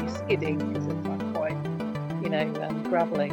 skidding 0.23 0.57
because 0.57 0.87
it's 0.87 1.07
like 1.07 1.33
quite, 1.33 1.57
you 2.23 2.29
know, 2.29 2.47
um, 2.63 2.83
gravelly. 2.83 3.31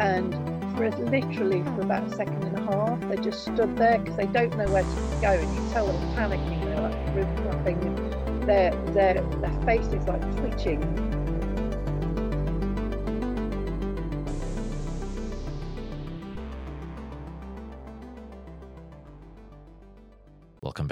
And 0.00 0.34
for 0.76 0.90
literally 0.90 1.62
for 1.62 1.80
about 1.80 2.04
a 2.04 2.14
second 2.14 2.42
and 2.44 2.56
a 2.56 2.62
half, 2.62 3.00
they 3.08 3.16
just 3.16 3.42
stood 3.42 3.76
there 3.76 3.98
because 3.98 4.16
they 4.16 4.26
don't 4.26 4.56
know 4.56 4.70
where 4.72 4.82
to 4.82 5.18
go, 5.20 5.30
and 5.32 5.54
you 5.54 5.72
tell 5.72 5.86
them 5.86 6.14
panicking. 6.14 6.64
They're 6.64 6.80
like 6.80 7.14
really 7.14 7.44
nothing. 7.44 7.82
And 7.82 8.42
their 8.48 8.70
their 8.92 9.14
their 9.40 9.62
face 9.64 9.86
is 9.88 10.06
like 10.06 10.22
twitching. 10.36 11.07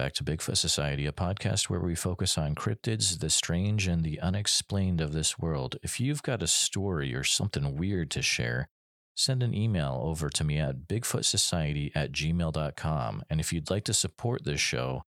Back 0.07 0.13
to 0.13 0.23
Bigfoot 0.23 0.57
Society, 0.57 1.05
a 1.05 1.11
podcast 1.11 1.65
where 1.65 1.81
we 1.81 1.97
focus 1.97 2.39
on 2.39 2.55
cryptids, 2.55 3.19
the 3.19 3.29
strange, 3.29 3.89
and 3.89 4.05
the 4.05 4.21
unexplained 4.21 5.01
of 5.01 5.13
this 5.13 5.37
world. 5.37 5.75
If 5.83 5.99
you've 5.99 6.23
got 6.23 6.45
a 6.45 6.47
story 6.47 7.13
or 7.13 7.25
something 7.25 7.77
weird 7.77 8.13
to 8.13 8.23
share, 8.23 8.69
send 9.17 9.43
an 9.43 9.53
email 9.53 10.01
over 10.05 10.29
to 10.29 10.45
me 10.45 10.59
at 10.59 10.87
bigfootsociety 10.87 11.91
at 11.97 12.13
gmail.com. 12.13 13.25
And 13.29 13.41
if 13.41 13.53
you'd 13.53 13.69
like 13.69 13.83
to 13.83 13.93
support 13.93 14.45
this 14.45 14.61
show, 14.61 15.03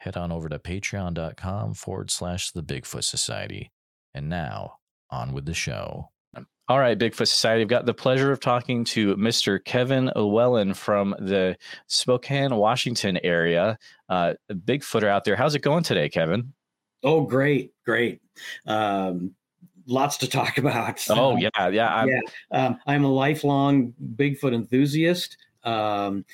head 0.00 0.18
on 0.18 0.30
over 0.30 0.50
to 0.50 0.58
patreon.com 0.58 1.72
forward 1.72 2.10
slash 2.10 2.50
the 2.50 2.62
Bigfoot 2.62 3.04
Society. 3.04 3.70
And 4.12 4.28
now, 4.28 4.74
on 5.08 5.32
with 5.32 5.46
the 5.46 5.54
show. 5.54 6.11
All 6.72 6.78
right, 6.78 6.98
Bigfoot 6.98 7.28
Society. 7.28 7.60
I've 7.60 7.68
got 7.68 7.84
the 7.84 7.92
pleasure 7.92 8.32
of 8.32 8.40
talking 8.40 8.82
to 8.84 9.14
Mr. 9.16 9.62
Kevin 9.62 10.10
Llewellyn 10.16 10.72
from 10.72 11.14
the 11.18 11.54
Spokane, 11.86 12.56
Washington 12.56 13.18
area. 13.22 13.78
Uh, 14.08 14.32
Bigfooter 14.50 15.06
out 15.06 15.24
there. 15.24 15.36
How's 15.36 15.54
it 15.54 15.58
going 15.58 15.82
today, 15.82 16.08
Kevin? 16.08 16.54
Oh, 17.02 17.26
great, 17.26 17.74
great. 17.84 18.22
Um, 18.66 19.34
lots 19.84 20.16
to 20.16 20.26
talk 20.26 20.56
about. 20.56 20.98
Oh, 21.10 21.36
yeah, 21.36 21.68
yeah. 21.68 21.94
I'm, 21.94 22.08
yeah. 22.08 22.20
Um, 22.52 22.78
I'm 22.86 23.04
a 23.04 23.12
lifelong 23.12 23.92
Bigfoot 24.16 24.54
enthusiast. 24.54 25.36
Um, 25.64 26.24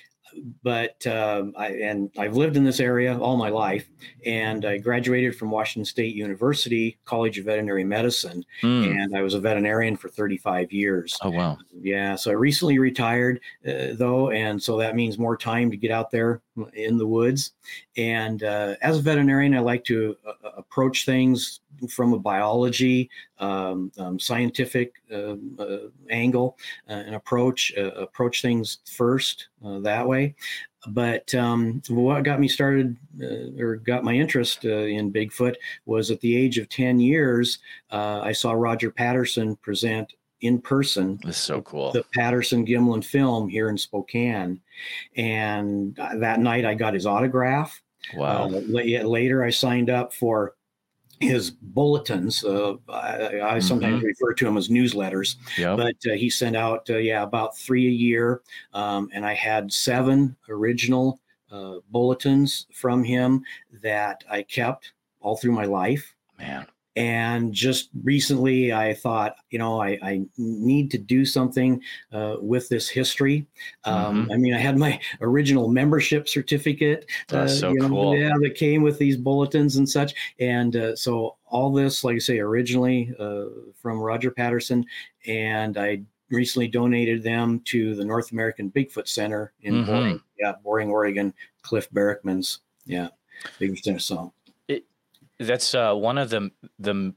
but 0.62 1.06
um, 1.06 1.53
I 1.56 1.69
and 1.69 2.11
I've 2.19 2.36
lived 2.36 2.56
in 2.56 2.64
this 2.64 2.81
area 2.81 3.19
all 3.19 3.36
my 3.36 3.48
life, 3.48 3.89
and 4.25 4.64
I 4.64 4.78
graduated 4.78 5.36
from 5.36 5.50
Washington 5.50 5.84
State 5.84 6.14
University 6.14 6.98
College 7.05 7.39
of 7.39 7.45
Veterinary 7.47 7.84
Medicine, 7.84 8.45
Mm. 8.62 8.91
and 8.91 9.17
I 9.17 9.22
was 9.22 9.34
a 9.34 9.41
veterinarian 9.41 9.97
for 9.97 10.08
35 10.08 10.72
years. 10.72 11.17
Oh, 11.22 11.30
wow. 11.30 11.58
Yeah, 11.80 12.14
so 12.17 12.30
I 12.30 12.34
recently 12.34 12.78
retired 12.78 13.41
uh, 13.67 13.95
though, 13.95 14.30
and 14.30 14.62
so 14.62 14.77
that 14.78 14.97
means 14.97 15.19
more 15.19 15.36
time 15.36 15.70
to 15.70 15.77
get 15.77 15.91
out 15.91 16.11
there 16.11 16.41
in 16.75 16.97
the 16.98 17.06
woods. 17.06 17.52
And 17.97 18.42
uh, 18.42 18.75
as 18.83 18.98
a 18.98 19.02
veterinarian, 19.02 19.55
I 19.55 19.61
like 19.61 19.84
to 19.84 20.17
uh, 20.27 20.50
approach 20.56 21.05
things 21.05 21.61
from 21.90 22.12
a 22.12 22.18
biology, 22.18 23.11
um, 23.39 23.92
um, 23.98 24.18
scientific 24.18 24.94
uh, 25.12 25.36
uh, 25.58 25.89
angle, 26.11 26.58
uh, 26.89 26.92
and 26.92 27.14
approach 27.14 27.72
uh, 27.77 27.92
approach 27.92 28.42
things 28.42 28.78
first 28.86 29.48
uh, 29.64 29.78
that 29.80 30.06
way. 30.06 30.34
But 30.88 31.34
um, 31.34 31.83
what 31.88 32.22
got 32.22 32.40
me 32.40 32.48
started 32.48 32.96
uh, 33.20 33.62
or 33.62 33.77
got 33.77 34.05
my 34.05 34.14
interest 34.14 34.64
uh, 34.64 34.68
in 34.68 35.12
Bigfoot 35.12 35.55
was 35.86 36.11
at 36.11 36.20
the 36.20 36.36
age 36.36 36.58
of 36.58 36.68
10 36.68 37.00
years, 37.00 37.58
uh, 37.90 38.20
I 38.22 38.33
saw 38.33 38.52
Roger 38.52 38.90
Patterson 38.90 39.56
present 39.56 40.14
in 40.40 40.61
person 40.61 41.18
This 41.24 41.36
is 41.36 41.42
so 41.42 41.61
cool. 41.62 41.90
the 41.90 42.05
Patterson 42.14 42.64
Gimlin 42.64 43.05
film 43.05 43.48
here 43.48 43.70
in 43.70 43.77
Spokane. 43.77 44.61
And 45.17 45.96
that 45.96 46.38
night 46.40 46.64
I 46.64 46.74
got 46.74 46.94
his 46.94 47.06
autograph. 47.06 47.83
Wow. 48.14 48.44
Uh, 48.44 48.61
later 48.70 49.44
I 49.44 49.50
signed 49.50 49.90
up 49.90 50.14
for 50.14 50.55
his 51.20 51.51
bulletins. 51.51 52.45
Uh, 52.45 52.74
I, 52.89 53.40
I 53.40 53.58
sometimes 53.58 54.02
refer 54.02 54.34
to 54.34 54.45
them 54.45 54.56
as 54.56 54.68
newsletters, 54.68 55.36
yep. 55.56 55.77
but 55.77 55.96
uh, 56.11 56.14
he 56.14 56.30
sent 56.30 56.56
out, 56.56 56.89
uh, 56.90 56.96
yeah, 56.96 57.23
about 57.23 57.56
three 57.56 57.86
a 57.86 57.90
year. 57.90 58.42
Um, 58.73 59.11
and 59.12 59.24
I 59.27 59.34
had 59.34 59.73
seven 59.73 60.36
original 60.48 61.20
uh, 61.51 61.77
bulletins 61.90 62.67
from 62.73 63.02
him 63.02 63.42
that 63.83 64.23
I 64.30 64.42
kept 64.42 64.92
all 65.20 65.36
through 65.36 65.52
my 65.52 65.64
life. 65.64 66.14
Man. 66.39 66.67
And 66.96 67.52
just 67.52 67.90
recently, 68.02 68.72
I 68.72 68.92
thought, 68.92 69.36
you 69.50 69.58
know, 69.58 69.80
I, 69.80 69.98
I 70.02 70.22
need 70.36 70.90
to 70.90 70.98
do 70.98 71.24
something 71.24 71.80
uh, 72.12 72.36
with 72.40 72.68
this 72.68 72.88
history. 72.88 73.46
Um, 73.84 74.26
Mhm. 74.26 74.32
I 74.32 74.36
mean, 74.36 74.54
I 74.54 74.58
had 74.58 74.76
my 74.76 74.98
original 75.20 75.68
membership 75.68 76.28
certificate, 76.28 77.06
That's 77.28 77.60
so 77.60 77.70
you 77.70 77.76
know, 77.80 77.88
cool. 77.88 78.16
yeah, 78.16 78.32
that 78.40 78.56
came 78.56 78.82
with 78.82 78.98
these 78.98 79.16
bulletins 79.16 79.76
and 79.76 79.88
such. 79.88 80.12
And 80.40 80.74
uh, 80.74 80.96
so, 80.96 81.36
all 81.46 81.72
this, 81.72 82.02
like 82.04 82.16
I 82.16 82.18
say, 82.18 82.40
originally 82.40 83.14
uh, 83.18 83.44
from 83.80 83.98
Roger 84.00 84.30
Patterson, 84.32 84.84
and 85.26 85.78
I 85.78 86.02
recently 86.30 86.68
donated 86.68 87.22
them 87.22 87.60
to 87.66 87.94
the 87.94 88.05
North 88.05 88.32
American 88.32 88.70
Bigfoot 88.72 89.06
Center 89.08 89.52
in 89.62 89.74
Mhm. 89.74 89.86
Boring, 89.86 90.20
yeah, 90.38 90.55
Boring, 90.64 90.90
Oregon. 90.90 91.32
Cliff 91.62 91.88
Barackman's, 91.90 92.60
yeah, 92.86 93.08
Bigfoot 93.60 93.82
Center. 93.82 93.98
So, 93.98 94.32
That's 95.38 95.74
uh, 95.74 95.94
one 95.94 96.18
of 96.18 96.30
the 96.30 96.50
the 96.78 97.14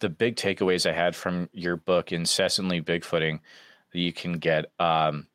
the 0.00 0.08
big 0.08 0.36
takeaways 0.36 0.88
I 0.88 0.92
had 0.92 1.14
from 1.14 1.48
your 1.52 1.76
book, 1.76 2.12
incessantly 2.12 2.82
Bigfooting, 2.82 3.40
that 3.92 3.98
you 3.98 4.12
can 4.12 4.34
get, 4.34 4.66
um, 4.80 5.26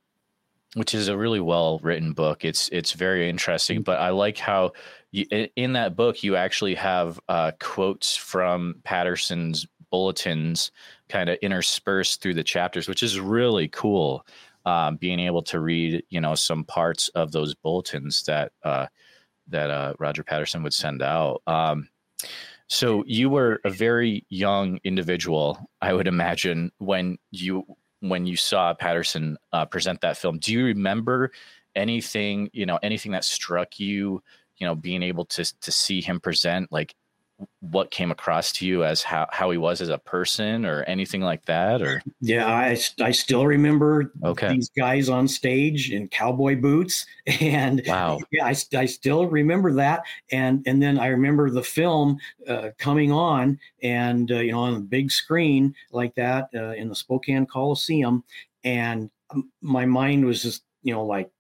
which 0.73 0.93
is 0.93 1.07
a 1.07 1.17
really 1.17 1.39
well 1.39 1.79
written 1.79 2.13
book. 2.13 2.43
It's 2.43 2.69
it's 2.69 2.93
very 2.93 3.29
interesting, 3.29 3.83
but 3.83 3.99
I 3.99 4.09
like 4.09 4.37
how 4.37 4.71
you, 5.11 5.25
in 5.55 5.73
that 5.73 5.95
book 5.95 6.23
you 6.23 6.35
actually 6.35 6.75
have 6.75 7.19
uh, 7.29 7.51
quotes 7.59 8.15
from 8.15 8.75
Patterson's 8.83 9.67
bulletins 9.91 10.71
kind 11.09 11.29
of 11.29 11.37
interspersed 11.43 12.21
through 12.21 12.33
the 12.33 12.43
chapters, 12.43 12.87
which 12.87 13.03
is 13.03 13.19
really 13.19 13.67
cool. 13.67 14.25
Um, 14.65 14.95
being 14.95 15.19
able 15.19 15.41
to 15.43 15.59
read, 15.59 16.03
you 16.09 16.21
know, 16.21 16.35
some 16.35 16.63
parts 16.63 17.09
of 17.09 17.33
those 17.33 17.53
bulletins 17.53 18.23
that 18.23 18.53
uh, 18.63 18.87
that 19.47 19.69
uh, 19.69 19.93
Roger 19.99 20.23
Patterson 20.23 20.63
would 20.63 20.73
send 20.73 21.01
out. 21.01 21.41
Um, 21.47 21.89
so 22.67 23.03
you 23.05 23.29
were 23.29 23.59
a 23.65 23.69
very 23.69 24.25
young 24.29 24.79
individual, 24.83 25.69
I 25.81 25.93
would 25.93 26.07
imagine, 26.07 26.71
when 26.79 27.17
you 27.31 27.65
when 27.99 28.25
you 28.25 28.35
saw 28.35 28.73
Patterson 28.73 29.37
uh, 29.53 29.65
present 29.65 30.01
that 30.01 30.17
film. 30.17 30.39
Do 30.39 30.51
you 30.51 30.65
remember 30.65 31.31
anything? 31.75 32.49
You 32.53 32.65
know, 32.65 32.79
anything 32.81 33.11
that 33.11 33.25
struck 33.25 33.79
you? 33.79 34.23
You 34.57 34.67
know, 34.67 34.75
being 34.75 35.03
able 35.03 35.25
to 35.25 35.59
to 35.61 35.71
see 35.71 36.01
him 36.01 36.19
present, 36.19 36.71
like 36.71 36.95
what 37.59 37.91
came 37.91 38.11
across 38.11 38.51
to 38.53 38.65
you 38.65 38.83
as 38.83 39.03
how 39.03 39.27
how 39.31 39.49
he 39.51 39.57
was 39.57 39.81
as 39.81 39.89
a 39.89 39.97
person, 39.97 40.65
or 40.65 40.83
anything 40.83 41.21
like 41.21 41.45
that, 41.45 41.81
or? 41.81 42.01
Yeah, 42.21 42.45
I, 42.47 42.77
I 43.01 43.11
still 43.11 43.45
remember 43.45 44.13
Okay. 44.23 44.47
these 44.49 44.69
guys 44.69 45.09
on 45.09 45.27
stage 45.27 45.91
in 45.91 46.07
cowboy 46.07 46.55
boots, 46.59 47.05
and 47.41 47.81
wow, 47.87 48.19
yeah, 48.31 48.45
I, 48.45 48.55
I 48.75 48.85
still 48.85 49.27
remember 49.27 49.73
that, 49.73 50.03
and 50.31 50.63
and 50.65 50.81
then 50.81 50.99
I 50.99 51.07
remember 51.07 51.49
the 51.49 51.63
film 51.63 52.17
uh, 52.47 52.69
coming 52.77 53.11
on, 53.11 53.59
and 53.81 54.31
uh, 54.31 54.35
you 54.39 54.51
know 54.51 54.59
on 54.59 54.73
the 54.73 54.79
big 54.79 55.11
screen 55.11 55.75
like 55.91 56.15
that 56.15 56.49
uh, 56.55 56.71
in 56.71 56.89
the 56.89 56.95
Spokane 56.95 57.45
Coliseum, 57.45 58.23
and 58.63 59.09
my 59.61 59.85
mind 59.85 60.25
was 60.25 60.41
just 60.41 60.63
you 60.83 60.93
know 60.93 61.05
like, 61.05 61.31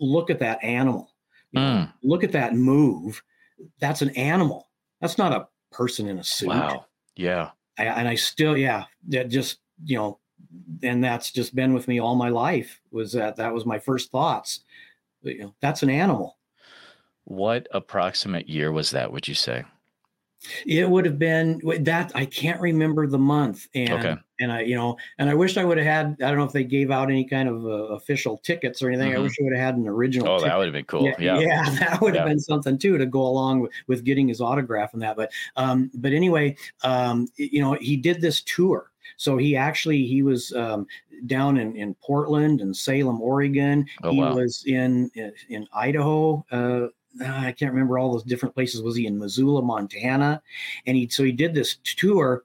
look 0.00 0.30
at 0.30 0.38
that 0.40 0.62
animal, 0.62 1.10
you 1.52 1.60
know, 1.60 1.70
Mm. 1.80 1.92
look 2.02 2.24
at 2.24 2.32
that 2.32 2.54
move, 2.54 3.22
that's 3.80 4.02
an 4.02 4.10
animal, 4.10 4.68
that's 5.04 5.18
not 5.18 5.32
a 5.32 5.46
person 5.70 6.08
in 6.08 6.18
a 6.18 6.24
suit. 6.24 6.48
wow, 6.48 6.86
yeah, 7.14 7.50
I, 7.78 7.84
and 7.84 8.08
I 8.08 8.14
still, 8.14 8.56
yeah, 8.56 8.84
that 9.08 9.28
just 9.28 9.58
you 9.84 9.98
know, 9.98 10.18
and 10.82 11.04
that's 11.04 11.30
just 11.30 11.54
been 11.54 11.74
with 11.74 11.88
me 11.88 12.00
all 12.00 12.14
my 12.14 12.30
life. 12.30 12.80
Was 12.90 13.12
that 13.12 13.36
that 13.36 13.52
was 13.52 13.66
my 13.66 13.78
first 13.78 14.10
thoughts? 14.10 14.60
You 15.20 15.38
know, 15.38 15.54
that's 15.60 15.82
an 15.82 15.90
animal. 15.90 16.38
what 17.24 17.68
approximate 17.72 18.48
year 18.48 18.72
was 18.72 18.92
that? 18.92 19.12
Would 19.12 19.28
you 19.28 19.34
say? 19.34 19.64
It 20.66 20.88
would 20.88 21.04
have 21.06 21.18
been 21.18 21.60
that 21.84 22.12
I 22.14 22.26
can't 22.26 22.60
remember 22.60 23.06
the 23.06 23.18
month, 23.18 23.68
and 23.74 23.92
Okay. 23.92 24.16
and 24.40 24.52
I 24.52 24.60
you 24.62 24.74
know, 24.74 24.96
and 25.18 25.30
I 25.30 25.34
wish 25.34 25.56
I 25.56 25.64
would 25.64 25.78
have 25.78 25.86
had. 25.86 26.16
I 26.22 26.28
don't 26.28 26.38
know 26.38 26.44
if 26.44 26.52
they 26.52 26.64
gave 26.64 26.90
out 26.90 27.10
any 27.10 27.24
kind 27.24 27.48
of 27.48 27.64
uh, 27.64 27.94
official 27.94 28.38
tickets 28.38 28.82
or 28.82 28.88
anything. 28.88 29.12
I 29.12 29.16
Mhm. 29.16 29.22
wish 29.22 29.36
I 29.40 29.44
would 29.44 29.56
have 29.56 29.64
had 29.64 29.76
an 29.76 29.88
original. 29.88 30.28
Oh, 30.28 30.36
ticket. 30.36 30.50
that 30.50 30.58
would 30.58 30.66
have 30.66 30.72
been 30.74 30.84
cool. 30.84 31.04
Yeah, 31.18 31.38
Yeah. 31.38 31.62
that 31.80 32.00
would 32.00 32.14
have 32.16 32.26
been 32.26 32.40
something 32.40 32.78
too 32.78 32.98
to 32.98 33.06
go 33.06 33.22
along 33.22 33.60
with, 33.60 33.72
with 33.86 34.04
getting 34.04 34.28
his 34.28 34.40
autograph 34.40 34.92
and 34.92 35.02
that. 35.02 35.16
But 35.16 35.32
um, 35.56 35.90
but 35.94 36.12
anyway, 36.12 36.56
um, 36.82 37.28
you 37.36 37.60
know, 37.62 37.74
he 37.74 37.96
did 37.96 38.20
this 38.20 38.42
tour. 38.42 38.90
So 39.16 39.36
he 39.36 39.54
actually 39.56 40.04
he 40.06 40.22
was 40.22 40.52
um, 40.54 40.86
down 41.26 41.56
in, 41.56 41.76
in 41.76 41.94
Portland 41.94 42.60
and 42.60 42.76
Salem, 42.76 43.20
Oregon. 43.22 43.86
Oh, 44.02 44.10
he 44.10 44.20
wow. 44.20 44.34
was 44.34 44.64
in 44.66 45.10
in 45.48 45.66
Idaho. 45.72 46.44
Uh, 46.50 46.88
I 47.20 47.52
can't 47.52 47.72
remember 47.72 47.98
all 47.98 48.12
those 48.12 48.24
different 48.24 48.54
places. 48.54 48.82
Was 48.82 48.96
he 48.96 49.06
in 49.06 49.18
Missoula, 49.18 49.62
Montana? 49.62 50.42
And 50.86 50.96
he 50.96 51.08
so 51.08 51.22
he 51.22 51.32
did 51.32 51.54
this 51.54 51.76
tour 51.84 52.44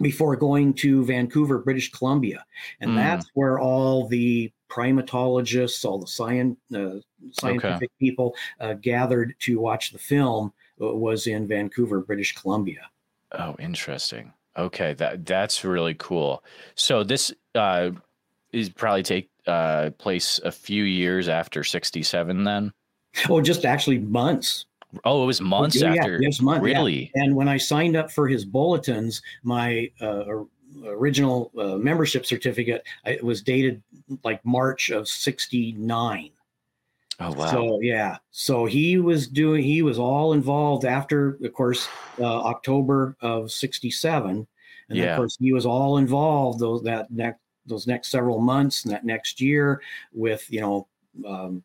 before 0.00 0.34
going 0.36 0.74
to 0.74 1.04
Vancouver, 1.04 1.58
British 1.58 1.92
Columbia, 1.92 2.44
and 2.80 2.92
Mm. 2.92 2.96
that's 2.96 3.30
where 3.34 3.58
all 3.60 4.08
the 4.08 4.50
primatologists, 4.68 5.84
all 5.84 5.98
the 5.98 6.06
science, 6.06 6.58
uh, 6.74 6.94
scientific 7.30 7.90
people 8.00 8.34
uh, 8.58 8.72
gathered 8.74 9.34
to 9.40 9.60
watch 9.60 9.92
the 9.92 9.98
film. 9.98 10.52
uh, 10.80 10.86
Was 10.94 11.26
in 11.26 11.46
Vancouver, 11.46 12.00
British 12.00 12.34
Columbia. 12.34 12.90
Oh, 13.32 13.54
interesting. 13.60 14.32
Okay, 14.56 14.94
that 14.94 15.24
that's 15.24 15.64
really 15.64 15.94
cool. 15.94 16.42
So 16.74 17.04
this 17.04 17.32
uh, 17.54 17.90
is 18.52 18.68
probably 18.70 19.02
take 19.02 19.30
uh, 19.46 19.90
place 19.98 20.40
a 20.44 20.50
few 20.50 20.84
years 20.84 21.28
after 21.28 21.62
'67. 21.62 22.44
Then. 22.44 22.72
Oh, 23.28 23.40
just 23.40 23.64
actually 23.64 23.98
months. 23.98 24.66
Oh, 25.04 25.22
it 25.22 25.26
was 25.26 25.40
months 25.40 25.76
Yeah, 25.80 25.94
after. 25.94 26.18
yes, 26.20 26.40
months. 26.40 26.66
yeah. 26.66 26.72
Really? 26.74 27.10
And 27.14 27.34
when 27.34 27.48
I 27.48 27.56
signed 27.56 27.96
up 27.96 28.10
for 28.10 28.28
his 28.28 28.44
bulletins, 28.44 29.22
my 29.42 29.90
uh, 30.00 30.24
original 30.86 31.50
uh, 31.58 31.76
membership 31.76 32.26
certificate 32.26 32.82
I- 33.06 33.10
it 33.12 33.24
was 33.24 33.42
dated 33.42 33.82
like 34.24 34.44
March 34.44 34.90
of 34.90 35.08
'69. 35.08 36.30
Oh 37.20 37.32
wow. 37.32 37.46
So 37.50 37.80
yeah, 37.80 38.16
so 38.30 38.64
he 38.64 38.98
was 38.98 39.28
doing. 39.28 39.62
He 39.62 39.82
was 39.82 39.98
all 39.98 40.32
involved 40.32 40.84
after, 40.84 41.38
of 41.42 41.52
course, 41.52 41.88
uh, 42.18 42.24
October 42.42 43.16
of 43.20 43.50
'67, 43.52 44.46
and 44.88 44.98
Yeah. 44.98 45.12
of 45.12 45.16
course 45.18 45.36
he 45.38 45.52
was 45.52 45.64
all 45.66 45.98
involved 45.98 46.58
those 46.60 46.82
that 46.82 47.10
next 47.10 47.38
those 47.66 47.86
next 47.86 48.08
several 48.10 48.40
months 48.40 48.84
and 48.84 48.92
that 48.92 49.04
next 49.04 49.40
year 49.40 49.80
with 50.12 50.50
you 50.50 50.60
know 50.60 50.88
um, 51.26 51.62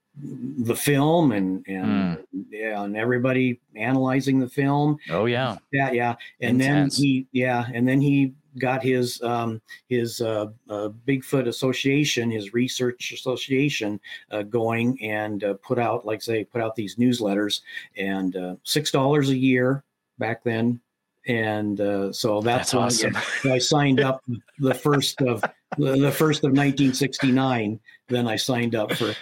the 0.60 0.76
film 0.76 1.32
and 1.32 1.64
and 1.68 2.18
yeah 2.50 2.84
and 2.84 2.98
everybody 2.98 3.60
analyzing 3.76 4.40
the 4.40 4.50
film 4.50 4.98
oh 5.12 5.26
yeah. 5.26 5.58
yeah 5.72 5.92
yeah 5.92 6.16
and 6.42 6.62
Intense. 6.62 6.98
then 6.98 7.04
he 7.06 7.28
yeah 7.32 7.66
and 7.74 7.88
then 7.88 8.02
he 8.02 8.34
got 8.58 8.82
his 8.82 9.22
um 9.22 9.62
his 9.88 10.20
uh, 10.22 10.48
uh 10.70 10.90
bigfoot 11.08 11.48
association 11.48 12.32
his 12.32 12.54
research 12.54 13.12
association 13.12 14.00
uh, 14.32 14.42
going 14.42 15.02
and 15.04 15.44
uh, 15.44 15.54
put 15.64 15.78
out 15.78 16.06
like 16.06 16.22
say 16.22 16.44
put 16.44 16.62
out 16.62 16.76
these 16.76 16.96
newsletters 16.96 17.62
and 17.96 18.36
uh, 18.36 18.56
six 18.64 18.92
dollars 18.92 19.30
a 19.30 19.38
year 19.38 19.84
back 20.18 20.44
then 20.44 20.80
and 21.28 21.82
uh, 21.82 22.12
so 22.12 22.42
that's, 22.42 22.72
That's 22.72 23.04
I- 23.04 23.10
awesome. 23.10 23.18
when 23.44 23.54
I 23.54 23.58
signed 23.60 24.00
up 24.00 24.24
the 24.60 24.74
first 24.74 25.22
of 25.22 25.42
the 25.78 25.98
the 25.98 26.12
first 26.12 26.40
of 26.40 26.52
1969 26.52 27.80
then 28.08 28.28
I 28.28 28.36
signed 28.36 28.74
up 28.74 28.94
for 28.94 29.14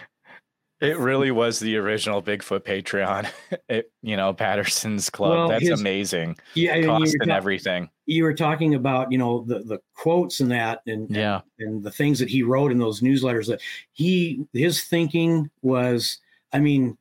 It 0.81 0.98
really 0.98 1.31
was 1.31 1.60
the 1.60 1.77
original 1.77 2.22
Bigfoot 2.22 2.62
Patreon. 2.62 3.27
It, 3.69 3.92
you 4.04 4.16
know, 4.16 4.33
Patterson's 4.33 5.10
Club. 5.10 5.31
Well, 5.31 5.48
That's 5.48 5.68
his- 5.68 5.80
amazing. 5.80 6.36
yeah 6.54 6.75
and 6.75 6.86
Cost 6.86 7.16
and 7.19 7.30
ta- 7.30 7.36
everything. 7.38 7.89
you 8.06 8.24
were 8.24 8.33
talking 8.33 8.75
about 8.75 9.12
you 9.12 9.18
know 9.18 9.44
the 9.48 9.60
the 9.60 9.80
quotes 9.95 10.39
and 10.42 10.51
that 10.51 10.81
and 10.86 11.07
and- 11.07 11.16
Yeah. 11.16 11.42
and 11.60 11.83
the 11.83 11.89
things 11.92 12.19
that 12.19 12.30
he 12.30 12.44
wrote 12.44 12.72
in 12.72 12.77
those 12.77 13.01
newsletters 13.01 13.48
that 13.48 13.62
he 13.94 14.45
his 14.54 14.83
thinking 14.83 15.50
was 15.63 16.19
i 16.54 16.60
mean 16.60 16.95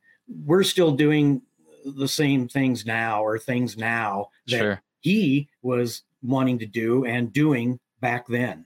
we're 0.45 0.63
still 0.63 0.91
doing 0.91 1.41
the 1.85 2.07
same 2.07 2.47
things 2.47 2.83
now 2.85 3.21
or 3.23 3.37
things 3.37 3.77
now 3.77 4.29
that 4.47 4.57
Sure. 4.57 4.81
he 5.01 5.47
was 5.61 6.01
wanting 6.23 6.57
to 6.59 6.65
do 6.65 7.05
and 7.05 7.31
doing 7.31 7.79
back 7.99 8.25
then 8.27 8.65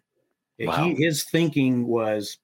Wow. 0.59 0.85
he, 0.85 0.95
his 1.03 1.25
thinking 1.25 1.85
was 1.87 2.37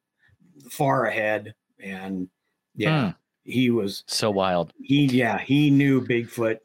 far 0.70 1.06
ahead 1.06 1.54
and 1.80 2.28
yeah 2.75 3.06
Hmm. 3.06 3.12
he 3.44 3.69
was 3.69 4.04
So 4.07 4.31
wild. 4.31 4.74
he 4.81 5.06
yeah 5.06 5.38
he 5.39 5.69
knew 5.69 6.01
bigfoot 6.01 6.57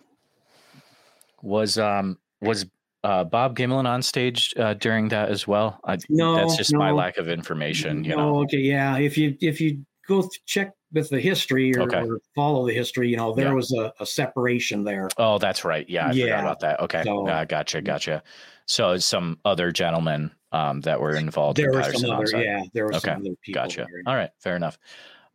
Was 1.42 1.78
um 1.78 2.18
was 2.40 2.66
uh 3.02 3.24
Bob 3.24 3.56
Gimlin 3.56 3.86
on 3.86 4.02
stage 4.02 4.52
uh, 4.58 4.74
during 4.74 5.08
that 5.08 5.30
as 5.30 5.46
well? 5.48 5.80
I, 5.84 5.96
No, 6.10 6.36
that's 6.36 6.56
just 6.56 6.74
my 6.74 6.90
lack 6.90 7.16
of 7.16 7.28
information. 7.28 8.04
You 8.04 8.12
Oh, 8.14 8.16
know. 8.18 8.38
okay, 8.42 8.58
yeah. 8.58 8.98
If 8.98 9.16
you 9.16 9.36
if 9.40 9.58
you 9.60 9.84
go 10.06 10.20
th- 10.22 10.40
check 10.44 10.72
with 10.92 11.08
the 11.08 11.20
history 11.20 11.74
or, 11.76 11.82
Okay. 11.82 12.02
or 12.02 12.20
follow 12.34 12.66
the 12.66 12.74
history, 12.74 13.08
you 13.08 13.16
know 13.16 13.32
there 13.34 13.48
Yeah. 13.48 13.52
was 13.54 13.72
a, 13.72 13.92
a 14.00 14.04
separation 14.06 14.84
there. 14.84 15.08
Oh, 15.16 15.38
that's 15.38 15.64
right. 15.64 15.88
Yeah, 15.88 16.08
I 16.08 16.12
Yeah. 16.12 16.24
forgot 16.24 16.40
about 16.40 16.60
that. 16.60 16.80
Okay, 16.80 17.02
So- 17.04 17.26
uh, 17.26 17.44
gotcha, 17.46 17.80
gotcha. 17.80 18.22
So 18.66 18.98
some 18.98 19.38
other 19.46 19.72
gentlemen 19.72 20.30
um, 20.52 20.80
that 20.82 21.00
were 21.00 21.14
involved. 21.16 21.56
There 21.56 21.70
in 21.70 21.76
were 21.76 21.92
some 21.92 22.10
other, 22.10 22.26
yeah, 22.42 22.62
there 22.74 22.84
were 22.86 22.94
Okay, 22.96 23.12
some 23.12 23.20
other 23.22 23.34
people. 23.40 23.62
Gotcha. 23.62 23.86
there. 23.88 24.02
All 24.06 24.14
right, 24.16 24.30
fair 24.40 24.56
enough. 24.56 24.78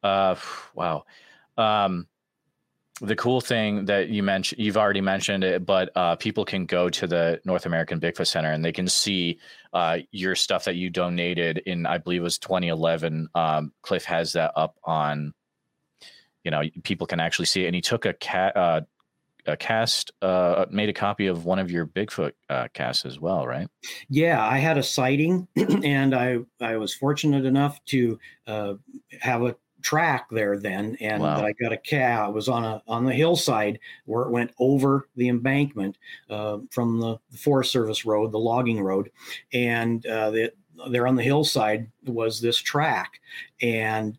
Uh, 0.05 0.35
wow. 0.75 1.03
Um, 1.57 2.07
the 3.01 3.15
cool 3.15 3.41
thing 3.41 3.85
that 3.85 4.09
you 4.09 4.21
mentioned, 4.21 4.63
you've 4.63 4.77
already 4.77 5.01
mentioned 5.01 5.43
it, 5.43 5.65
but 5.65 5.89
uh, 5.95 6.15
people 6.15 6.45
can 6.45 6.67
go 6.67 6.89
to 6.89 7.07
the 7.07 7.41
North 7.43 7.65
American 7.65 7.99
Bigfoot 7.99 8.27
Center 8.27 8.51
and 8.51 8.63
they 8.63 8.71
can 8.71 8.87
see 8.87 9.39
uh, 9.73 9.97
your 10.11 10.35
stuff 10.35 10.63
that 10.65 10.75
you 10.75 10.91
donated 10.91 11.57
in, 11.65 11.87
I 11.87 11.97
believe 11.97 12.21
it 12.21 12.23
was 12.23 12.37
2011. 12.37 13.27
Um, 13.33 13.73
Cliff 13.81 14.05
has 14.05 14.33
that 14.33 14.51
up 14.55 14.77
on, 14.83 15.33
you 16.43 16.51
know, 16.51 16.61
people 16.83 17.07
can 17.07 17.19
actually 17.19 17.47
see 17.47 17.63
it. 17.63 17.67
And 17.67 17.75
he 17.75 17.81
took 17.81 18.05
a 18.05 18.13
cat, 18.13 18.55
uh, 18.55 18.81
a 19.47 19.57
cast, 19.57 20.11
uh, 20.21 20.65
made 20.69 20.89
a 20.89 20.93
copy 20.93 21.27
of 21.27 21.45
one 21.45 21.59
of 21.59 21.71
your 21.71 21.87
Bigfoot 21.87 22.33
uh, 22.49 22.67
casts 22.73 23.05
as 23.05 23.19
well, 23.19 23.45
right? 23.45 23.67
Yeah, 24.07 24.45
I 24.45 24.59
had 24.59 24.77
a 24.77 24.83
sighting, 24.83 25.47
and 25.83 26.15
I 26.15 26.39
I 26.59 26.77
was 26.77 26.93
fortunate 26.93 27.45
enough 27.45 27.83
to 27.85 28.19
uh, 28.47 28.73
have 29.21 29.43
a 29.43 29.55
track 29.85 30.27
there 30.31 30.57
then, 30.57 30.97
and 30.99 31.21
Wow. 31.21 31.45
I 31.45 31.53
got 31.53 31.71
a 31.71 31.77
cat. 31.77 32.21
I 32.21 32.27
was 32.27 32.49
on 32.49 32.65
a 32.65 32.81
on 32.87 33.05
the 33.05 33.13
hillside 33.13 33.79
where 34.05 34.23
it 34.23 34.31
went 34.31 34.51
over 34.59 35.07
the 35.15 35.29
embankment 35.29 35.97
uh, 36.29 36.57
from 36.71 36.99
the, 36.99 37.19
the 37.31 37.37
Forest 37.37 37.71
Service 37.71 38.03
road, 38.03 38.31
the 38.31 38.39
logging 38.39 38.81
road, 38.81 39.11
and 39.53 40.03
uh, 40.07 40.31
the, 40.31 40.51
there 40.89 41.05
on 41.07 41.15
the 41.15 41.23
hillside 41.23 41.89
was 42.07 42.41
this 42.41 42.57
track, 42.57 43.21
and 43.61 44.17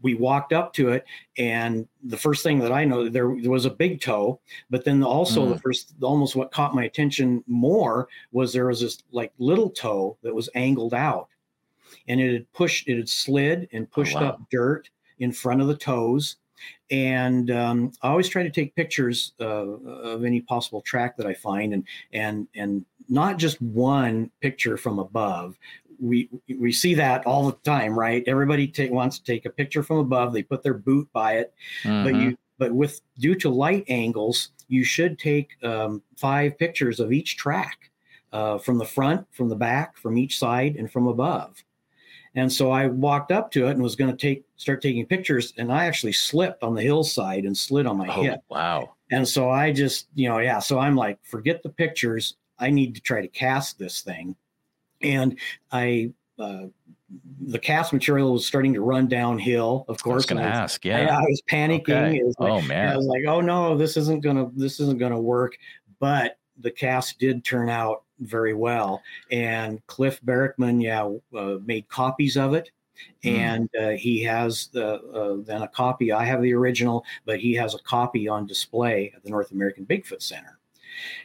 we 0.00 0.14
walked 0.14 0.52
up 0.52 0.72
to 0.74 0.90
it, 0.90 1.04
and 1.38 1.88
the 2.04 2.16
first 2.16 2.44
thing 2.44 2.60
that 2.60 2.72
I 2.72 2.84
know 2.84 3.08
there, 3.08 3.36
there 3.40 3.50
was 3.50 3.66
a 3.66 3.70
big 3.70 4.00
toe, 4.00 4.38
but 4.70 4.84
then 4.84 5.02
also 5.02 5.48
the 5.48 5.58
first 5.58 5.94
almost 6.02 6.36
what 6.36 6.52
caught 6.52 6.74
my 6.74 6.84
attention 6.84 7.42
more 7.48 8.06
was 8.30 8.52
there 8.52 8.66
was 8.66 8.80
this 8.80 9.02
like 9.10 9.32
little 9.38 9.70
toe 9.70 10.16
that 10.22 10.34
was 10.34 10.48
angled 10.54 10.94
out 10.94 11.28
and 12.08 12.20
it 12.20 12.32
had 12.32 12.52
pushed 12.52 12.88
it 12.88 12.96
had 12.96 13.08
slid 13.08 13.68
and 13.72 13.90
pushed 13.90 14.14
wow. 14.14 14.28
up 14.28 14.40
dirt 14.50 14.88
in 15.18 15.32
front 15.32 15.60
of 15.60 15.68
the 15.68 15.76
toes. 15.76 16.36
And 16.90 17.50
um, 17.50 17.92
i 18.02 18.08
always 18.08 18.28
try 18.28 18.42
to 18.42 18.50
take 18.50 18.74
pictures 18.76 19.32
uh, 19.40 19.44
of 19.44 20.24
any 20.24 20.40
possible 20.40 20.80
track 20.82 21.16
that 21.16 21.26
i 21.26 21.34
find 21.34 21.74
and 21.74 21.84
and 22.12 22.46
and 22.54 22.84
not 23.08 23.38
just 23.38 23.60
one 23.60 24.30
picture 24.40 24.76
from 24.76 24.98
above. 24.98 25.58
We 26.00 26.28
we 26.58 26.72
see 26.72 26.94
that 26.94 27.26
all 27.26 27.46
the 27.46 27.58
time 27.70 27.98
right? 27.98 28.24
Everybody 28.26 28.66
take, 28.66 28.90
wants 28.90 29.18
to 29.18 29.24
take 29.24 29.46
a 29.46 29.50
picture 29.50 29.82
from 29.82 29.98
above. 29.98 30.32
They 30.32 30.42
put 30.42 30.62
their 30.62 30.74
boot 30.74 31.08
by 31.12 31.34
it. 31.34 31.54
But 32.04 32.14
you 32.14 32.36
but 32.58 32.72
with 32.72 33.00
due 33.18 33.34
to 33.36 33.48
light 33.48 33.84
angles 33.88 34.50
you 34.68 34.84
should 34.84 35.18
take 35.18 35.50
um, 35.62 36.02
five 36.16 36.58
pictures 36.58 37.00
of 37.00 37.12
each 37.12 37.36
track 37.36 37.90
uh, 38.32 38.58
from 38.58 38.78
the 38.78 38.84
front 38.84 39.26
from 39.32 39.48
the 39.48 39.56
back 39.56 39.96
from 39.96 40.18
each 40.18 40.38
side 40.38 40.76
and 40.76 40.90
from 40.90 41.06
above 41.06 41.62
and 42.34 42.52
so 42.52 42.70
i 42.70 42.86
walked 42.86 43.32
up 43.32 43.50
to 43.50 43.66
it 43.68 43.72
and 43.72 43.82
was 43.82 43.96
going 43.96 44.10
to 44.10 44.16
take 44.16 44.44
start 44.56 44.82
taking 44.82 45.04
pictures 45.06 45.52
and 45.58 45.72
i 45.72 45.86
actually 45.86 46.12
slipped 46.12 46.62
on 46.62 46.74
the 46.74 46.82
hillside 46.82 47.44
and 47.44 47.56
slid 47.56 47.86
on 47.86 47.96
my 47.96 48.08
oh, 48.08 48.22
hip 48.22 48.40
wow. 48.48 48.94
and 49.10 49.26
so 49.26 49.50
i 49.50 49.72
just 49.72 50.08
you 50.14 50.28
know 50.28 50.38
yeah 50.38 50.58
so 50.58 50.78
i'm 50.78 50.96
like 50.96 51.18
forget 51.24 51.62
the 51.62 51.68
pictures 51.68 52.36
i 52.58 52.70
need 52.70 52.94
to 52.94 53.00
try 53.00 53.20
to 53.20 53.28
cast 53.28 53.78
this 53.78 54.00
thing 54.00 54.34
and 55.02 55.38
i 55.72 56.10
uh, 56.38 56.64
the 57.46 57.58
cast 57.58 57.92
material 57.92 58.32
was 58.32 58.46
starting 58.46 58.72
to 58.74 58.80
run 58.80 59.06
downhill 59.06 59.84
of 59.88 59.88
I 59.88 59.92
was 59.92 60.02
course 60.02 60.26
going 60.26 60.42
to 60.42 60.48
I 60.48 60.50
ask. 60.50 60.84
Yeah. 60.84 61.16
I 61.16 61.20
was 61.22 61.42
panicking 61.48 61.90
Okay. 61.90 62.22
Was 62.22 62.34
like, 62.38 62.50
oh 62.50 62.62
man! 62.62 62.88
I 62.88 62.96
was 62.96 63.06
like, 63.06 63.24
oh 63.28 63.40
no, 63.40 63.76
this 63.76 63.96
isn't 63.96 64.22
gonna 64.22 64.50
this 64.56 64.80
isn't 64.80 64.98
gonna 64.98 65.20
work. 65.20 65.56
But 66.00 66.38
the 66.58 66.70
cast 66.70 67.18
did 67.18 67.44
turn 67.44 67.68
out 67.68 68.03
very 68.20 68.54
well, 68.54 69.02
and 69.30 69.84
Cliff 69.86 70.20
Barackman, 70.22 70.82
yeah, 70.82 71.38
uh, 71.38 71.58
made 71.64 71.88
copies 71.88 72.36
of 72.36 72.54
it, 72.54 72.70
Hmm. 73.22 73.28
and 73.28 73.70
uh, 73.80 73.90
he 73.90 74.22
has 74.22 74.68
the 74.68 74.94
uh, 75.02 75.42
then 75.44 75.62
a 75.62 75.68
copy. 75.68 76.12
I 76.12 76.24
have 76.24 76.42
the 76.42 76.54
original, 76.54 77.04
but 77.24 77.40
he 77.40 77.52
has 77.54 77.74
a 77.74 77.78
copy 77.80 78.28
on 78.28 78.46
display 78.46 79.12
at 79.16 79.22
the 79.24 79.30
North 79.30 79.50
American 79.50 79.84
Bigfoot 79.86 80.22
Center. 80.22 80.58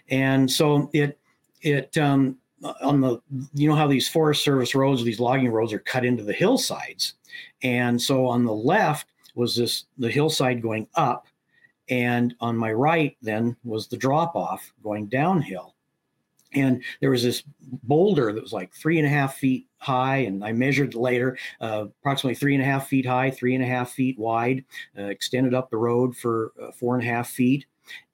and 0.10 0.50
so 0.50 0.90
it 0.94 1.20
it 1.62 1.96
um, 1.98 2.38
on 2.82 3.02
the 3.02 3.22
you 3.54 3.70
know 3.70 3.76
how 3.76 3.88
these 3.88 4.10
Forest 4.10 4.44
Service 4.44 4.74
roads, 4.76 5.04
these 5.04 5.20
logging 5.20 5.52
roads, 5.52 5.74
are 5.74 5.80
cut 5.80 6.06
into 6.06 6.24
the 6.24 6.34
hillsides, 6.34 7.14
and 7.62 8.02
so 8.02 8.26
on 8.26 8.46
the 8.46 8.54
left 8.54 9.08
was 9.36 9.56
this 9.56 9.86
the 10.00 10.10
hillside 10.10 10.62
going 10.62 10.88
up, 10.96 11.28
and 11.90 12.34
on 12.40 12.58
my 12.58 12.72
right 12.74 13.16
then 13.22 13.56
was 13.64 13.88
the 13.88 13.98
drop 13.98 14.36
off 14.36 14.74
going 14.84 15.06
downhill 15.08 15.76
and 16.54 16.84
there 17.02 17.12
was 17.12 17.24
this 17.24 17.44
boulder 17.84 18.34
that 18.34 18.42
was 18.42 18.54
like 18.54 18.74
three 18.74 18.98
and 18.98 19.06
a 19.06 19.10
half 19.10 19.36
feet 19.38 19.68
high 19.78 20.18
and 20.18 20.44
i 20.44 20.52
measured 20.52 20.96
later 20.96 21.38
uh, 21.62 21.86
approximately 22.02 22.36
three 22.36 22.54
and 22.56 22.64
a 22.64 22.66
half 22.66 22.88
feet 22.88 23.06
high 23.06 23.30
three 23.30 23.56
and 23.56 23.64
a 23.64 23.68
half 23.68 23.92
feet 23.92 24.18
wide 24.18 24.64
uh, 24.98 25.04
extended 25.04 25.54
up 25.54 25.70
the 25.70 25.78
road 25.78 26.16
for 26.16 26.52
uh, 26.62 26.72
four 26.72 26.96
and 26.96 27.04
a 27.04 27.08
half 27.08 27.30
feet 27.30 27.66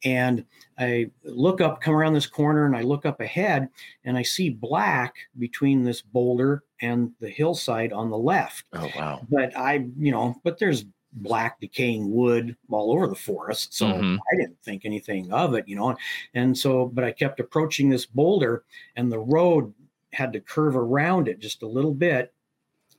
and 0.04 0.46
i 0.80 1.10
look 1.24 1.62
up 1.62 1.82
come 1.82 1.94
around 1.96 2.14
this 2.14 2.28
corner 2.28 2.66
and 2.66 2.76
i 2.76 2.82
look 2.82 3.06
up 3.06 3.20
ahead 3.20 3.68
and 4.04 4.18
i 4.18 4.22
see 4.22 4.50
black 4.50 5.16
between 5.40 5.84
this 5.84 6.02
boulder 6.02 6.64
and 6.82 7.12
the 7.20 7.30
hillside 7.30 7.92
on 7.94 8.10
the 8.10 8.18
left 8.18 8.66
Oh 8.74 8.90
wow. 8.96 9.22
but 9.30 9.56
i 9.58 9.86
you 9.98 10.12
know 10.12 10.36
but 10.44 10.60
there's 10.60 10.86
black 11.16 11.60
decaying 11.60 12.12
wood 12.12 12.56
all 12.70 12.92
over 12.92 13.08
the 13.08 13.16
forest 13.16 13.74
so 13.74 13.86
Mhm. 13.88 14.18
i 14.32 14.36
didn't 14.36 14.62
think 14.64 14.84
anything 14.86 15.32
of 15.32 15.54
it 15.54 15.68
you 15.68 15.76
know 15.76 15.96
and 16.34 16.58
so 16.58 16.86
but 16.88 17.04
i 17.04 17.12
kept 17.12 17.40
approaching 17.40 17.90
this 17.90 18.06
boulder 18.06 18.64
and 18.98 19.12
the 19.12 19.20
road 19.20 19.74
had 20.12 20.34
to 20.34 20.40
curve 20.42 20.76
around 20.76 21.28
it 21.28 21.40
just 21.40 21.64
a 21.64 21.68
little 21.68 21.94
bit 21.94 22.34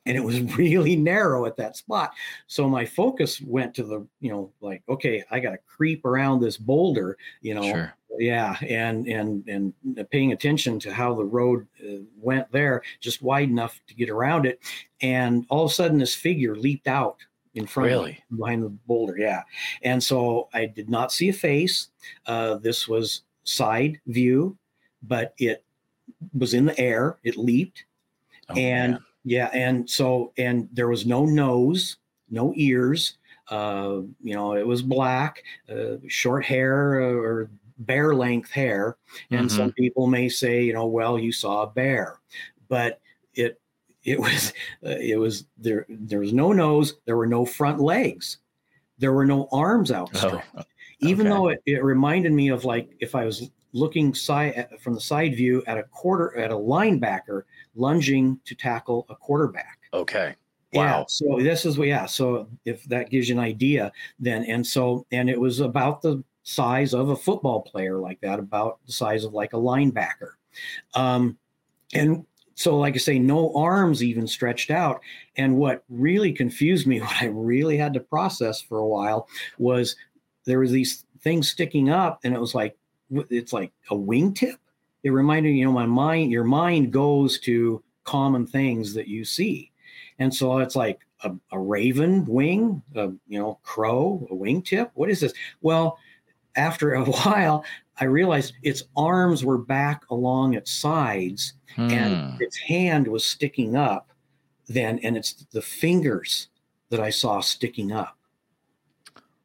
and 0.06 0.16
it 0.16 0.24
was 0.24 0.40
really 0.56 0.96
narrow 0.96 1.44
at 1.46 1.56
that 1.56 1.76
spot 1.76 2.12
so 2.46 2.68
my 2.68 2.84
focus 2.86 3.40
went 3.42 3.74
to 3.74 3.82
the 3.82 4.06
you 4.20 4.30
know 4.30 4.50
like 4.60 4.82
okay 4.88 5.22
i 5.30 5.38
got 5.38 5.50
to 5.50 5.58
creep 5.66 6.04
around 6.04 6.40
this 6.40 6.56
boulder 6.56 7.16
you 7.42 7.54
know 7.54 7.62
Sure. 7.62 7.94
yeah 8.18 8.56
and 8.66 9.06
and 9.08 9.46
and 9.48 9.74
paying 10.10 10.32
attention 10.32 10.78
to 10.80 10.92
how 10.92 11.14
the 11.14 11.24
road 11.24 11.66
uh, 11.86 11.98
went 12.18 12.50
there 12.52 12.82
just 13.00 13.20
wide 13.20 13.48
enough 13.50 13.80
to 13.88 13.94
get 13.94 14.08
around 14.08 14.46
it 14.46 14.60
and 15.02 15.44
all 15.50 15.64
of 15.66 15.70
a 15.70 15.74
sudden 15.74 15.98
this 15.98 16.14
figure 16.14 16.56
leaped 16.56 16.88
out 16.88 17.18
in 17.56 17.66
front 17.66 17.90
of 17.90 17.92
Really? 17.98 18.22
me, 18.30 18.38
behind 18.38 18.62
the 18.62 18.68
boulder 18.86 19.16
yeah. 19.18 19.42
And 19.82 20.02
so 20.02 20.48
i 20.54 20.64
did 20.66 20.88
not 20.88 21.10
see 21.12 21.28
a 21.30 21.32
face. 21.32 21.88
Uh, 22.26 22.54
this 22.56 22.86
was 22.86 23.22
side 23.44 24.00
view 24.06 24.56
but 25.02 25.34
it 25.38 25.64
was 26.38 26.54
in 26.54 26.64
the 26.64 26.78
air. 26.80 27.18
It 27.24 27.36
leaped. 27.36 27.84
Oh, 28.48 28.54
and 28.54 28.92
man. 28.92 29.04
yeah 29.24 29.50
and 29.52 29.88
so 29.90 30.32
and 30.38 30.68
there 30.72 30.88
was 30.88 31.04
no 31.06 31.24
nose 31.26 31.96
no 32.30 32.52
ears. 32.56 33.18
Uh 33.48 34.02
you 34.22 34.34
know 34.34 34.54
it 34.54 34.66
was 34.66 34.82
black 34.82 35.42
uh, 35.68 35.96
short 36.08 36.44
hair 36.44 37.00
uh, 37.02 37.14
or 37.14 37.50
bear 37.78 38.14
length 38.14 38.50
hair. 38.50 38.96
And 39.30 39.50
some 39.50 39.72
people 39.72 40.06
may 40.06 40.28
say 40.28 40.64
you 40.64 40.72
know 40.72 40.86
well 40.86 41.18
you 41.18 41.32
saw 41.32 41.62
a 41.62 41.66
bear. 41.66 42.18
But 42.68 43.00
it 44.06 44.18
was 44.18 44.52
uh, 44.86 44.96
it 45.00 45.18
was 45.18 45.44
there 45.58 45.84
there 45.88 46.20
was 46.20 46.32
no 46.32 46.52
nose 46.52 46.94
there 47.04 47.16
were 47.16 47.26
no 47.26 47.44
front 47.44 47.80
legs 47.80 48.38
there 48.98 49.12
were 49.12 49.26
no 49.26 49.48
arms 49.52 49.92
outstretched 49.92 50.46
Oh, 50.56 50.62
even 51.00 51.28
though 51.28 51.48
it, 51.48 51.60
it 51.66 51.84
reminded 51.84 52.32
me 52.32 52.48
of 52.48 52.64
like 52.64 52.88
if 53.00 53.14
I 53.14 53.24
was 53.24 53.50
looking 53.72 54.14
side 54.14 54.68
from 54.80 54.94
the 54.94 55.00
side 55.00 55.36
view 55.36 55.62
at 55.66 55.76
a 55.76 55.82
quarter 55.82 56.36
at 56.38 56.50
a 56.50 56.54
linebacker 56.54 57.42
lunging 57.74 58.40
to 58.46 58.54
tackle 58.54 59.06
a 59.10 59.14
quarterback. 59.14 59.78
okay. 59.92 60.34
Wow. 60.72 61.00
Yeah. 61.00 61.04
So 61.08 61.38
this 61.38 61.64
is 61.64 61.78
yeah. 61.78 62.06
So 62.06 62.48
if 62.64 62.84
that 62.84 63.08
gives 63.08 63.28
you 63.28 63.36
an 63.36 63.40
idea, 63.40 63.92
then 64.18 64.44
and 64.44 64.66
so 64.66 65.06
and 65.12 65.30
it 65.30 65.38
was 65.38 65.60
about 65.60 66.02
the 66.02 66.24
size 66.42 66.92
of 66.92 67.10
a 67.10 67.16
football 67.16 67.62
player 67.62 67.98
like 67.98 68.20
that, 68.20 68.38
about 68.38 68.78
the 68.84 68.92
size 68.92 69.24
of 69.24 69.32
like 69.32 69.52
a 69.52 69.56
linebacker. 69.56 70.32
Um, 70.94 71.38
and 71.94 72.26
so 72.56 72.76
like 72.78 72.94
I 72.94 72.98
say, 72.98 73.18
no 73.18 73.54
arms 73.54 74.02
even 74.02 74.26
stretched 74.26 74.70
out. 74.70 75.00
And 75.36 75.56
what 75.56 75.84
really 75.90 76.32
confused 76.32 76.86
me, 76.86 77.00
what 77.00 77.22
I 77.22 77.26
really 77.26 77.76
had 77.76 77.94
to 77.94 78.00
process 78.00 78.60
for 78.60 78.78
a 78.78 78.86
while, 78.86 79.28
was 79.58 79.94
there 80.46 80.58
was 80.58 80.72
these 80.72 81.04
things 81.20 81.48
sticking 81.48 81.90
up, 81.90 82.20
and 82.24 82.34
it 82.34 82.40
was 82.40 82.54
like 82.54 82.76
it's 83.30 83.52
like 83.52 83.72
a 83.90 83.94
wingtip. 83.94 84.56
It 85.04 85.10
reminded 85.10 85.50
you 85.50 85.66
know 85.66 85.72
my 85.72 85.86
mind, 85.86 86.32
your 86.32 86.44
mind 86.44 86.92
goes 86.92 87.38
to 87.40 87.82
common 88.04 88.46
things 88.46 88.94
that 88.94 89.06
you 89.06 89.24
see. 89.24 89.70
And 90.18 90.34
so 90.34 90.58
it's 90.58 90.76
like 90.76 91.00
a, 91.22 91.32
a 91.52 91.58
raven 91.58 92.24
wing, 92.24 92.82
a 92.94 93.12
you 93.28 93.38
know, 93.38 93.58
crow, 93.62 94.26
a 94.30 94.34
wingtip. 94.34 94.90
What 94.94 95.10
is 95.10 95.20
this? 95.20 95.34
Well, 95.60 95.98
after 96.56 96.94
a 96.94 97.04
while, 97.04 97.64
I 97.98 98.04
realized 98.04 98.54
its 98.62 98.84
arms 98.96 99.44
were 99.44 99.58
back 99.58 100.02
along 100.10 100.54
its 100.54 100.70
sides 100.72 101.54
Hmm. 101.74 101.90
and 101.90 102.40
its 102.40 102.56
hand 102.56 103.06
was 103.06 103.24
sticking 103.26 103.76
up 103.76 104.08
then, 104.68 104.98
and 105.00 105.16
it's 105.16 105.32
the 105.52 105.62
fingers 105.62 106.48
that 106.90 107.00
I 107.00 107.10
saw 107.10 107.40
sticking 107.40 107.92
up. 107.92 108.16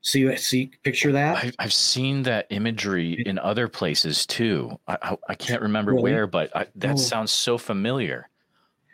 See, 0.01 0.35
see, 0.37 0.71
picture 0.83 1.11
that? 1.11 1.43
I've, 1.43 1.55
I've 1.59 1.73
seen 1.73 2.23
that 2.23 2.47
imagery 2.49 3.21
in 3.25 3.37
other 3.37 3.67
places 3.67 4.25
too. 4.25 4.79
I, 4.87 4.97
I, 5.01 5.17
I 5.29 5.35
can't 5.35 5.61
remember 5.61 5.91
Really? 5.91 6.03
where, 6.03 6.27
but 6.27 6.55
I, 6.55 6.65
that 6.75 6.93
Oh. 6.93 6.97
sounds 6.97 7.31
so 7.31 7.57
familiar. 7.57 8.27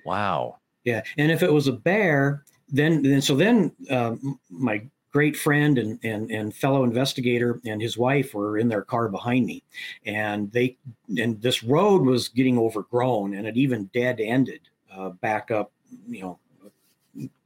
Wow. 0.05 0.57
Yeah, 0.83 1.03
and 1.17 1.31
if 1.31 1.43
it 1.43 1.51
was 1.53 1.67
a 1.67 1.73
bear, 1.73 2.43
then 2.69 3.01
then 3.03 3.21
so 3.21 3.35
then 3.35 3.71
um, 3.89 4.39
my 4.49 4.81
great 5.17 5.35
friend 5.35 5.79
and, 5.79 5.99
and 6.03 6.29
and 6.29 6.53
fellow 6.53 6.83
investigator 6.83 7.59
and 7.65 7.81
his 7.81 7.97
wife 7.97 8.35
were 8.35 8.59
in 8.59 8.69
their 8.69 8.83
car 8.83 9.09
behind 9.09 9.47
me, 9.47 9.63
and 10.05 10.51
they 10.51 10.77
and 11.17 11.41
this 11.41 11.63
road 11.63 12.03
was 12.03 12.27
getting 12.27 12.59
overgrown 12.59 13.33
and 13.33 13.47
it 13.47 13.57
even 13.57 13.89
dead 13.95 14.19
ended 14.19 14.61
uh, 14.95 15.09
back 15.09 15.49
up, 15.49 15.71
you 16.07 16.21
know, 16.21 16.39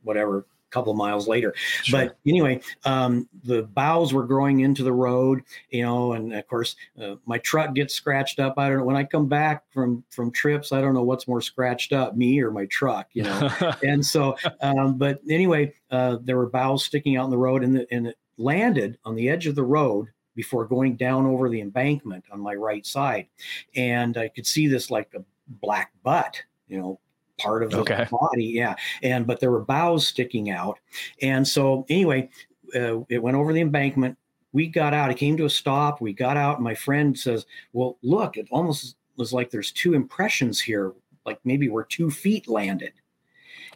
whatever, 0.03 0.45
couple 0.71 0.93
miles 0.93 1.27
later. 1.27 1.53
But 1.91 2.17
anyway, 2.25 2.61
um, 2.85 3.27
the 3.43 3.63
boughs 3.63 4.13
were 4.13 4.25
growing 4.25 4.61
into 4.61 4.83
the 4.83 4.93
road, 4.93 5.43
you 5.69 5.83
know, 5.83 6.13
and 6.13 6.33
of 6.33 6.47
course, 6.47 6.75
uh, 7.01 7.15
my 7.25 7.37
truck 7.39 7.75
gets 7.75 7.93
scratched 7.93 8.39
up. 8.39 8.55
I 8.57 8.69
don't 8.69 8.79
know 8.79 8.85
when 8.85 8.95
I 8.95 9.03
come 9.03 9.27
back 9.27 9.63
from 9.71 10.03
from 10.09 10.31
trips. 10.31 10.71
I 10.71 10.81
don't 10.81 10.93
know 10.93 11.03
what's 11.03 11.27
more 11.27 11.41
scratched 11.41 11.93
up, 11.93 12.15
me 12.15 12.41
or 12.41 12.51
my 12.51 12.65
truck, 12.65 13.09
you 13.13 13.23
know. 13.23 13.49
and 13.83 14.05
so, 14.05 14.35
um, 14.61 14.97
but 14.97 15.19
anyway, 15.29 15.73
uh, 15.91 16.17
there 16.21 16.37
were 16.37 16.49
boughs 16.49 16.85
sticking 16.85 17.17
out 17.17 17.25
in 17.25 17.31
the 17.31 17.37
road, 17.37 17.63
and 17.63 17.75
the, 17.75 17.87
and 17.93 18.07
it 18.07 18.17
landed 18.37 18.97
on 19.05 19.15
the 19.15 19.29
edge 19.29 19.47
of 19.47 19.55
the 19.55 19.63
road 19.63 20.07
before 20.35 20.65
going 20.65 20.95
down 20.95 21.25
over 21.25 21.49
the 21.49 21.61
embankment 21.61 22.23
on 22.31 22.39
my 22.39 22.55
right 22.55 22.85
side, 22.85 23.27
and 23.75 24.17
I 24.17 24.29
could 24.29 24.47
see 24.47 24.67
this 24.67 24.89
like 24.89 25.13
a 25.15 25.23
black 25.47 25.91
butt, 26.03 26.41
you 26.67 26.79
know, 26.79 26.99
part 27.41 27.63
of 27.63 27.71
the 27.71 27.79
Okay. 27.79 28.07
body, 28.11 28.45
yeah. 28.45 28.75
And 29.03 29.25
but 29.25 29.39
there 29.39 29.51
were 29.51 29.65
boughs 29.65 30.07
sticking 30.07 30.49
out, 30.49 30.79
and 31.21 31.47
so 31.47 31.85
anyway, 31.89 32.29
uh, 32.75 33.01
it 33.09 33.21
went 33.21 33.37
over 33.37 33.53
the 33.53 33.61
embankment. 33.61 34.17
We 34.53 34.67
got 34.67 34.93
out. 34.93 35.11
It 35.11 35.17
came 35.17 35.37
to 35.37 35.45
a 35.45 35.49
stop. 35.49 36.01
We 36.01 36.13
got 36.13 36.37
out. 36.37 36.57
And 36.57 36.63
my 36.63 36.75
friend 36.75 37.17
says, 37.17 37.45
"Well, 37.73 37.97
look, 38.03 38.37
it 38.37 38.47
almost 38.51 38.97
was 39.17 39.33
like 39.33 39.49
there's 39.49 39.71
two 39.71 39.93
impressions 39.93 40.59
here, 40.61 40.93
like 41.25 41.39
maybe 41.43 41.69
where 41.69 41.83
two 41.83 42.11
feet 42.11 42.47
landed." 42.47 42.93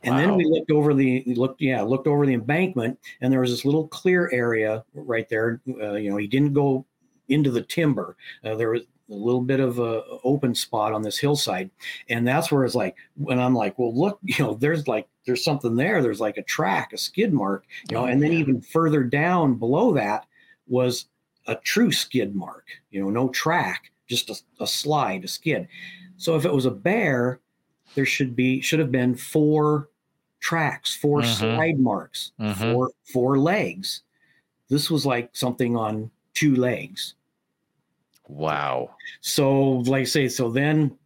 And 0.03 0.19
then 0.19 0.36
we 0.36 0.45
looked 0.45 0.72
over 0.72 0.93
the 0.93 1.24
looked, 1.25 1.62
yeah, 1.62 1.81
looked 1.81 2.07
over 2.07 2.25
the 2.25 2.34
embankment, 2.34 3.00
and 3.22 3.34
there 3.34 3.39
was 3.39 3.50
this 3.50 3.65
little 3.65 3.88
clear 3.88 4.29
area 4.31 4.84
right 4.93 5.27
there. 5.29 5.62
Uh, 5.67 5.93
you 5.93 6.12
know, 6.12 6.17
he 6.17 6.27
didn't 6.27 6.53
go 6.53 6.86
into 7.29 7.50
the 7.50 7.63
timber. 7.63 8.15
Uh, 8.43 8.55
there 8.55 8.69
was 8.69 8.84
a 9.09 9.13
little 9.13 9.41
bit 9.41 9.59
of 9.59 9.77
a 9.79 10.03
open 10.24 10.55
spot 10.55 10.91
on 10.93 11.01
this 11.01 11.17
hillside, 11.17 11.69
and 12.09 12.27
that's 12.27 12.51
where 12.51 12.63
it's 12.65 12.75
like 12.75 12.95
when 13.15 13.39
I'm 13.39 13.53
like, 13.53 13.77
well, 13.77 13.95
look, 13.95 14.19
you 14.24 14.43
know, 14.43 14.53
there's 14.55 14.88
like 14.88 15.07
there's 15.25 15.43
something 15.43 15.75
there. 15.75 16.01
There's 16.01 16.21
like 16.21 16.38
a 16.38 16.43
track, 16.43 16.93
a 16.93 16.97
skid 16.97 17.33
mark, 17.33 17.65
you 17.89 17.95
know, 17.95 18.03
Oh, 18.03 18.05
and 18.07 18.21
then 18.21 18.31
even 18.33 18.62
further 18.62 19.03
down 19.03 19.55
below 19.55 19.93
that 19.93 20.25
was 20.67 21.05
a 21.47 21.55
true 21.55 21.91
skid 21.91 22.35
mark. 22.35 22.65
You 22.91 23.01
know, 23.03 23.09
no 23.09 23.29
track, 23.29 23.91
just 24.07 24.29
a, 24.29 24.63
a 24.63 24.67
slide, 24.67 25.24
a 25.24 25.27
skid. 25.27 25.67
So 26.17 26.35
if 26.35 26.45
it 26.45 26.53
was 26.53 26.65
a 26.65 26.71
bear, 26.71 27.39
there 27.93 28.05
should 28.05 28.35
be 28.35 28.62
should 28.62 28.79
have 28.79 28.91
been 28.91 29.15
four 29.15 29.89
tracks, 30.39 30.95
4 30.95 31.21
Mhm. 31.21 31.25
slide 31.38 31.79
marks, 31.79 32.31
Mhm. 32.39 32.55
four 32.74 32.91
four 33.12 33.38
legs. 33.39 34.03
This 34.69 34.89
was 34.89 35.05
like 35.05 35.29
something 35.35 35.75
on 35.75 36.09
two 36.33 36.55
legs. 36.55 37.15
Wow. 38.27 38.96
So 39.22 39.62
like 39.62 40.01
I 40.01 40.05
say, 40.05 40.27
so 40.27 40.50
then 40.50 40.98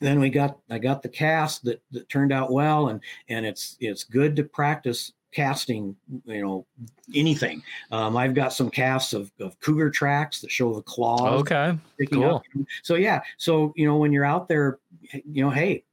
then 0.00 0.20
we 0.20 0.30
got 0.30 0.58
I 0.70 0.78
got 0.78 1.02
the 1.02 1.08
cast 1.08 1.64
that, 1.64 1.82
that 1.90 2.08
turned 2.08 2.32
out 2.32 2.52
well 2.52 2.88
and 2.88 3.00
and 3.28 3.46
it's 3.46 3.76
it's 3.80 4.04
good 4.04 4.36
to 4.36 4.44
practice 4.44 5.12
casting, 5.32 5.94
you 6.24 6.42
know, 6.42 6.66
anything. 7.14 7.62
Um, 7.90 8.16
I've 8.16 8.32
got 8.32 8.54
some 8.54 8.70
casts 8.70 9.12
of, 9.12 9.30
of 9.38 9.58
cougar 9.60 9.90
tracks 9.90 10.40
that 10.40 10.50
show 10.50 10.72
the 10.72 10.82
claws 10.82 11.42
Okay. 11.42 11.78
cool. 12.10 12.36
up. 12.36 12.42
So 12.82 12.94
yeah, 12.94 13.20
so 13.36 13.72
you 13.76 13.86
know 13.86 13.96
when 13.96 14.12
you're 14.12 14.24
out 14.24 14.48
there, 14.48 14.78
you 15.12 15.44
know, 15.44 15.50
hey, 15.50 15.84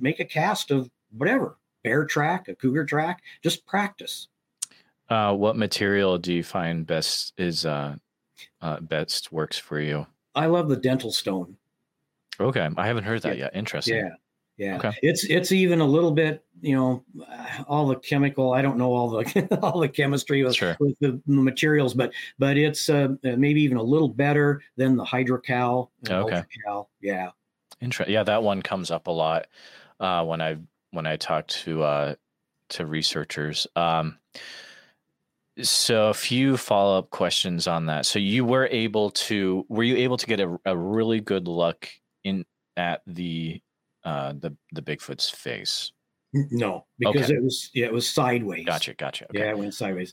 make 0.00 0.20
a 0.20 0.24
cast 0.24 0.70
of 0.70 0.90
whatever 1.16 1.56
bear 1.82 2.04
track, 2.04 2.48
a 2.48 2.54
cougar 2.54 2.84
track, 2.84 3.22
just 3.42 3.66
practice. 3.66 4.28
Uh, 5.08 5.34
what 5.34 5.56
material 5.56 6.16
do 6.18 6.32
you 6.32 6.42
find 6.42 6.86
best 6.86 7.34
is 7.36 7.66
uh, 7.66 7.96
uh, 8.60 8.80
best 8.80 9.30
works 9.30 9.58
for 9.58 9.78
you? 9.78 10.06
I 10.34 10.46
love 10.46 10.68
the 10.68 10.76
dental 10.76 11.10
stone. 11.12 11.56
Okay, 12.40 12.68
I 12.76 12.86
haven't 12.86 13.04
heard 13.04 13.22
that 13.22 13.36
Yeah. 13.38 13.44
yet. 13.44 13.56
Interesting. 13.56 13.96
Yeah. 13.96 14.08
Yeah. 14.56 14.76
Okay. 14.76 14.92
It's 15.02 15.24
it's 15.24 15.50
even 15.50 15.80
a 15.80 15.84
little 15.84 16.12
bit, 16.12 16.44
you 16.60 16.76
know, 16.76 17.04
all 17.66 17.88
the 17.88 17.96
chemical. 17.96 18.52
I 18.52 18.62
don't 18.62 18.76
know 18.78 18.92
all 18.92 19.10
the 19.10 19.58
all 19.62 19.80
the 19.80 19.88
chemistry 19.88 20.44
with, 20.44 20.54
Sure. 20.54 20.76
with 20.78 20.96
the 21.00 21.20
materials, 21.26 21.92
but 21.94 22.12
but 22.38 22.56
it's 22.56 22.88
uh, 22.88 23.08
maybe 23.22 23.62
even 23.62 23.76
a 23.78 23.82
little 23.82 24.08
better 24.08 24.62
than 24.76 24.96
the 24.96 25.04
hydrocal. 25.04 25.90
Okay. 26.08 26.14
ultracal. 26.66 26.86
Yeah. 27.00 27.30
Interesting. 27.80 28.14
yeah, 28.14 28.22
that 28.22 28.42
one 28.44 28.62
comes 28.62 28.90
up 28.92 29.08
a 29.08 29.10
lot 29.10 29.48
uh, 29.98 30.24
when 30.24 30.40
I 30.40 30.56
when 30.92 31.06
I 31.06 31.16
talk 31.16 31.48
to 31.48 31.82
uh, 31.82 32.14
to 32.70 32.86
researchers. 32.86 33.66
Um, 33.74 34.18
so 35.62 36.08
a 36.08 36.14
few 36.14 36.56
follow 36.56 36.98
up 36.98 37.10
questions 37.10 37.66
on 37.66 37.86
that. 37.86 38.06
So 38.06 38.18
you 38.18 38.44
were 38.44 38.66
able 38.70 39.10
to 39.10 39.64
were 39.68 39.82
you 39.84 39.96
able 39.96 40.16
to 40.16 40.26
get 40.26 40.40
a, 40.40 40.56
a 40.64 40.76
really 40.76 41.20
good 41.20 41.46
look 41.48 41.88
in 42.24 42.44
at 42.76 43.02
the 43.06 43.60
uh, 44.04 44.34
the 44.38 44.56
the 44.72 44.82
Bigfoot's 44.82 45.30
face? 45.30 45.92
No, 46.32 46.86
because 46.98 47.26
Okay. 47.26 47.34
it 47.34 47.42
was 47.42 47.70
yeah, 47.74 47.86
it 47.86 47.92
was 47.92 48.08
sideways. 48.08 48.66
Gotcha, 48.66 48.94
gotcha. 48.94 49.26
Okay. 49.30 49.38
Yeah, 49.38 49.50
it 49.50 49.58
went 49.58 49.74
sideways. 49.74 50.12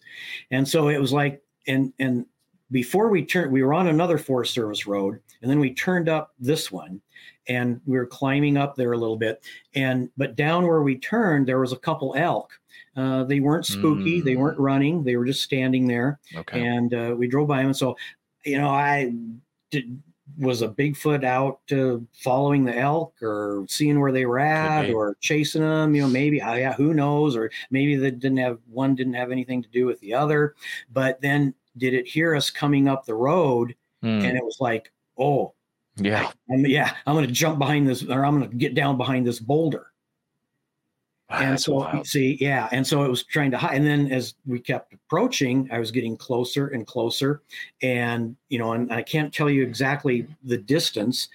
And 0.52 0.68
so 0.68 0.90
it 0.90 1.00
was 1.00 1.12
like, 1.12 1.42
and 1.68 1.92
and 2.00 2.26
before 2.72 3.10
we 3.10 3.26
turned, 3.26 3.52
we 3.52 3.64
were 3.64 3.74
on 3.74 3.88
another 3.88 4.18
Forest 4.18 4.54
Service 4.54 4.88
road, 4.88 5.20
and 5.42 5.52
then 5.52 5.60
we 5.60 5.74
turned 5.74 6.10
up 6.10 6.34
this 6.40 6.72
one, 6.72 7.02
and 7.48 7.82
we 7.86 7.98
were 7.98 8.06
climbing 8.06 8.58
up 8.58 8.76
there 8.76 8.94
a 8.94 8.98
little 8.98 9.18
bit. 9.18 9.44
And 9.76 10.10
but 10.18 10.36
down 10.36 10.66
where 10.66 10.82
we 10.82 10.98
turned, 10.98 11.48
there 11.48 11.60
was 11.60 11.74
a 11.74 11.78
couple 11.78 12.16
elk. 12.16 12.52
Uh, 12.96 13.24
they 13.24 13.40
weren't 13.40 13.66
spooky. 13.66 14.22
They 14.22 14.36
Mm. 14.36 14.40
weren't 14.40 14.60
running. 14.60 15.04
They 15.04 15.16
were 15.16 15.26
just 15.26 15.44
standing 15.44 15.88
there. 15.88 16.20
Okay. 16.36 16.66
And 16.66 16.94
uh, 16.94 17.16
we 17.18 17.28
drove 17.28 17.48
by 17.48 17.58
them. 17.58 17.68
And 17.68 17.78
so, 17.78 17.96
you 18.46 18.58
know, 18.58 18.70
I 18.70 19.14
did. 19.70 20.02
Was 20.40 20.62
a 20.62 20.70
Bigfoot 20.70 21.26
out 21.26 21.60
uh, 21.74 21.98
following 22.14 22.64
the 22.64 22.78
elk 22.78 23.22
or 23.22 23.66
seeing 23.68 24.00
where 24.00 24.14
they 24.14 24.26
were 24.26 24.40
at 24.40 24.90
or 24.90 25.18
chasing 25.20 25.62
them? 25.62 25.94
You 25.94 26.04
know, 26.04 26.08
maybe, 26.08 26.42
uh, 26.42 26.54
yeah, 26.54 26.72
who 26.74 26.94
knows? 26.94 27.36
Or 27.36 27.52
maybe 27.70 27.98
they 27.98 28.12
didn't 28.12 28.38
have 28.38 28.58
one 28.70 28.96
didn't 28.96 29.16
have 29.16 29.30
anything 29.32 29.62
to 29.62 29.68
do 29.68 29.86
with 29.86 30.00
the 30.00 30.14
other. 30.14 30.56
But 30.90 31.20
then 31.20 31.54
did 31.78 31.94
it 31.94 32.08
hear 32.08 32.36
us 32.36 32.50
coming 32.50 32.88
up 32.88 33.06
the 33.06 33.16
road? 33.16 33.76
Hmm, 34.02 34.08
And 34.26 34.38
it 34.38 34.44
was 34.44 34.58
like, 34.60 34.92
oh, 35.18 35.54
yeah. 35.98 36.32
I'm, 36.52 36.66
yeah, 36.66 36.96
I'm 37.06 37.16
going 37.16 37.28
to 37.28 37.32
jump 37.34 37.60
behind 37.60 37.88
this 37.88 38.04
or 38.04 38.26
I'm 38.26 38.38
going 38.40 38.50
to 38.50 38.56
get 38.56 38.76
down 38.76 38.98
behind 38.98 39.28
this 39.28 39.40
boulder. 39.40 39.88
Wow, 41.30 41.38
and 41.40 41.62
so 41.62 41.74
wild. 41.76 42.08
see, 42.08 42.38
yeah, 42.42 42.68
and 42.74 42.86
so 42.86 43.04
it 43.04 43.10
was 43.10 43.24
trying 43.24 43.52
to 43.52 43.58
hide. 43.58 43.76
And 43.78 43.88
then 43.88 44.12
as 44.12 44.34
we 44.46 44.60
kept 44.60 44.94
approaching, 44.94 45.70
I 45.72 45.80
was 45.80 45.90
getting 45.90 46.18
closer 46.18 46.68
and 46.68 46.86
closer, 46.86 47.42
and 47.82 48.36
you 48.50 48.60
know, 48.60 48.74
and 48.74 48.92
I 48.92 49.02
can't 49.02 49.34
tell 49.34 49.50
you 49.50 49.64
exactly 49.64 50.28
the 50.44 50.58
distance, 50.58 51.30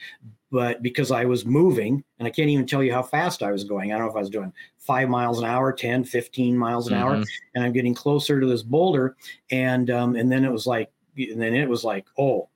but 0.56 0.82
because 0.82 1.10
I 1.10 1.26
was 1.26 1.44
moving, 1.44 2.02
and 2.18 2.26
I 2.26 2.30
can't 2.30 2.48
even 2.48 2.66
tell 2.66 2.82
you 2.82 2.92
how 2.94 3.02
fast 3.02 3.42
I 3.42 3.52
was 3.52 3.62
going. 3.62 3.92
I 3.92 3.98
don't 3.98 4.06
know 4.06 4.10
if 4.10 4.16
I 4.16 4.20
was 4.20 4.30
doing 4.30 4.52
five 4.78 5.10
miles 5.10 5.38
an 5.38 5.44
hour, 5.44 5.70
10, 5.70 6.04
15 6.04 6.56
miles 6.56 6.88
an 6.88 6.94
hour, 6.94 7.16
Mhm. 7.16 7.26
and 7.54 7.62
I'm 7.62 7.72
getting 7.72 7.94
closer 7.94 8.40
to 8.40 8.46
this 8.46 8.62
boulder, 8.62 9.16
and 9.50 9.90
um, 9.90 10.16
and 10.16 10.32
then 10.32 10.44
it 10.44 10.50
was 10.50 10.66
like, 10.66 10.90
and 11.18 11.38
then 11.40 11.54
it 11.54 11.68
was 11.68 11.84
like, 11.84 12.06
oh. 12.18 12.48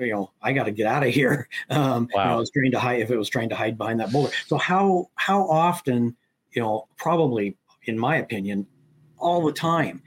You 0.00 0.12
know, 0.12 0.30
I 0.40 0.52
got 0.52 0.66
to 0.66 0.70
get 0.70 0.86
out 0.86 1.02
of 1.04 1.12
here. 1.12 1.48
Um, 1.70 2.08
know, 2.14 2.20
I 2.20 2.36
was 2.36 2.50
trying 2.52 2.70
to 2.70 2.78
hide 2.78 3.00
if 3.00 3.10
it 3.10 3.16
was 3.16 3.28
trying 3.28 3.48
to 3.48 3.56
hide 3.56 3.76
behind 3.76 3.98
that 3.98 4.12
boulder. 4.12 4.30
So 4.46 4.56
how 4.56 5.10
how 5.16 5.42
often 5.48 6.14
you 6.52 6.62
know, 6.62 6.86
probably, 6.96 7.56
in 7.86 7.98
my 7.98 8.16
opinion, 8.18 8.64
all 9.18 9.44
the 9.44 9.52
time. 9.52 10.00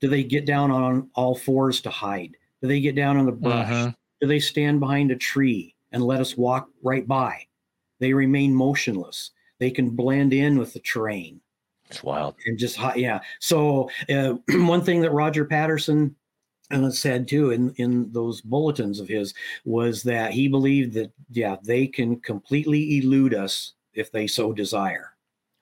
Do 0.00 0.08
they 0.08 0.24
get 0.24 0.46
down 0.46 0.72
on 0.72 1.10
all 1.14 1.36
fours 1.36 1.80
to 1.82 1.90
hide? 1.90 2.36
Do 2.60 2.66
they 2.66 2.80
get 2.80 2.96
down 2.96 3.16
on 3.18 3.26
the 3.26 3.32
brush? 3.32 3.68
Mhm. 3.68 3.94
Do 4.20 4.26
they 4.26 4.40
stand 4.40 4.80
behind 4.80 5.12
a 5.12 5.16
tree 5.16 5.75
and 5.92 6.04
let 6.04 6.20
us 6.20 6.36
walk 6.36 6.68
right 6.82 7.06
by? 7.06 7.46
They 8.00 8.12
remain 8.12 8.54
motionless. 8.54 9.30
They 9.58 9.70
can 9.70 9.90
blend 9.90 10.32
in 10.32 10.58
with 10.58 10.72
the 10.74 10.80
terrain 10.80 11.40
It's 11.88 12.02
wild. 12.02 12.34
and 12.46 12.58
just 12.58 12.76
hi- 12.76 12.96
yeah. 12.96 13.20
So 13.40 13.90
uh, 14.10 14.34
one 14.50 14.82
thing 14.82 15.00
that 15.00 15.12
Roger 15.12 15.44
Patterson 15.44 16.14
uh, 16.70 16.90
said 16.90 17.28
too 17.28 17.52
in 17.52 17.72
in 17.76 18.10
those 18.12 18.40
bulletins 18.40 18.98
of 19.00 19.08
his 19.08 19.32
was 19.64 20.02
that 20.02 20.32
he 20.32 20.48
believed 20.48 20.92
that 20.94 21.12
yeah 21.30 21.56
they 21.62 21.86
can 21.86 22.18
completely 22.20 22.98
elude 22.98 23.32
us 23.34 23.74
if 23.94 24.10
they 24.12 24.26
so 24.26 24.52
desire. 24.52 25.12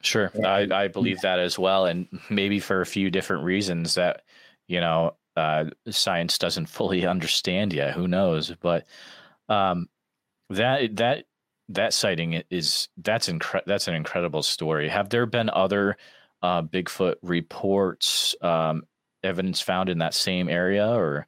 Sure, 0.03 0.31
I, 0.45 0.69
I 0.71 0.89
believe 0.89 1.21
that 1.23 1.39
as 1.39 1.59
well, 1.59 1.87
and 1.87 2.07
maybe 2.29 2.59
for 2.61 2.81
a 2.83 2.87
few 2.87 3.11
different 3.11 3.45
reasons 3.45 3.95
that 3.95 4.23
you 4.67 4.81
know 4.81 5.15
uh, 5.37 5.67
science 5.89 6.37
doesn't 6.37 6.67
fully 6.67 7.07
understand 7.15 7.73
yet. 7.73 7.95
Who 7.95 8.09
knows? 8.09 8.53
But 8.61 8.87
um, 9.49 9.89
that 10.57 10.97
that 10.97 11.25
that 11.69 11.93
sighting 11.95 12.43
is 12.51 12.89
that's 12.99 13.29
incre- 13.29 13.65
that's 13.67 13.89
an 13.89 13.95
incredible 13.95 14.43
story. 14.43 14.89
Have 14.89 15.09
there 15.11 15.27
been 15.27 15.51
other 15.51 15.97
uh, 16.43 16.63
Bigfoot 16.63 17.15
reports, 17.23 18.35
um, 18.43 18.83
evidence 19.23 19.61
found 19.61 19.89
in 19.89 19.99
that 19.99 20.13
same 20.15 20.49
area, 20.49 20.87
or 20.87 21.27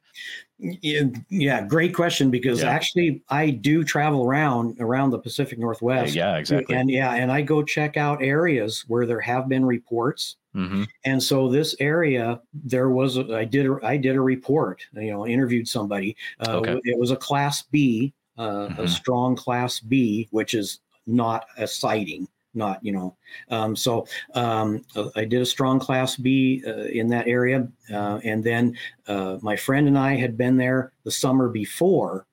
Yeah, 0.59 1.61
great 1.67 1.93
question 1.93 2.31
because 2.31 2.61
Yeah. 2.61 2.69
actually 2.69 3.21
I 3.29 3.51
do 3.51 3.83
travel 3.83 4.23
around 4.25 4.77
around 4.79 5.11
the 5.11 5.19
Pacific 5.19 5.59
Northwest. 5.59 6.15
yeah, 6.15 6.37
exactly. 6.37 6.75
And 6.75 6.89
yeah, 6.89 7.13
and 7.13 7.31
I 7.31 7.41
go 7.41 7.63
check 7.63 7.95
out 7.97 8.23
areas 8.23 8.83
where 8.87 9.05
there 9.05 9.21
have 9.21 9.47
been 9.49 9.65
reports. 9.65 10.37
hmm 10.53 10.83
And 11.05 11.21
so 11.21 11.47
this 11.49 11.75
area, 11.79 12.41
there 12.53 12.89
was 12.89 13.17
a, 13.17 13.35
I 13.35 13.45
did 13.45 13.67
a, 13.67 13.77
I 13.83 13.97
did 13.97 14.15
a 14.15 14.21
report. 14.21 14.81
You 14.93 15.11
know, 15.11 15.27
interviewed 15.27 15.67
somebody. 15.67 16.15
Uh, 16.39 16.57
Okay. 16.57 16.79
It 16.85 16.97
was 16.99 17.11
a 17.11 17.15
Class 17.17 17.61
B, 17.63 18.13
uh, 18.37 18.69
a 18.77 18.83
Mhm. 18.83 18.87
strong 18.87 19.35
Class 19.35 19.79
B, 19.79 20.27
which 20.31 20.53
is 20.53 20.79
not 21.05 21.47
a 21.57 21.67
sighting. 21.67 22.27
Not 22.53 22.83
you 22.83 22.91
know, 22.91 23.15
um, 23.49 23.75
so 23.75 24.07
um, 24.33 24.81
uh, 24.95 25.09
I 25.15 25.25
did 25.25 25.41
a 25.41 25.45
strong 25.45 25.79
Class 25.79 26.15
B 26.15 26.63
uh, 26.65 26.85
in 26.85 27.07
that 27.09 27.27
area, 27.27 27.67
uh, 27.93 28.19
and 28.23 28.43
then 28.43 28.75
uh, 29.07 29.37
my 29.43 29.55
friend 29.55 29.87
and 29.87 29.97
I 29.97 30.15
had 30.15 30.37
been 30.37 30.57
there 30.57 30.91
the 31.03 31.11
summer 31.11 31.49
before, 31.49 32.25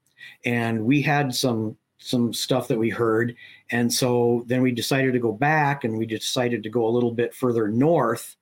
and 0.46 0.84
we 0.86 1.02
had 1.02 1.34
some 1.34 1.76
some 1.98 2.32
stuff 2.32 2.68
that 2.68 2.78
we 2.78 2.88
heard, 2.90 3.36
and 3.70 3.92
so 3.92 4.44
then 4.46 4.62
we 4.62 4.72
decided 4.72 5.12
to 5.12 5.18
go 5.18 5.32
back, 5.32 5.84
and 5.84 5.98
we 5.98 6.06
decided 6.06 6.62
to 6.62 6.70
go 6.70 6.86
a 6.86 6.90
little 6.94 7.12
bit 7.12 7.34
further 7.34 7.68
north, 7.68 8.36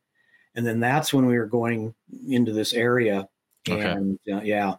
and 0.55 0.66
then 0.66 0.81
that's 0.81 1.12
when 1.14 1.27
we 1.27 1.38
were 1.38 1.46
going 1.46 1.94
into 2.29 2.53
this 2.53 2.75
area, 2.75 3.29
Okay. 3.68 3.96
and 3.96 4.18
uh, 4.33 4.42
yeah, 4.42 4.75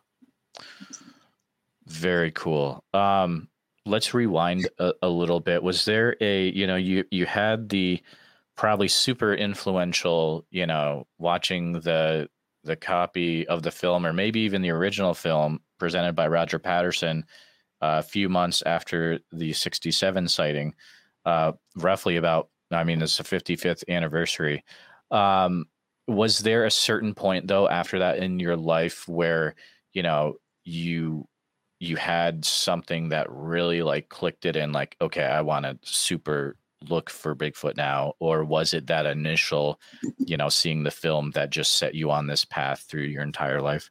Very 1.86 2.32
cool. 2.32 2.84
Um, 2.94 3.50
let's 3.86 4.14
rewind 4.14 4.70
a, 4.80 4.94
a 5.02 5.10
little 5.10 5.40
bit. 5.40 5.64
Was 5.64 5.86
there 5.86 6.16
a, 6.22 6.50
you 6.50 6.68
know, 6.68 6.76
you 6.76 7.04
you 7.12 7.26
had 7.26 7.70
the 7.70 8.02
probably 8.56 8.88
super 8.88 9.34
influential, 9.34 10.46
you 10.50 10.66
know, 10.66 11.08
watching 11.18 11.74
the 11.74 12.30
the 12.64 12.76
copy 12.76 13.46
of 13.48 13.64
the 13.64 13.72
film 13.72 14.06
or 14.06 14.14
maybe 14.14 14.42
even 14.42 14.62
the 14.62 14.70
original 14.70 15.14
film 15.14 15.60
presented 15.80 16.16
by 16.16 16.28
Roger 16.28 16.60
Patterson 16.60 17.26
uh, 17.82 18.00
a 18.00 18.04
few 18.04 18.30
months 18.30 18.64
after 18.66 19.20
the 19.34 19.52
67 19.52 20.30
sighting, 20.30 20.74
uh, 21.26 21.52
roughly 21.76 22.16
about, 22.16 22.48
I 22.72 22.86
mean, 22.86 23.02
it's 23.02 23.18
the 23.18 23.24
55th 23.24 23.84
anniversary. 23.90 24.64
Um, 25.12 25.66
was 26.08 26.40
there 26.40 26.64
a 26.64 26.72
certain 26.72 27.14
point 27.14 27.48
though 27.48 27.68
after 27.68 28.00
that 28.00 28.20
in 28.20 28.40
your 28.40 28.56
life 28.56 29.08
where, 29.10 29.56
you 29.92 30.04
know, 30.04 30.36
you 30.64 31.28
you 31.80 31.96
had 31.98 32.46
something 32.46 33.10
that 33.10 33.28
really 33.30 33.82
like 33.82 34.10
clicked 34.10 34.46
it 34.46 34.56
in 34.56 34.72
like 34.72 34.96
okay 35.02 35.24
i 35.26 35.42
want 35.42 35.66
to 35.66 35.78
super 35.84 36.56
look 36.90 37.10
for 37.10 37.36
bigfoot 37.36 37.78
now 37.78 38.14
or 38.20 38.44
was 38.44 38.74
it 38.74 38.88
that 38.88 39.06
initial 39.06 39.80
you 40.18 40.36
know 40.38 40.50
seeing 40.50 40.84
the 40.84 40.92
film 40.92 41.32
that 41.32 41.50
just 41.50 41.74
set 41.78 41.96
you 41.96 42.12
on 42.12 42.28
this 42.28 42.46
path 42.46 42.86
through 42.90 43.04
your 43.04 43.24
entire 43.24 43.62
life 43.62 43.90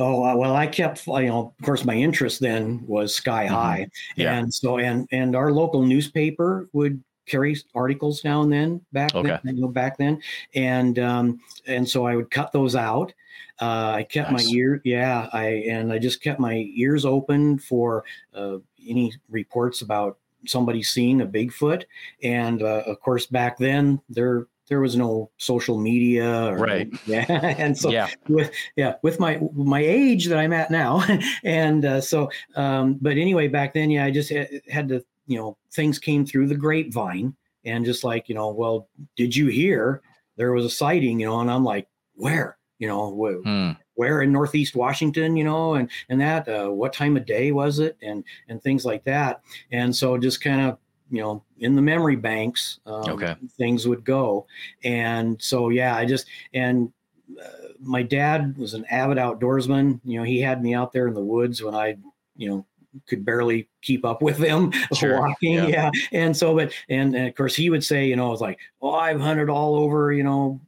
Oh 0.00 0.24
uh, 0.24 0.34
well, 0.34 0.56
I 0.56 0.66
kept 0.66 1.06
you 1.06 1.26
know. 1.26 1.54
Of 1.58 1.64
course, 1.64 1.84
my 1.84 1.94
interest 1.94 2.40
then 2.40 2.84
was 2.84 3.14
sky 3.14 3.46
Mhm. 3.46 3.50
high, 3.50 3.86
Yeah. 4.16 4.36
and 4.36 4.52
so 4.52 4.78
and 4.78 5.06
and 5.12 5.36
our 5.36 5.52
local 5.52 5.82
newspaper 5.82 6.68
would 6.72 7.00
carry 7.28 7.56
articles 7.74 8.24
now 8.24 8.42
and 8.42 8.52
then 8.52 8.80
back 8.92 9.14
Okay. 9.14 9.38
then, 9.44 9.56
you 9.56 9.62
know, 9.62 9.68
back 9.68 9.96
then, 9.98 10.20
and 10.54 10.98
um 10.98 11.40
and 11.66 11.88
so 11.88 12.06
I 12.06 12.16
would 12.16 12.30
cut 12.30 12.52
those 12.52 12.74
out. 12.76 13.12
Uh, 13.60 13.92
I 13.96 14.02
kept 14.04 14.30
Nice. 14.30 14.46
my 14.46 14.52
ear, 14.52 14.80
yeah, 14.84 15.28
I 15.32 15.46
and 15.68 15.92
I 15.92 15.98
just 15.98 16.22
kept 16.22 16.40
my 16.40 16.68
ears 16.74 17.04
open 17.04 17.58
for 17.58 18.04
uh, 18.34 18.58
any 18.86 19.12
reports 19.28 19.82
about 19.82 20.18
somebody 20.46 20.82
seeing 20.82 21.20
a 21.22 21.26
Bigfoot, 21.26 21.84
and 22.22 22.62
uh, 22.62 22.82
of 22.86 23.00
course 23.00 23.26
back 23.26 23.58
then 23.58 24.00
there 24.08 24.46
there 24.68 24.80
was 24.80 24.96
no 24.96 25.30
social 25.38 25.78
media, 25.78 26.46
or, 26.52 26.58
Right. 26.58 26.88
Yeah, 27.06 27.24
and 27.58 27.76
so 27.76 27.90
yeah 27.90 28.08
with 28.28 28.52
yeah 28.76 28.94
with 29.02 29.18
my 29.18 29.40
my 29.54 29.80
age 29.80 30.26
that 30.26 30.38
i'm 30.38 30.52
at 30.52 30.70
now 30.70 31.02
and 31.44 31.84
uh, 31.84 32.00
so 32.00 32.30
um 32.54 32.98
but 33.00 33.12
anyway 33.16 33.48
back 33.48 33.72
then 33.72 33.90
yeah 33.90 34.04
i 34.04 34.10
just 34.10 34.28
had, 34.30 34.48
had 34.70 34.88
to 34.90 35.02
you 35.28 35.38
know 35.38 35.56
things 35.72 35.98
came 35.98 36.26
through 36.26 36.48
the 36.48 36.56
grapevine 36.56 37.36
and 37.64 37.84
just 37.84 38.02
like 38.04 38.28
you 38.28 38.34
know 38.34 38.48
well 38.50 38.88
did 39.16 39.36
you 39.36 39.46
hear 39.46 40.02
there 40.36 40.52
was 40.52 40.64
a 40.64 40.70
sighting 40.70 41.20
you 41.20 41.26
know 41.26 41.40
and 41.40 41.50
i'm 41.50 41.64
like 41.64 41.86
where 42.14 42.58
you 42.78 42.88
know 42.88 43.10
wh- 43.14 43.44
Hmm. 43.46 43.72
where 43.94 44.22
in 44.22 44.30
Northeast 44.30 44.76
Washington, 44.76 45.36
you 45.36 45.42
know, 45.42 45.74
and 45.74 45.90
and 46.08 46.20
that 46.20 46.48
uh, 46.48 46.68
what 46.68 46.92
time 46.92 47.16
of 47.16 47.26
day 47.26 47.50
was 47.50 47.80
it, 47.80 47.96
and 48.00 48.22
and 48.48 48.62
things 48.62 48.84
like 48.86 49.02
that. 49.04 49.42
And 49.72 49.94
so 49.94 50.16
just 50.16 50.40
kind 50.40 50.60
of 50.60 50.78
you 51.10 51.20
know 51.20 51.42
in 51.58 51.74
the 51.74 51.82
memory 51.82 52.14
banks, 52.14 52.78
um, 52.86 53.10
Okay. 53.14 53.34
things 53.56 53.88
would 53.88 54.04
go. 54.04 54.46
And 54.84 55.40
so 55.42 55.70
yeah, 55.70 55.96
I 55.96 56.04
just 56.06 56.26
and. 56.54 56.92
Uh, 57.38 57.68
my 57.80 58.02
dad 58.02 58.56
was 58.56 58.72
an 58.74 58.84
avid 58.86 59.18
outdoorsman. 59.18 60.00
You 60.04 60.18
know, 60.18 60.24
he 60.24 60.40
had 60.40 60.62
me 60.62 60.74
out 60.74 60.92
there 60.92 61.06
in 61.08 61.14
the 61.14 61.20
woods 61.22 61.62
when 61.62 61.74
I, 61.74 61.96
you 62.36 62.48
know, 62.48 62.66
could 63.06 63.24
barely 63.24 63.68
keep 63.82 64.04
up 64.04 64.22
with 64.22 64.38
them 64.38 64.72
Sure, 64.94 65.20
walking. 65.20 65.54
yeah. 65.54 65.66
Yeah. 65.66 65.90
And 66.12 66.36
so, 66.36 66.54
but, 66.54 66.72
and, 66.88 67.14
and 67.14 67.28
of 67.28 67.34
course 67.34 67.54
he 67.54 67.70
would 67.70 67.84
say, 67.84 68.06
you 68.06 68.16
know, 68.16 68.32
it's 68.32 68.40
like, 68.40 68.58
oh, 68.82 68.94
I've 68.94 69.20
hunted 69.20 69.48
all 69.48 69.76
over, 69.76 70.12
you 70.12 70.22
know, 70.22 70.60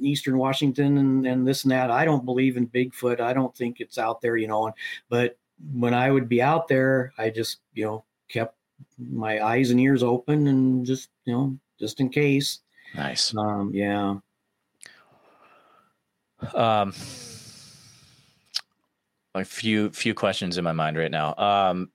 Eastern 0.00 0.38
Washington 0.38 0.98
and, 0.98 1.26
and 1.26 1.46
this 1.46 1.64
and 1.64 1.72
that. 1.72 1.90
I 1.90 2.04
don't 2.04 2.24
believe 2.24 2.56
in 2.56 2.66
Bigfoot. 2.68 3.20
I 3.20 3.32
don't 3.32 3.54
think 3.56 3.80
it's 3.80 3.98
out 3.98 4.20
there, 4.20 4.36
you 4.36 4.48
know, 4.48 4.72
but 5.08 5.38
when 5.72 5.94
I 5.94 6.10
would 6.10 6.28
be 6.28 6.42
out 6.42 6.68
there, 6.68 7.12
I 7.16 7.30
just, 7.30 7.58
you 7.74 7.84
know, 7.84 8.04
kept 8.28 8.56
my 8.98 9.44
eyes 9.44 9.70
and 9.70 9.80
ears 9.80 10.02
open 10.02 10.48
and 10.48 10.84
just, 10.84 11.10
you 11.24 11.32
know, 11.32 11.58
just 11.78 12.00
in 12.00 12.08
case. 12.08 12.60
Nice. 12.94 13.34
Um, 13.36 13.70
yeah. 13.72 14.16
Um, 16.54 16.92
a 19.36 19.44
few 19.44 19.90
few 19.90 20.14
questions 20.14 20.58
in 20.58 20.64
my 20.64 20.72
mind 20.72 20.96
right 20.96 21.10
now. 21.10 21.34
Um, 21.36 21.90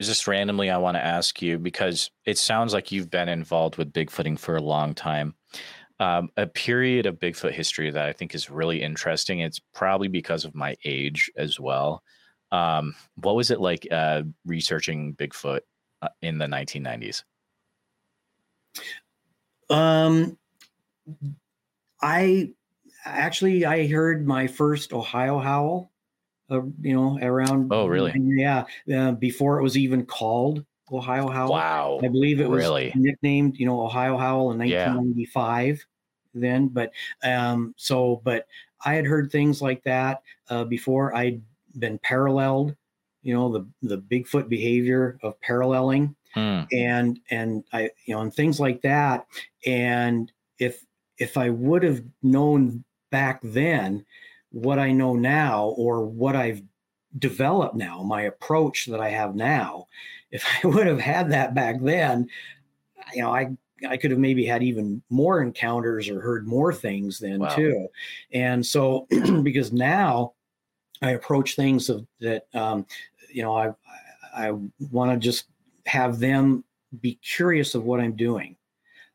just 0.00 0.26
randomly, 0.26 0.70
I 0.70 0.78
want 0.78 0.96
to 0.96 1.04
ask 1.04 1.40
you 1.42 1.58
because 1.58 2.10
it 2.24 2.38
sounds 2.38 2.72
like 2.72 2.92
you've 2.92 3.10
been 3.10 3.28
involved 3.28 3.76
with 3.76 3.92
Bigfooting 3.92 4.38
for 4.38 4.56
a 4.56 4.62
long 4.62 4.94
time. 4.94 5.34
Um, 5.98 6.28
a 6.36 6.46
period 6.46 7.06
of 7.06 7.18
Bigfoot 7.18 7.52
history 7.52 7.90
that 7.90 8.06
I 8.06 8.12
think 8.12 8.34
is 8.34 8.50
really 8.50 8.82
interesting. 8.82 9.40
It's 9.40 9.60
probably 9.74 10.08
because 10.08 10.44
of 10.44 10.54
my 10.54 10.76
age 10.84 11.30
as 11.36 11.58
well. 11.58 12.02
Um, 12.52 12.94
what 13.16 13.34
was 13.34 13.50
it 13.50 13.60
like 13.60 13.86
uh, 13.90 14.22
researching 14.44 15.14
Bigfoot 15.14 15.60
uh, 16.02 16.08
in 16.20 16.38
the 16.38 16.46
1990s? 16.46 17.22
Um, 19.70 20.38
I 22.00 22.50
actually 23.04 23.64
I 23.64 23.86
heard 23.86 24.26
my 24.26 24.46
first 24.46 24.92
Ohio 24.92 25.38
howl, 25.38 25.90
uh, 26.50 26.62
you 26.80 26.94
know, 26.94 27.18
around. 27.22 27.72
Oh, 27.72 27.86
really? 27.86 28.12
Yeah, 28.16 28.64
uh, 28.94 29.12
before 29.12 29.58
it 29.58 29.62
was 29.62 29.76
even 29.76 30.06
called 30.06 30.64
Ohio 30.92 31.28
howl. 31.28 31.50
Wow. 31.50 32.00
I 32.02 32.08
believe 32.08 32.40
it 32.40 32.48
was 32.48 32.58
Really? 32.64 32.92
nicknamed, 32.94 33.58
you 33.58 33.66
know, 33.66 33.82
Ohio 33.82 34.16
Howl 34.16 34.52
in 34.52 34.60
Yeah. 34.60 34.86
1995. 34.94 35.84
Then, 36.34 36.68
but 36.68 36.92
um, 37.24 37.74
so, 37.78 38.20
but 38.24 38.46
I 38.84 38.94
had 38.94 39.06
heard 39.06 39.32
things 39.32 39.62
like 39.62 39.82
that 39.84 40.22
uh, 40.50 40.64
before. 40.64 41.14
I'd 41.16 41.40
been 41.78 41.98
paralleled, 41.98 42.76
you 43.22 43.34
know, 43.34 43.50
the 43.50 43.66
the 43.82 43.98
Bigfoot 43.98 44.48
behavior 44.48 45.18
of 45.22 45.40
paralleling 45.40 46.14
Hmm. 46.34 46.64
and 46.70 47.18
and 47.30 47.64
I 47.72 47.90
you 48.04 48.14
know 48.14 48.20
and 48.20 48.32
things 48.34 48.60
like 48.60 48.82
that. 48.82 49.26
And 49.64 50.30
if 50.58 50.84
if 51.18 51.38
I 51.38 51.48
would 51.48 51.82
have 51.82 52.04
known 52.22 52.84
back 53.10 53.40
then 53.42 54.04
what 54.50 54.78
I 54.78 54.92
know 54.92 55.14
now 55.16 55.68
or 55.70 56.04
what 56.06 56.36
I've 56.36 56.62
developed 57.18 57.76
now, 57.76 58.02
my 58.02 58.22
approach 58.22 58.86
that 58.86 59.00
I 59.00 59.10
have 59.10 59.34
now, 59.34 59.88
if 60.30 60.44
I 60.64 60.66
would 60.68 60.86
have 60.86 61.00
had 61.00 61.30
that 61.30 61.54
back 61.54 61.76
then, 61.82 62.28
you 63.14 63.22
know, 63.22 63.34
I 63.34 63.56
I 63.86 63.98
could 63.98 64.10
have 64.10 64.20
maybe 64.20 64.46
had 64.46 64.62
even 64.62 65.02
more 65.10 65.42
encounters 65.42 66.08
or 66.08 66.20
heard 66.20 66.46
more 66.48 66.72
things 66.72 67.18
then 67.18 67.46
Wow. 67.46 67.46
too. 67.46 67.88
And 68.32 68.64
so 68.64 69.06
because 69.42 69.72
now 69.72 70.34
I 71.02 71.12
approach 71.12 71.56
things 71.56 71.90
of 71.90 72.06
that 72.20 72.54
um, 72.54 72.86
you 73.30 73.42
know, 73.42 73.56
I 73.56 73.74
I 74.34 74.52
want 74.90 75.12
to 75.12 75.18
just 75.18 75.46
have 75.86 76.18
them 76.20 76.64
be 77.00 77.16
curious 77.16 77.74
of 77.74 77.84
what 77.84 78.00
I'm 78.00 78.16
doing. 78.16 78.56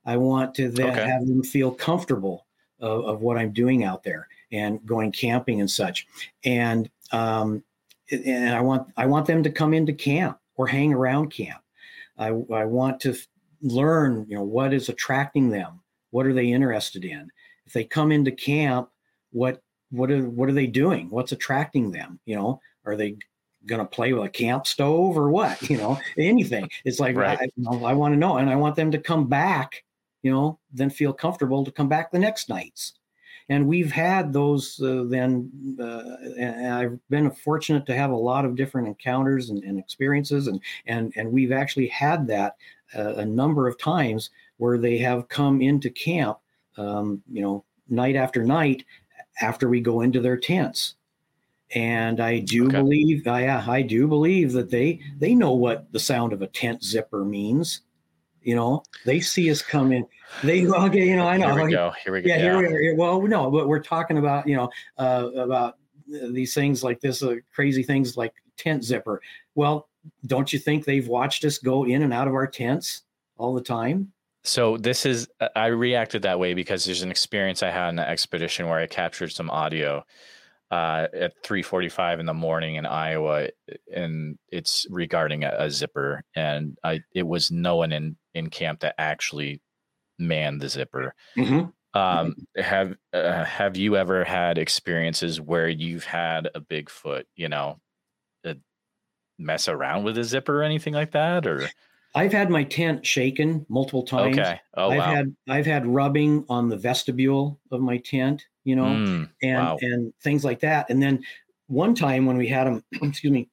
I 0.06 0.18
want 0.18 0.56
to 0.56 0.70
then 0.70 0.94
Okay. 0.94 1.06
have 1.06 1.28
them 1.28 1.44
feel 1.44 1.72
comfortable 1.74 2.48
of, 2.80 3.06
of 3.06 3.22
what 3.22 3.38
I'm 3.38 3.54
doing 3.54 3.84
out 3.84 4.04
there 4.04 4.28
and 4.52 4.86
going 4.86 5.12
camping 5.12 5.60
and 5.62 5.70
such. 5.70 6.08
And 6.44 6.90
um, 7.12 7.64
and 8.12 8.54
I 8.54 8.62
want 8.62 8.92
I 8.98 9.06
want 9.06 9.26
them 9.26 9.44
to 9.44 9.50
come 9.50 9.74
into 9.74 9.94
camp 9.94 10.38
or 10.56 10.68
hang 10.68 10.94
around 10.94 11.30
camp. 11.30 11.62
I 12.18 12.28
I 12.28 12.66
want 12.66 13.00
to 13.02 13.12
f- 13.12 13.28
learn, 13.62 14.26
you 14.28 14.36
know, 14.36 14.44
what 14.44 14.74
is 14.74 14.90
attracting 14.90 15.50
them. 15.50 15.82
What 16.12 16.26
are 16.26 16.34
they 16.34 16.52
interested 16.52 17.06
in? 17.06 17.30
If 17.66 17.74
they 17.74 17.84
come 17.86 18.12
into 18.12 18.32
camp, 18.32 18.90
what 19.32 19.62
what 19.92 20.12
are 20.12 20.30
what 20.30 20.50
are 20.50 20.54
they 20.54 20.68
doing? 20.68 21.10
What's 21.10 21.32
attracting 21.32 21.92
them? 21.92 22.20
You 22.26 22.36
know, 22.36 22.62
are 22.86 22.96
they 22.96 23.18
going 23.66 23.80
to 23.80 23.86
play 23.86 24.12
with 24.12 24.24
a 24.24 24.30
camp 24.30 24.66
stove 24.68 25.18
or 25.18 25.30
what? 25.30 25.62
You 25.70 25.78
know, 25.78 26.00
anything. 26.18 26.70
It's 26.84 27.00
like 27.00 27.16
Right. 27.16 27.40
I, 27.40 27.44
you 27.56 27.64
know, 27.64 27.86
I 27.86 27.94
want 27.94 28.14
to 28.14 28.20
know, 28.20 28.38
and 28.38 28.50
I 28.50 28.56
want 28.56 28.76
them 28.76 28.92
to 28.92 28.98
come 28.98 29.28
back. 29.28 29.84
You 30.24 30.32
know, 30.32 30.60
then 30.72 30.90
feel 30.90 31.14
comfortable 31.14 31.66
to 31.66 31.72
come 31.72 31.90
back 31.90 32.12
the 32.12 32.20
next 32.20 32.48
nights. 32.50 32.94
And 33.52 33.68
we've 33.68 33.92
had 33.92 34.32
those 34.32 34.82
uh, 34.82 35.04
then, 35.10 35.52
uh, 35.78 36.16
and 36.40 36.74
I've 36.74 37.10
been 37.10 37.30
fortunate 37.30 37.86
to 37.88 37.94
have 37.94 38.12
a 38.12 38.16
lot 38.16 38.46
of 38.46 38.56
different 38.56 38.88
encounters 38.88 39.50
and, 39.50 39.62
and 39.66 39.78
experiences, 39.78 40.48
and 40.48 40.62
and 40.86 41.12
and 41.18 41.30
we've 41.30 41.52
actually 41.52 41.88
had 41.88 42.26
that 42.28 42.56
uh, 42.96 43.16
a 43.16 43.26
number 43.26 43.68
of 43.68 43.78
times 43.78 44.30
where 44.56 44.78
they 44.78 44.98
have 45.00 45.28
come 45.28 45.62
into 45.62 45.90
camp, 45.90 46.38
um, 46.78 47.22
you 47.30 47.42
know, 47.42 47.66
night 47.90 48.16
after 48.16 48.42
night 48.42 48.86
after 49.42 49.68
we 49.68 49.82
go 49.82 50.00
into 50.00 50.22
their 50.22 50.38
tents. 50.38 50.96
And 51.76 52.22
I 52.22 52.40
do 52.40 52.68
Okay. 52.68 52.78
believe, 52.80 53.28
I, 53.28 53.50
I 53.68 53.82
do 53.82 54.08
believe 54.08 54.54
that 54.54 54.70
they 54.70 55.02
they 55.20 55.36
know 55.36 55.52
what 55.54 55.92
the 55.92 56.00
sound 56.00 56.32
of 56.32 56.42
a 56.42 56.48
tent 56.48 56.84
zipper 56.86 57.26
means. 57.26 57.82
You 58.42 58.56
know, 58.56 58.84
they 59.06 59.20
see 59.20 59.50
us 59.52 59.62
coming. 59.62 60.00
in. 60.00 60.08
They 60.44 60.66
okay, 60.86 61.08
you 61.08 61.16
know, 61.16 61.28
I 61.28 61.38
know. 61.38 61.54
Here 61.56 61.66
we 61.66 61.72
go. 61.72 61.92
Here 62.04 62.14
we 62.14 62.22
go. 62.22 62.28
Yeah, 62.30 62.38
here 62.38 62.58
we 62.58 62.90
are. 62.90 62.96
Well, 62.96 63.22
no, 63.22 63.52
but 63.52 63.68
we're 63.68 63.80
talking 63.82 64.18
about 64.18 64.48
you 64.48 64.56
know 64.56 64.70
uh, 64.98 65.30
about 65.36 65.78
these 66.08 66.54
things 66.54 66.84
like 66.84 67.00
this, 67.00 67.24
uh, 67.24 67.36
crazy 67.54 67.84
things 67.84 68.18
like 68.18 68.34
tent 68.58 68.84
zipper. 68.84 69.22
Well, 69.56 69.90
don't 70.26 70.52
you 70.52 70.60
think 70.60 70.86
they've 70.86 71.08
watched 71.08 71.46
us 71.46 71.58
go 71.58 71.86
in 71.86 72.04
and 72.04 72.14
out 72.14 72.28
of 72.28 72.34
our 72.34 72.48
tents 72.48 73.04
all 73.38 73.54
the 73.54 73.62
time? 73.62 74.12
So 74.44 74.78
this 74.78 75.06
is 75.06 75.28
I 75.56 75.68
reacted 75.68 76.24
that 76.24 76.40
way 76.40 76.54
because 76.54 76.86
there's 76.86 77.04
an 77.04 77.12
experience 77.12 77.62
I 77.62 77.70
had 77.70 77.90
on 77.90 78.00
an 78.00 78.06
expedition 78.06 78.68
where 78.68 78.80
I 78.80 78.88
captured 78.88 79.32
some 79.32 79.52
audio 79.52 80.04
uh, 80.72 81.08
at 81.14 81.44
3:45 81.44 82.22
in 82.22 82.26
the 82.26 82.34
morning 82.34 82.76
in 82.76 82.86
Iowa, 82.86 83.50
and 83.94 84.38
it's 84.50 84.88
regarding 84.90 85.44
a, 85.44 85.54
a 85.58 85.70
zipper, 85.70 86.24
and 86.34 86.78
I 86.84 87.02
it 87.14 87.28
was 87.28 87.52
no 87.52 87.76
one 87.76 87.92
in 87.92 88.16
in 88.34 88.50
camp 88.50 88.80
that 88.80 88.96
actually 88.98 89.62
manned 90.18 90.62
the 90.62 90.70
zipper. 90.70 91.14
Um, 91.94 92.36
have 92.56 92.96
uh, 93.12 93.44
have 93.44 93.76
you 93.76 93.98
ever 93.98 94.24
had 94.24 94.58
experiences 94.58 95.42
where 95.42 95.68
you've 95.68 96.06
had 96.06 96.48
a 96.56 96.62
Bigfoot, 96.62 97.26
you 97.36 97.50
know, 97.50 97.82
uh, 98.46 98.54
mess 99.38 99.68
around 99.68 100.06
with 100.06 100.18
a 100.18 100.24
zipper 100.24 100.62
or 100.62 100.64
anything 100.64 100.94
like 100.94 101.12
that, 101.12 101.46
or 101.46 101.68
I've 102.16 102.32
had 102.32 102.50
my 102.50 102.64
tent 102.64 103.06
shaken 103.06 103.66
multiple 103.68 104.04
times. 104.04 104.38
okay? 104.38 104.62
Oh 104.76 104.92
I've 104.92 105.00
wow. 105.00 105.16
had 105.16 105.36
I've 105.50 105.66
had 105.66 105.86
rubbing 105.86 106.46
on 106.48 106.70
the 106.70 106.78
vestibule 106.78 107.60
of 107.72 107.82
my 107.82 107.98
tent, 107.98 108.46
you 108.64 108.76
know, 108.76 108.86
Mm, 108.86 109.30
and 109.42 109.58
wow. 109.58 109.78
and 109.82 110.14
things 110.22 110.44
like 110.46 110.60
that. 110.62 110.90
And 110.90 111.02
then 111.02 111.24
one 111.68 111.96
time 111.96 112.26
when 112.26 112.38
we 112.38 112.48
had 112.48 112.68
them, 112.68 112.84
excuse 113.02 113.32
me, 113.34 113.50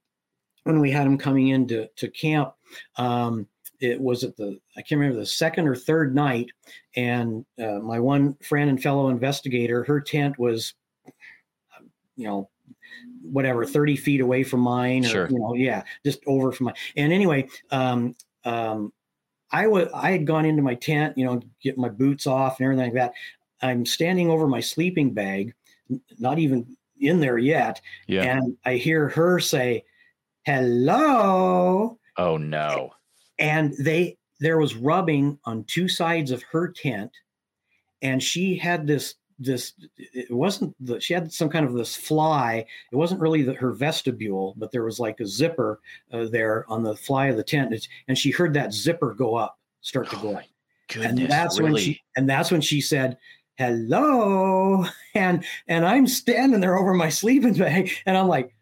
when 0.65 0.81
we 0.81 0.91
had 0.91 1.07
them 1.07 1.19
coming 1.19 1.49
into 1.49 1.89
to 1.97 2.09
camp, 2.11 2.55
um, 2.97 3.49
it 3.81 4.01
was 4.01 4.25
at 4.25 4.37
the 4.37 4.61
I 4.77 4.83
can't 4.83 4.99
remember 5.01 5.21
the 5.21 5.27
second 5.27 5.69
or 5.69 5.75
third 5.77 6.15
night, 6.15 6.51
and 6.97 7.47
uh, 7.59 7.79
my 7.81 8.01
one 8.01 8.35
friend 8.43 8.69
and 8.71 8.83
fellow 8.83 9.09
investigator, 9.09 9.85
her 9.85 10.01
tent 10.01 10.39
was, 10.39 10.75
you 12.17 12.27
know, 12.27 12.51
whatever, 13.23 13.65
thirty 13.65 13.97
feet 13.97 14.21
away 14.21 14.43
from 14.45 14.61
mine, 14.61 15.05
or 15.05 15.09
Sure. 15.09 15.31
you 15.31 15.39
know, 15.39 15.55
yeah, 15.55 15.85
just 16.05 16.21
over 16.27 16.53
from 16.53 16.67
mine. 16.67 16.75
And 16.97 17.13
anyway, 17.13 17.49
um, 17.71 18.15
um, 18.45 18.93
I 19.53 19.67
was 19.69 19.89
I 19.95 20.11
had 20.13 20.27
gone 20.27 20.45
into 20.45 20.63
my 20.63 20.75
tent, 20.75 21.17
you 21.19 21.25
know, 21.25 21.41
get 21.63 21.79
my 21.79 21.89
boots 21.89 22.27
off 22.27 22.59
and 22.61 22.65
everything 22.67 22.87
like 22.87 22.95
that. 22.95 23.13
I'm 23.63 23.85
standing 23.87 24.31
over 24.31 24.47
my 24.47 24.61
sleeping 24.61 25.13
bag, 25.13 25.55
not 26.19 26.39
even 26.39 26.77
in 27.01 27.21
there 27.21 27.39
yet, 27.39 27.81
yeah. 28.07 28.23
and 28.37 28.57
I 28.65 28.75
hear 28.75 29.09
her 29.11 29.39
say, 29.41 29.85
"Hello," 30.45 31.99
oh 32.17 32.37
no. 32.37 32.91
and 33.39 33.75
they 33.79 34.17
there 34.41 34.59
was 34.59 34.75
rubbing 34.77 35.39
on 35.45 35.65
two 35.65 35.89
sides 35.89 36.31
of 36.31 36.43
her 36.45 36.69
tent, 36.69 37.11
and 38.03 38.23
she 38.23 38.57
had 38.57 38.87
this 38.87 39.15
this 39.41 39.75
it 39.97 40.31
wasn't 40.33 40.75
the 40.85 41.01
she 41.01 41.15
had 41.15 41.33
some 41.33 41.49
kind 41.49 41.65
of 41.65 41.73
this 41.73 41.95
fly 41.95 42.67
it 42.91 42.97
wasn't 42.97 43.21
really 43.21 43.43
the, 43.43 43.55
her 43.55 43.71
vestibule 43.71 44.53
but 44.57 44.73
there 44.73 44.83
was 44.83 44.99
like 44.99 45.21
a 45.21 45.27
zipper 45.27 45.79
uh, 46.13 46.25
there 46.27 46.65
on 46.69 46.83
the 46.83 46.97
fly 46.97 47.27
of 47.27 47.37
the 47.37 47.45
tent 47.45 47.73
It's- 47.73 47.87
and 48.09 48.19
she 48.19 48.33
heard 48.33 48.53
that 48.55 48.73
zipper 48.73 49.15
go 49.15 49.37
up 49.37 49.57
start 49.81 50.11
to 50.11 50.17
Oh 50.17 50.23
go 50.23 50.35
up 50.39 50.43
goodness. 50.89 51.07
and 51.21 51.31
that's 51.31 51.61
really? 51.61 51.73
when 51.73 51.81
she 51.81 52.03
and 52.17 52.29
that's 52.29 52.51
when 52.51 52.61
she 52.61 52.81
said 52.81 53.17
hello 53.59 54.85
and 55.15 55.45
and 55.67 55.85
i'm 55.85 56.07
standing 56.07 56.61
there 56.61 56.79
over 56.79 56.95
my 56.95 57.09
sleeping 57.09 57.55
bag 57.55 57.91
and 58.07 58.17
i'm 58.17 58.29
like 58.29 58.55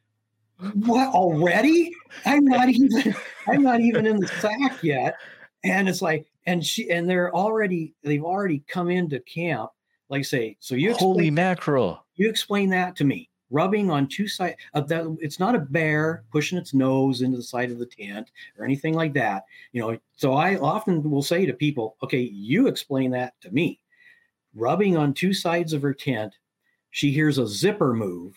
what 0.87 1.09
already? 1.13 1.93
I'm 2.25 2.45
not 2.45 2.69
even 2.69 3.15
i'm 3.47 3.63
not 3.63 3.81
even 3.81 4.07
in 4.07 4.17
the 4.17 4.27
sack 4.27 4.83
yet. 4.83 5.17
And 5.65 5.89
it's 5.89 6.01
like 6.01 6.27
and 6.47 6.65
she 6.65 6.91
and 6.91 7.09
they're 7.09 7.35
already 7.35 7.95
they've 8.03 8.25
already 8.25 8.63
come 8.69 8.91
into 8.91 9.21
camp. 9.21 9.71
Like 10.09 10.21
I 10.21 10.23
say 10.23 10.57
so 10.61 10.75
you 10.75 10.95
Holy 10.95 11.27
explain, 11.27 11.35
mackerel. 11.35 12.07
you 12.15 12.29
explain 12.31 12.71
that 12.71 12.97
to 12.97 13.05
me. 13.05 13.29
Rubbing 13.51 13.91
on 13.91 14.09
two 14.09 14.27
sides 14.27 14.57
of 14.75 14.85
uh, 14.85 14.87
that 14.87 15.17
it's 15.21 15.39
not 15.39 15.55
a 15.55 15.61
bear 15.61 16.25
pushing 16.33 16.59
its 16.59 16.75
nose 16.75 17.21
into 17.21 17.37
the 17.37 17.43
side 17.43 17.71
of 17.71 17.79
the 17.79 17.87
tent 17.87 18.31
or 18.59 18.65
anything 18.65 18.95
like 18.95 19.13
that. 19.15 19.45
You 19.73 19.83
know 19.83 19.99
so 20.17 20.33
i 20.33 20.57
often 20.57 21.09
will 21.11 21.23
say 21.23 21.45
to 21.45 21.53
people 21.53 21.97
okay 22.03 22.21
you 22.21 22.67
explain 22.67 23.11
that 23.11 23.39
to 23.43 23.51
me 23.51 23.79
rubbing 24.57 24.97
on 24.97 25.13
two 25.15 25.33
sides 25.33 25.73
of 25.73 25.83
her 25.83 25.95
tent 25.95 26.33
she 26.91 27.11
hears 27.13 27.39
a 27.39 27.47
zipper 27.47 27.93
move 27.95 28.35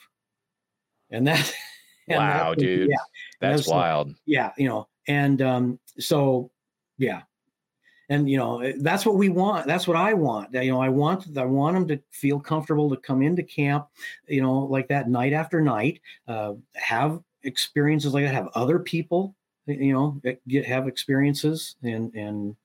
and 1.11 1.25
that 1.27 1.53
and 2.07 2.17
Wow, 2.17 2.49
was- 2.49 2.57
dude. 2.57 2.89
yeah 2.89 2.95
That's 3.41 3.57
that's 3.61 3.67
like- 3.69 3.75
wild. 3.77 4.15
yeah 4.25 4.51
you 4.57 4.67
know 4.67 4.87
and 5.07 5.41
um 5.41 5.79
so 5.97 6.51
yeah 6.97 7.21
and 8.09 8.29
you 8.29 8.37
know 8.37 8.59
eh, 8.61 8.73
that's 8.81 9.05
what 9.05 9.15
we 9.15 9.29
want 9.29 9.65
that's 9.67 9.87
what 9.87 9.95
i 9.97 10.13
want 10.13 10.53
you 10.53 10.71
know 10.71 10.81
i 10.81 10.89
want 10.89 11.25
i 11.37 11.45
want 11.45 11.75
them 11.75 11.87
to 11.87 11.99
feel 12.11 12.39
comfortable 12.39 12.89
to 12.89 12.97
come 12.97 13.21
into 13.21 13.43
camp 13.43 13.87
you 14.27 14.41
know 14.41 14.59
like 14.59 14.87
that 14.87 15.07
night 15.09 15.31
after 15.33 15.61
night 15.61 16.01
uh 16.27 16.53
have 16.75 17.21
experiences 17.43 18.13
like 18.13 18.25
that 18.25 18.33
have 18.33 18.49
other 18.55 18.79
people 18.79 19.35
you 19.67 19.93
know 19.93 20.19
eh, 20.25 20.33
get 20.47 20.65
have 20.65 20.87
experiences 20.87 21.75
and 21.83 22.13
and 22.15 22.55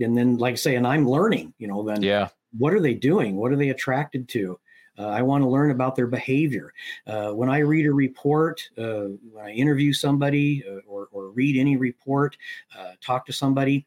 and 0.00 0.16
then 0.18 0.36
like 0.38 0.52
I 0.52 0.56
say 0.56 0.74
and 0.76 0.86
i'm 0.86 1.08
learning 1.08 1.54
you 1.58 1.68
know 1.68 1.82
then 1.84 2.02
Yeah. 2.02 2.28
What 2.58 2.72
are 2.74 2.80
they 2.80 2.94
doing 2.94 3.36
what 3.36 3.52
are 3.52 3.56
they 3.56 3.70
attracted 3.70 4.28
to 4.28 4.58
uh, 4.98 5.08
i 5.08 5.22
want 5.22 5.42
to 5.42 5.48
learn 5.48 5.70
about 5.70 5.96
their 5.96 6.06
behavior 6.06 6.72
uh, 7.06 7.30
when 7.32 7.48
i 7.50 7.58
read 7.58 7.86
a 7.86 7.92
report 7.92 8.68
uh, 8.78 9.04
when 9.32 9.44
i 9.44 9.50
interview 9.50 9.92
somebody 9.92 10.64
uh, 10.68 10.80
or, 10.86 11.08
or 11.12 11.30
read 11.30 11.56
any 11.56 11.76
report 11.76 12.36
uh, 12.78 12.92
talk 13.00 13.26
to 13.26 13.32
somebody 13.32 13.86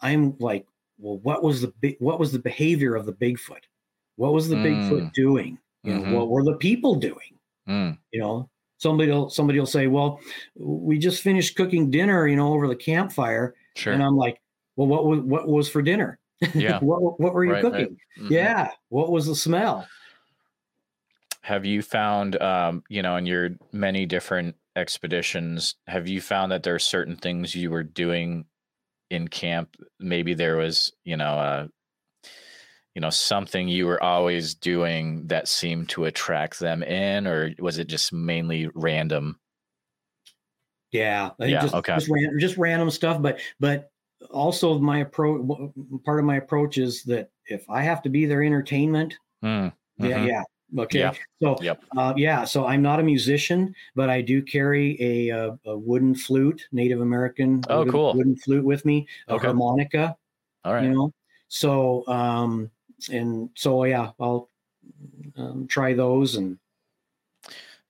i'm 0.00 0.36
like 0.38 0.66
well 0.98 1.18
what 1.18 1.42
was 1.42 1.60
the 1.62 1.96
what 2.00 2.18
was 2.18 2.32
the 2.32 2.38
behavior 2.38 2.94
of 2.94 3.06
the 3.06 3.12
bigfoot 3.12 3.64
what 4.16 4.32
was 4.32 4.48
the 4.48 4.56
bigfoot 4.56 5.02
Mm. 5.02 5.12
doing 5.12 5.58
you 5.82 5.94
know 5.94 6.02
Mhm. 6.02 6.10
what 6.10 6.28
were 6.30 6.44
the 6.44 6.56
people 6.56 6.94
doing 6.96 7.38
Mm. 7.68 7.98
you 8.12 8.20
know 8.20 8.50
somebody 8.78 9.10
will 9.10 9.30
somebody 9.30 9.58
will 9.58 9.66
say 9.66 9.86
well 9.86 10.20
we 10.56 10.98
just 10.98 11.22
finished 11.22 11.56
cooking 11.56 11.90
dinner 11.90 12.26
you 12.28 12.36
know 12.36 12.52
over 12.54 12.68
the 12.68 12.76
campfire 12.76 13.54
Sure. 13.74 13.92
and 13.94 14.02
i'm 14.02 14.16
like 14.16 14.40
well 14.76 14.86
what 14.88 15.04
was 15.06 15.20
what 15.20 15.48
was 15.48 15.68
for 15.68 15.82
dinner 15.82 16.18
Yeah. 16.40 16.78
what, 16.82 17.20
what 17.20 17.34
were 17.34 17.44
you 17.44 17.52
Right, 17.52 17.64
right. 17.64 17.72
cooking 17.72 17.96
Mhm. 18.18 18.30
yeah 18.30 18.70
what 18.88 19.10
was 19.10 19.26
the 19.26 19.34
smell 19.34 19.86
Have 21.42 21.66
you 21.66 21.82
found, 21.82 22.40
um, 22.40 22.82
you 22.88 23.02
know, 23.02 23.16
in 23.16 23.26
your 23.26 23.50
many 23.72 24.06
different 24.06 24.56
expeditions, 24.76 25.74
have 25.86 26.08
you 26.08 26.20
found 26.20 26.50
that 26.52 26.62
there 26.62 26.74
are 26.74 26.78
certain 26.78 27.16
things 27.16 27.54
you 27.54 27.70
were 27.70 27.82
doing 27.82 28.46
in 29.10 29.28
camp? 29.28 29.76
Maybe 30.00 30.32
there 30.32 30.56
was, 30.56 30.90
you 31.04 31.16
know, 31.18 31.38
uh, 31.38 31.68
you 32.94 33.00
know, 33.00 33.10
something 33.10 33.68
you 33.68 33.86
were 33.86 34.02
always 34.02 34.54
doing 34.54 35.26
that 35.26 35.48
seemed 35.48 35.88
to 35.90 36.04
attract 36.04 36.60
them 36.60 36.82
in, 36.82 37.26
or 37.26 37.52
was 37.58 37.78
it 37.78 37.88
just 37.88 38.12
mainly 38.12 38.68
random? 38.74 39.38
Yeah, 40.92 41.30
Yeah, 41.40 41.60
just, 41.60 41.74
okay. 41.74 41.94
just, 41.96 42.08
ran, 42.08 42.38
just 42.38 42.56
random 42.56 42.88
stuff, 42.88 43.20
but 43.20 43.40
but 43.58 43.90
also 44.30 44.78
my 44.78 44.98
approach. 45.00 45.42
Part 46.04 46.18
of 46.20 46.24
my 46.24 46.36
approach 46.36 46.78
is 46.78 47.02
that 47.04 47.30
if 47.46 47.68
I 47.70 47.82
have 47.82 48.02
to 48.02 48.08
be 48.08 48.26
their 48.26 48.42
entertainment, 48.42 49.14
Mm, 49.42 49.72
yeah, 49.98 50.18
mhm. 50.18 50.26
yeah, 50.26 50.42
okay. 50.78 51.00
Yeah, 51.00 51.14
So 51.42 51.56
Yep. 51.60 51.84
uh, 51.96 52.14
yeah, 52.16 52.44
so 52.44 52.66
I'm 52.66 52.82
not 52.82 53.00
a 53.00 53.02
musician, 53.04 53.74
but 53.94 54.10
I 54.10 54.22
do 54.22 54.42
carry 54.42 54.96
a 55.00 55.30
uh, 55.30 55.56
a 55.66 55.78
wooden 55.78 56.14
flute, 56.14 56.68
Native 56.72 57.00
American. 57.00 57.66
Oh, 57.68 57.84
wooden, 57.84 57.86
cool. 57.86 58.18
Wooden 58.18 58.36
flute 58.36 58.64
with 58.64 58.84
me, 58.84 59.08
a 59.28 59.34
Okay. 59.34 59.38
harmonica. 59.38 60.16
All 60.64 60.74
right. 60.74 60.82
You 60.82 60.94
know, 60.94 61.12
so 61.48 62.06
um, 62.08 62.70
and 63.10 63.50
so 63.56 63.84
yeah, 63.84 64.12
I'll 64.20 64.50
um, 65.36 65.66
try 65.68 65.94
those 65.94 66.36
and 66.36 66.58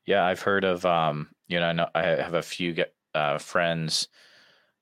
Yeah, 0.06 0.24
I've 0.24 0.40
heard 0.42 0.64
of 0.64 0.84
um, 0.86 1.34
you 1.48 1.58
know, 1.60 1.66
I 1.68 1.72
know 1.72 1.90
I 1.94 2.02
have 2.06 2.34
a 2.34 2.42
few 2.42 2.84
uh, 3.14 3.38
friends, 3.38 4.08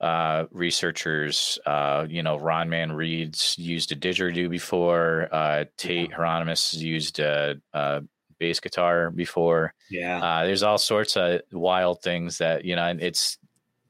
uh, 0.03 0.47
researchers. 0.51 1.59
Uh, 1.65 2.07
you 2.09 2.23
know, 2.23 2.37
Ron 2.37 2.69
Man 2.69 2.93
Reed's 2.93 3.55
used 3.57 3.93
a 3.93 3.97
didgeridoo 3.97 4.51
before. 4.51 5.29
Uh, 5.33 5.65
Tate 5.79 6.13
Hieronymus 6.13 6.75
used 6.75 7.21
a, 7.21 7.57
a 7.73 8.03
bass 8.39 8.61
guitar 8.61 9.11
before. 9.11 9.73
yeah, 9.91 10.23
Uh, 10.23 10.45
there's 10.45 10.63
all 10.65 10.79
sorts 10.79 11.17
of 11.17 11.41
wild 11.53 12.03
things 12.03 12.39
that 12.39 12.65
you 12.65 12.75
know, 12.77 12.85
and 12.85 13.01
it's 13.01 13.39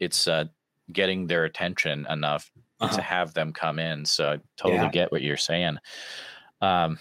it's 0.01 0.29
uh, 0.29 0.45
getting 0.93 1.27
their 1.27 1.45
attention 1.45 2.07
enough 2.11 2.51
uh-huh. 2.81 2.95
to 2.97 3.03
have 3.03 3.35
them 3.35 3.53
come 3.53 3.79
in. 3.79 4.05
So 4.05 4.33
I 4.33 4.39
totally 4.57 4.83
Yeah. 4.83 4.91
get 4.91 5.13
what 5.13 5.23
you're 5.23 5.37
saying. 5.37 5.79
Um, 6.61 6.99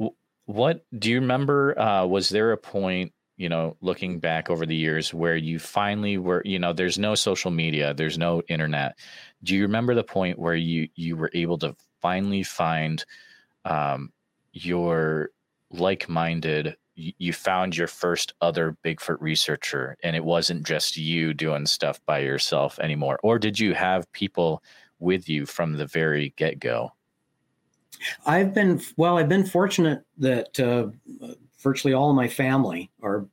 wh- 0.00 0.16
what 0.46 0.84
do 0.98 1.10
you 1.10 1.20
remember? 1.20 1.78
Uh, 1.78 2.06
was 2.06 2.28
there 2.28 2.52
a 2.52 2.56
point, 2.56 3.12
you 3.36 3.48
know, 3.48 3.76
looking 3.80 4.20
back 4.20 4.48
over 4.48 4.64
the 4.64 4.76
years 4.76 5.12
where 5.12 5.36
you 5.36 5.58
finally 5.58 6.18
were, 6.18 6.42
you 6.44 6.58
know, 6.58 6.72
there's 6.72 6.98
no 6.98 7.14
social 7.14 7.50
media, 7.50 7.92
there's 7.92 8.18
no 8.18 8.42
internet. 8.48 8.96
Do 9.42 9.54
you 9.54 9.62
remember 9.62 9.94
the 9.94 10.04
point 10.04 10.38
where 10.38 10.54
you 10.54 10.88
you 10.94 11.16
were 11.16 11.30
able 11.34 11.58
to 11.58 11.74
finally 12.00 12.42
find 12.42 13.04
um, 13.64 14.12
your 14.52 15.30
like-minded? 15.70 16.76
You 16.96 17.32
found 17.32 17.76
your 17.76 17.88
first 17.88 18.34
other 18.40 18.76
Bigfoot 18.84 19.16
researcher, 19.18 19.96
and 20.04 20.14
it 20.14 20.24
wasn't 20.24 20.64
just 20.64 20.96
you 20.96 21.34
doing 21.34 21.66
stuff 21.66 21.98
by 22.06 22.20
yourself 22.20 22.78
anymore. 22.78 23.18
Or 23.24 23.40
did 23.40 23.58
you 23.58 23.74
have 23.74 24.10
people 24.12 24.62
with 25.00 25.28
you 25.28 25.44
from 25.44 25.72
the 25.72 25.86
very 25.86 26.32
get-go? 26.36 26.92
I've 28.26 28.54
been 28.54 28.80
well. 28.96 29.18
I've 29.18 29.28
been 29.28 29.44
fortunate 29.44 30.04
that 30.18 30.60
uh, 30.60 30.86
virtually 31.64 31.94
all 31.94 32.10
of 32.10 32.16
my 32.16 32.28
family 32.28 32.92
are. 33.02 33.26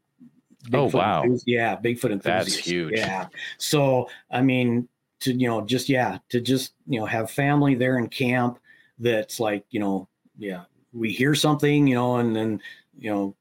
Oh, 0.74 0.86
wow. 0.86 1.24
enthusi- 1.24 1.44
yeah, 1.48 1.76
Bigfoot 1.76 2.12
enthusiasts. 2.12 2.56
That's 2.56 2.56
huge. 2.56 2.94
Yeah. 2.96 3.28
So 3.58 4.10
I 4.32 4.42
mean, 4.42 4.88
to 5.22 5.34
you 5.34 5.48
know, 5.48 5.62
just 5.62 5.90
yeah, 5.90 6.18
to 6.30 6.42
just 6.42 6.74
you 6.88 7.00
know 7.00 7.06
have 7.06 7.30
family 7.30 7.76
there 7.76 7.98
in 7.98 8.08
camp. 8.08 8.58
That's 8.98 9.40
like 9.40 9.66
you 9.70 9.80
know, 9.80 10.08
yeah, 10.38 10.64
we 10.94 11.12
hear 11.12 11.34
something, 11.36 11.88
you 11.88 11.96
know, 11.96 12.18
and 12.18 12.36
then 12.36 12.62
you 12.98 13.12
know, 13.12 13.36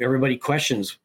everybody 0.00 0.36
questions, 0.36 0.98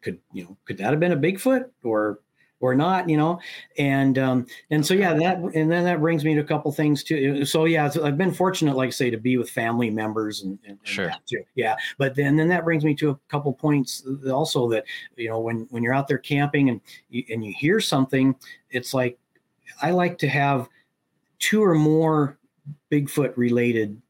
could 0.00 0.18
you 0.32 0.44
know, 0.44 0.56
could 0.64 0.78
that 0.78 0.90
have 0.90 1.00
been 1.00 1.12
a 1.12 1.16
Bigfoot 1.16 1.68
or 1.82 2.20
or 2.62 2.74
not, 2.74 3.08
you 3.10 3.16
know, 3.18 3.38
and 3.76 4.18
um, 4.18 4.46
and 4.70 4.86
so 4.86 4.94
yeah, 4.94 5.12
that 5.12 5.36
and 5.38 5.70
then 5.70 5.84
that 5.84 6.00
brings 6.00 6.24
me 6.24 6.34
to 6.34 6.40
a 6.40 6.44
couple 6.44 6.72
things 6.72 7.02
too. 7.04 7.44
So 7.44 7.64
yeah, 7.66 7.90
so 7.90 8.06
I've 8.06 8.16
been 8.16 8.32
fortunate, 8.32 8.76
like 8.76 8.92
say, 8.92 9.10
to 9.10 9.18
be 9.18 9.36
with 9.36 9.50
family 9.50 9.90
members 9.90 10.42
and, 10.42 10.58
and, 10.64 10.78
and 10.78 10.88
Sure. 10.88 11.12
too. 11.26 11.42
Yeah, 11.56 11.76
but 11.98 12.14
then 12.14 12.36
then 12.36 12.48
that 12.48 12.64
brings 12.64 12.84
me 12.84 12.94
to 12.94 13.10
a 13.10 13.18
couple 13.28 13.52
points 13.52 14.04
also 14.30 14.70
that 14.70 14.84
you 15.16 15.28
know 15.28 15.40
when 15.40 15.66
when 15.70 15.82
you're 15.82 15.92
out 15.92 16.08
there 16.08 16.18
camping 16.18 16.70
and 16.70 16.80
you, 17.10 17.24
and 17.30 17.44
you 17.44 17.52
hear 17.58 17.80
something, 17.80 18.34
it's 18.70 18.94
like 18.94 19.18
I 19.82 19.90
like 19.90 20.16
to 20.18 20.28
have 20.28 20.68
two 21.40 21.62
or 21.62 21.74
more 21.74 22.38
Bigfoot 22.92 23.36
related 23.36 24.00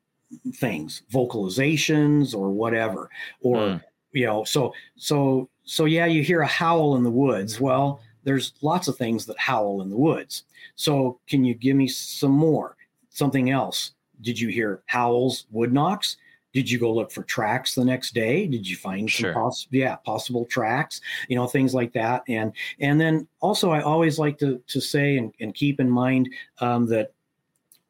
things, 0.57 1.03
vocalizations 1.11 2.35
or 2.35 2.51
whatever, 2.51 3.09
or 3.41 3.57
Mm. 3.57 3.83
you 4.13 4.27
know, 4.27 4.45
so 4.45 4.75
so 4.97 5.49
so 5.65 5.87
yeah, 5.87 6.05
you 6.07 6.23
hear 6.23 6.43
a 6.43 6.47
howl 6.47 6.97
in 6.97 7.03
the 7.03 7.11
woods. 7.11 7.61
Well, 7.61 8.01
there's 8.25 8.53
lots 8.63 8.89
of 8.89 8.97
things 8.97 9.27
that 9.27 9.39
howl 9.39 9.83
in 9.83 9.91
the 9.91 9.97
woods. 9.97 10.45
So 10.77 11.19
can 11.27 11.45
you 11.45 11.55
give 11.55 11.77
me 11.77 11.89
some 11.89 12.31
more? 12.33 12.77
Something 13.11 13.51
else? 13.51 13.93
Did 14.23 14.39
you 14.39 14.49
hear 14.49 14.83
howls, 14.87 15.47
wood 15.51 15.73
knocks? 15.73 16.17
Did 16.53 16.71
you 16.71 16.79
go 16.79 16.93
look 16.93 17.11
for 17.11 17.23
tracks 17.23 17.75
the 17.75 17.85
next 17.85 18.13
day? 18.15 18.47
Did 18.47 18.69
you 18.69 18.77
find 18.77 19.11
Sure. 19.11 19.33
some 19.33 19.43
poss- 19.43 19.67
yeah, 19.71 19.97
possible 19.97 20.45
tracks? 20.45 21.01
You 21.29 21.37
know, 21.37 21.47
things 21.47 21.75
like 21.75 21.93
that. 21.95 22.23
And 22.29 22.53
and 22.79 23.01
then 23.01 23.27
also 23.41 23.71
I 23.71 23.81
always 23.83 24.19
like 24.19 24.39
to 24.39 24.63
to 24.67 24.81
say 24.81 25.17
and, 25.17 25.33
and 25.41 25.55
keep 25.55 25.81
in 25.81 25.89
mind 25.91 26.29
um, 26.61 26.87
that 26.89 27.13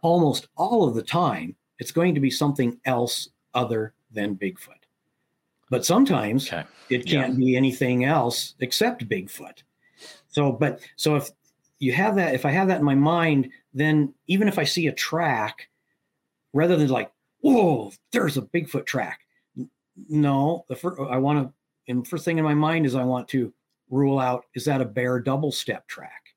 almost 0.01 0.49
all 0.57 0.89
of 0.89 0.95
the 0.95 1.03
time 1.03 1.55
it's 1.79 1.91
going 1.93 2.15
to 2.15 2.21
be 2.21 2.31
something 2.31 2.79
else 2.85 3.29
other 3.55 3.93
than 4.13 4.37
Bigfoot. 4.37 4.79
But 5.69 5.85
sometimes 5.85 6.47
Okay. 6.53 6.65
it 6.91 7.07
can't 7.07 7.37
be 7.37 7.57
anything 7.57 8.05
else 8.05 8.55
except 8.61 9.09
Bigfoot. 9.09 9.63
So, 10.33 10.53
but 10.53 10.81
so 10.97 11.17
if 11.17 11.31
you 11.79 11.93
have 11.93 12.17
that, 12.17 12.35
if 12.35 12.45
I 12.45 12.51
have 12.51 12.69
that 12.69 12.79
in 12.79 12.85
my 12.85 12.95
mind, 12.95 13.51
then 13.73 14.13
even 14.27 14.49
if 14.49 14.59
I 14.59 14.65
see 14.65 14.89
a 14.89 14.93
track, 14.93 15.69
rather 16.53 16.77
than 16.77 16.89
like, 16.89 17.13
whoa, 17.41 17.93
there's 18.11 18.37
a 18.37 18.43
Bigfoot 18.43 18.87
track. 18.87 19.21
No, 20.09 20.65
the 20.69 20.77
first 20.77 21.01
I 21.01 21.19
want 21.19 21.47
to, 21.47 21.53
and 21.89 22.07
first 22.07 22.25
thing 22.25 22.39
in 22.39 22.45
my 22.45 22.55
mind 22.55 22.87
is 22.87 22.95
I 22.95 23.05
want 23.05 23.29
to 23.29 23.53
rule 23.91 24.19
out 24.19 24.47
is 24.55 24.65
that 24.65 24.81
a 24.81 24.87
bear 24.87 25.21
double 25.21 25.53
step 25.53 25.87
track? 25.87 26.35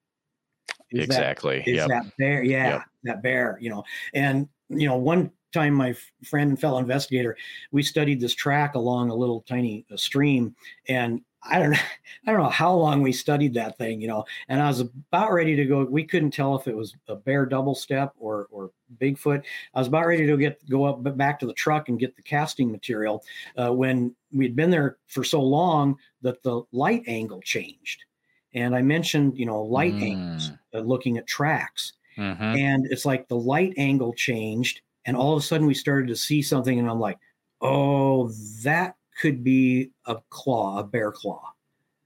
Is 0.92 1.06
exactly. 1.06 1.64
is 1.66 1.78
Yep. 1.78 1.88
that 1.88 2.18
bear 2.18 2.44
yeah 2.44 2.68
Yep. 2.68 2.82
that 3.06 3.24
bear 3.24 3.58
you 3.60 3.70
know 3.70 3.84
and 4.14 4.48
you 4.70 4.88
know 4.88 4.98
one 4.98 5.32
time, 5.56 5.74
my 5.74 5.96
friend 6.24 6.50
and 6.52 6.60
fellow 6.60 6.78
investigator, 6.80 7.36
we 7.72 7.82
studied 7.82 8.20
this 8.20 8.36
track 8.36 8.76
along 8.76 9.10
a 9.10 9.16
little 9.16 9.42
tiny 9.48 9.86
stream, 9.96 10.54
and 10.90 11.22
I 11.46 11.60
don't 11.60 11.72
know, 11.72 11.78
I 12.28 12.32
don't 12.32 12.42
know 12.44 12.50
how 12.50 12.74
long 12.74 13.02
we 13.02 13.12
studied 13.12 13.54
that 13.56 13.78
thing, 13.78 14.02
you 14.02 14.08
know. 14.08 14.26
And 14.48 14.62
I 14.62 14.68
was 14.68 14.80
about 14.82 15.32
ready 15.32 15.56
to 15.56 15.66
go. 15.66 15.84
We 15.86 16.04
couldn't 16.04 16.32
tell 16.32 16.56
if 16.56 16.68
it 16.68 16.76
was 16.76 16.96
a 17.08 17.16
bear 17.16 17.46
double 17.46 17.76
step 17.76 18.14
or 18.18 18.48
or 18.52 18.72
Bigfoot. 18.98 19.44
I 19.74 19.80
was 19.80 19.88
about 19.88 20.06
ready 20.08 20.26
to 20.28 20.38
get 20.38 20.68
go 20.70 20.86
up 20.86 21.18
back 21.18 21.40
to 21.40 21.46
the 21.48 21.54
truck 21.54 21.90
and 21.90 22.00
get 22.00 22.16
the 22.16 22.22
casting 22.22 22.72
material 22.72 23.24
uh, 23.58 23.72
when 23.74 24.16
we'd 24.32 24.56
been 24.56 24.70
there 24.70 24.98
for 25.08 25.24
so 25.24 25.42
long 25.42 25.98
that 26.22 26.44
the 26.44 26.64
light 26.72 27.04
angle 27.08 27.42
changed. 27.42 28.06
And 28.54 28.76
I 28.76 28.82
mentioned, 28.82 29.38
you 29.38 29.46
know, 29.46 29.62
light 29.62 29.98
Mm. 29.98 30.02
angles, 30.02 30.54
uh, 30.74 30.80
looking 30.80 31.18
at 31.18 31.28
tracks, 31.28 31.94
Mhm. 32.18 32.60
and 32.60 32.86
it's 32.90 33.06
like 33.06 33.28
the 33.28 33.38
light 33.38 33.74
angle 33.78 34.14
changed, 34.14 34.82
and 35.06 35.18
all 35.18 35.34
of 35.34 35.40
a 35.40 35.46
sudden 35.46 35.68
we 35.68 35.74
started 35.74 36.08
to 36.08 36.16
see 36.16 36.42
something, 36.42 36.80
and 36.80 36.90
I'm 36.90 37.00
like, 37.00 37.20
oh, 37.62 38.30
that 38.64 38.96
could 39.20 39.44
be 39.44 39.92
a 40.06 40.18
claw, 40.30 40.80
a 40.80 40.84
bear 40.84 41.12
claw. 41.12 41.52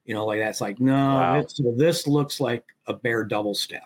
You 0.06 0.16
know, 0.16 0.26
like 0.26 0.40
that's 0.40 0.62
like, 0.62 0.80
no, 0.80 0.94
Wow. 0.94 1.40
it's, 1.40 1.60
this 1.76 2.08
looks 2.08 2.40
like 2.40 2.64
a 2.88 2.94
bear 2.94 3.24
double 3.24 3.54
step. 3.54 3.84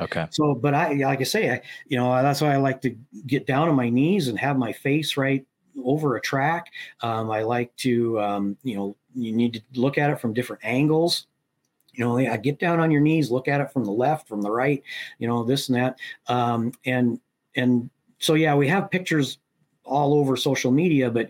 Okay. 0.00 0.26
So, 0.30 0.54
but 0.54 0.74
I, 0.74 0.92
like 0.94 1.20
I 1.20 1.24
say, 1.24 1.50
I, 1.50 1.60
you 1.88 1.96
know, 1.96 2.10
that's 2.22 2.40
why 2.40 2.54
I 2.54 2.56
like 2.56 2.80
to 2.82 2.96
get 3.26 3.46
down 3.46 3.68
on 3.68 3.74
my 3.74 3.90
knees 3.90 4.28
and 4.28 4.38
have 4.38 4.56
my 4.56 4.72
face 4.72 5.16
right 5.16 5.44
over 5.84 6.16
a 6.16 6.20
track. 6.20 6.68
Um, 7.02 7.30
I 7.30 7.42
like 7.42 7.74
to, 7.78 8.20
um, 8.20 8.56
you 8.62 8.76
know, 8.76 8.96
you 9.14 9.32
need 9.32 9.54
to 9.54 9.62
look 9.74 9.98
at 9.98 10.10
it 10.10 10.20
from 10.20 10.32
different 10.32 10.64
angles. 10.64 11.26
You 11.92 12.04
know, 12.04 12.16
I 12.16 12.36
get 12.36 12.60
down 12.60 12.78
on 12.78 12.92
your 12.92 13.00
knees, 13.00 13.30
look 13.30 13.48
at 13.48 13.60
it 13.60 13.72
from 13.72 13.84
the 13.84 13.90
left, 13.90 14.28
from 14.28 14.40
the 14.40 14.50
right, 14.50 14.82
you 15.18 15.26
know, 15.26 15.42
this 15.42 15.68
and 15.68 15.76
that. 15.76 15.98
Um, 16.28 16.72
and, 16.84 17.20
and 17.56 17.90
so, 18.20 18.34
yeah, 18.34 18.54
we 18.54 18.68
have 18.68 18.90
pictures 18.90 19.38
all 19.88 20.14
over 20.14 20.36
social 20.36 20.70
media, 20.70 21.10
but 21.10 21.28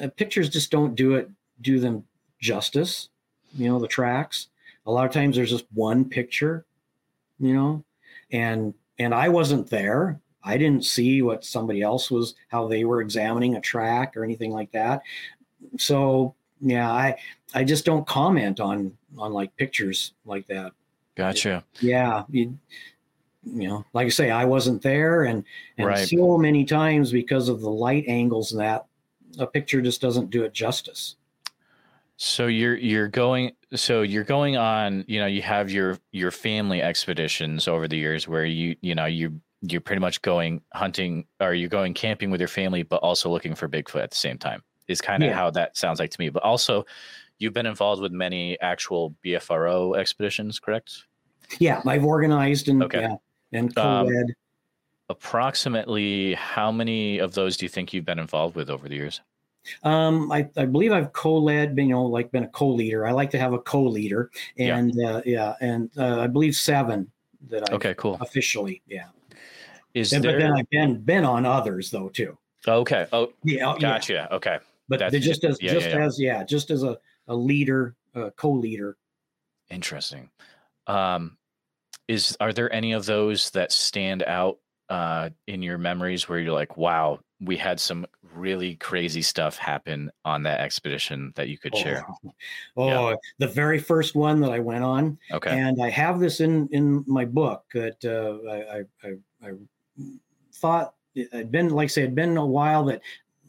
uh, 0.00 0.08
pictures 0.16 0.48
just 0.48 0.70
don't 0.70 0.94
do 0.94 1.14
it, 1.14 1.30
do 1.60 1.78
them 1.80 2.04
justice. 2.40 3.08
You 3.54 3.68
know, 3.68 3.78
the 3.78 3.88
tracks. 3.88 4.48
A 4.86 4.90
lot 4.90 5.06
of 5.06 5.12
times 5.12 5.36
there's 5.36 5.50
just 5.50 5.66
one 5.74 6.04
picture, 6.04 6.64
you 7.38 7.54
know, 7.54 7.84
and 8.30 8.74
and 8.98 9.14
I 9.14 9.28
wasn't 9.28 9.70
there. 9.70 10.20
I 10.42 10.56
didn't 10.56 10.84
see 10.84 11.22
what 11.22 11.44
somebody 11.44 11.82
else 11.82 12.10
was 12.10 12.34
how 12.48 12.66
they 12.66 12.84
were 12.84 13.00
examining 13.00 13.54
a 13.54 13.60
track 13.60 14.16
or 14.16 14.24
anything 14.24 14.50
like 14.50 14.72
that. 14.72 15.02
So 15.78 16.34
yeah, 16.60 16.90
I 16.90 17.16
I 17.54 17.64
just 17.64 17.84
don't 17.84 18.06
comment 18.06 18.58
on 18.58 18.96
on 19.18 19.32
like 19.32 19.56
pictures 19.56 20.14
like 20.24 20.46
that. 20.46 20.72
Gotcha. 21.14 21.64
Yeah, 21.80 22.24
you, 22.30 22.58
you 23.44 23.68
know, 23.68 23.84
like 23.92 24.06
I 24.06 24.10
say, 24.10 24.30
I 24.30 24.44
wasn't 24.44 24.82
there, 24.82 25.24
and 25.24 25.44
and 25.78 25.86
Right. 25.88 26.08
so 26.08 26.38
many 26.38 26.64
times 26.64 27.10
because 27.10 27.48
of 27.48 27.60
the 27.60 27.70
light 27.70 28.04
angles 28.06 28.52
and 28.52 28.60
that, 28.60 28.86
a 29.38 29.46
picture 29.46 29.80
just 29.80 30.00
doesn't 30.00 30.30
do 30.30 30.44
it 30.44 30.52
justice. 30.52 31.16
So 32.16 32.46
you're 32.46 32.76
you're 32.76 33.08
going 33.08 33.52
so 33.74 34.02
you're 34.02 34.22
going 34.24 34.56
on, 34.56 35.04
you 35.08 35.18
know, 35.18 35.26
you 35.26 35.42
have 35.42 35.70
your 35.70 35.98
your 36.12 36.30
family 36.30 36.80
expeditions 36.82 37.66
over 37.66 37.88
the 37.88 37.96
years 37.96 38.28
where 38.28 38.44
you 38.44 38.76
you 38.80 38.94
know, 38.94 39.06
you 39.06 39.40
you're 39.62 39.80
pretty 39.80 40.00
much 40.00 40.22
going 40.22 40.60
hunting 40.72 41.24
or 41.40 41.54
you're 41.54 41.68
going 41.68 41.94
camping 41.94 42.30
with 42.30 42.40
your 42.40 42.48
family 42.48 42.82
but 42.82 42.96
also 42.96 43.28
looking 43.30 43.54
for 43.54 43.68
Bigfoot 43.68 44.02
at 44.02 44.10
the 44.10 44.16
same 44.16 44.38
time. 44.38 44.62
Is 44.88 45.00
kind 45.00 45.22
of 45.22 45.30
Yeah. 45.30 45.36
how 45.36 45.50
that 45.50 45.76
sounds 45.76 45.98
like 45.98 46.10
to 46.10 46.20
me. 46.20 46.28
But 46.28 46.42
also 46.44 46.84
you've 47.38 47.54
been 47.54 47.66
involved 47.66 48.02
with 48.02 48.12
many 48.12 48.60
actual 48.60 49.14
BFRO 49.24 49.96
expeditions, 49.98 50.60
correct? 50.60 51.04
Yeah, 51.58 51.80
I've 51.84 52.04
organized 52.04 52.68
and 52.68 52.82
Okay. 52.84 53.00
yeah, 53.00 53.16
and 53.52 53.76
Um, 53.78 54.06
co-led. 54.06 54.34
Approximately 55.08 56.34
how 56.34 56.72
many 56.72 57.18
of 57.18 57.34
those 57.34 57.56
do 57.56 57.64
you 57.66 57.68
think 57.68 57.92
you've 57.92 58.04
been 58.04 58.18
involved 58.18 58.56
with 58.56 58.70
over 58.70 58.88
the 58.88 58.94
years? 58.96 59.20
Um, 59.84 60.32
I, 60.32 60.48
I 60.56 60.64
believe 60.64 60.90
I've 60.92 61.12
co-led, 61.12 61.76
you 61.78 61.86
know, 61.88 62.04
like 62.04 62.32
been 62.32 62.44
a 62.44 62.48
co-leader. 62.48 63.06
I 63.06 63.12
like 63.12 63.30
to 63.30 63.38
have 63.38 63.52
a 63.52 63.58
co-leader, 63.60 64.30
Yeah. 64.56 64.76
and 64.78 65.00
uh, 65.04 65.22
yeah, 65.24 65.54
and 65.60 65.90
uh, 65.96 66.20
I 66.20 66.26
believe 66.26 66.56
seven 66.56 67.10
that 67.48 67.70
I 67.70 67.74
Okay, 67.74 67.94
cool. 67.96 68.16
officially, 68.20 68.82
yeah. 68.88 69.08
Is 69.94 70.12
And- 70.12 70.24
there 70.24 70.32
But 70.32 70.38
then 70.40 70.52
I've 70.52 70.70
been 70.70 70.98
been 71.02 71.24
on 71.24 71.44
others 71.46 71.90
though 71.90 72.08
too. 72.08 72.36
Okay. 72.66 73.06
Oh, 73.12 73.32
Yeah, 73.44 73.68
oh, 73.68 73.74
yeah. 73.74 73.78
gotcha. 73.78 74.34
Okay. 74.34 74.58
But 74.88 74.98
That's 75.00 75.18
just 75.20 75.44
as 75.44 75.60
yeah, 75.60 75.72
just 75.72 75.88
yeah, 75.90 75.98
yeah. 75.98 76.04
as 76.06 76.20
yeah, 76.20 76.44
just 76.44 76.70
as 76.70 76.82
a 76.82 76.98
a 77.28 77.34
leader, 77.34 77.94
uh, 78.14 78.30
co-leader. 78.36 78.96
Interesting. 79.70 80.30
Um, 80.86 81.36
is 82.08 82.36
are 82.40 82.52
there 82.52 82.72
any 82.72 82.92
of 82.92 83.06
those 83.06 83.50
that 83.50 83.72
stand 83.72 84.22
out 84.24 84.58
uh, 84.88 85.30
in 85.46 85.62
your 85.62 85.78
memories 85.78 86.28
where 86.28 86.38
you're 86.38 86.52
like, 86.52 86.76
wow, 86.76 87.18
we 87.40 87.56
had 87.56 87.80
some 87.80 88.06
really 88.34 88.76
crazy 88.76 89.22
stuff 89.22 89.56
happen 89.56 90.10
on 90.24 90.42
that 90.42 90.60
expedition 90.60 91.32
that 91.36 91.48
you 91.48 91.58
could 91.58 91.76
share? 91.76 92.04
Oh, 92.24 92.32
oh 92.90 93.16
the 93.38 93.48
very 93.48 93.78
first 93.78 94.14
one 94.14 94.40
that 94.40 94.52
I 94.52 94.58
went 94.58 94.84
on, 94.84 95.18
Okay. 95.32 95.50
and 95.58 95.82
I 95.82 95.90
have 95.90 96.20
this 96.20 96.40
in 96.40 96.68
in 96.72 97.04
my 97.06 97.24
book 97.24 97.64
that 97.74 98.04
uh, 98.04 98.48
I, 98.50 98.78
I, 98.78 99.08
I 99.08 99.48
I 99.48 99.52
thought 100.54 100.94
it'd 101.14 101.50
been 101.50 101.70
like 101.70 101.86
I 101.86 101.88
say 101.88 102.02
it'd 102.02 102.14
been 102.14 102.36
a 102.36 102.46
while 102.46 102.84
that 102.86 103.02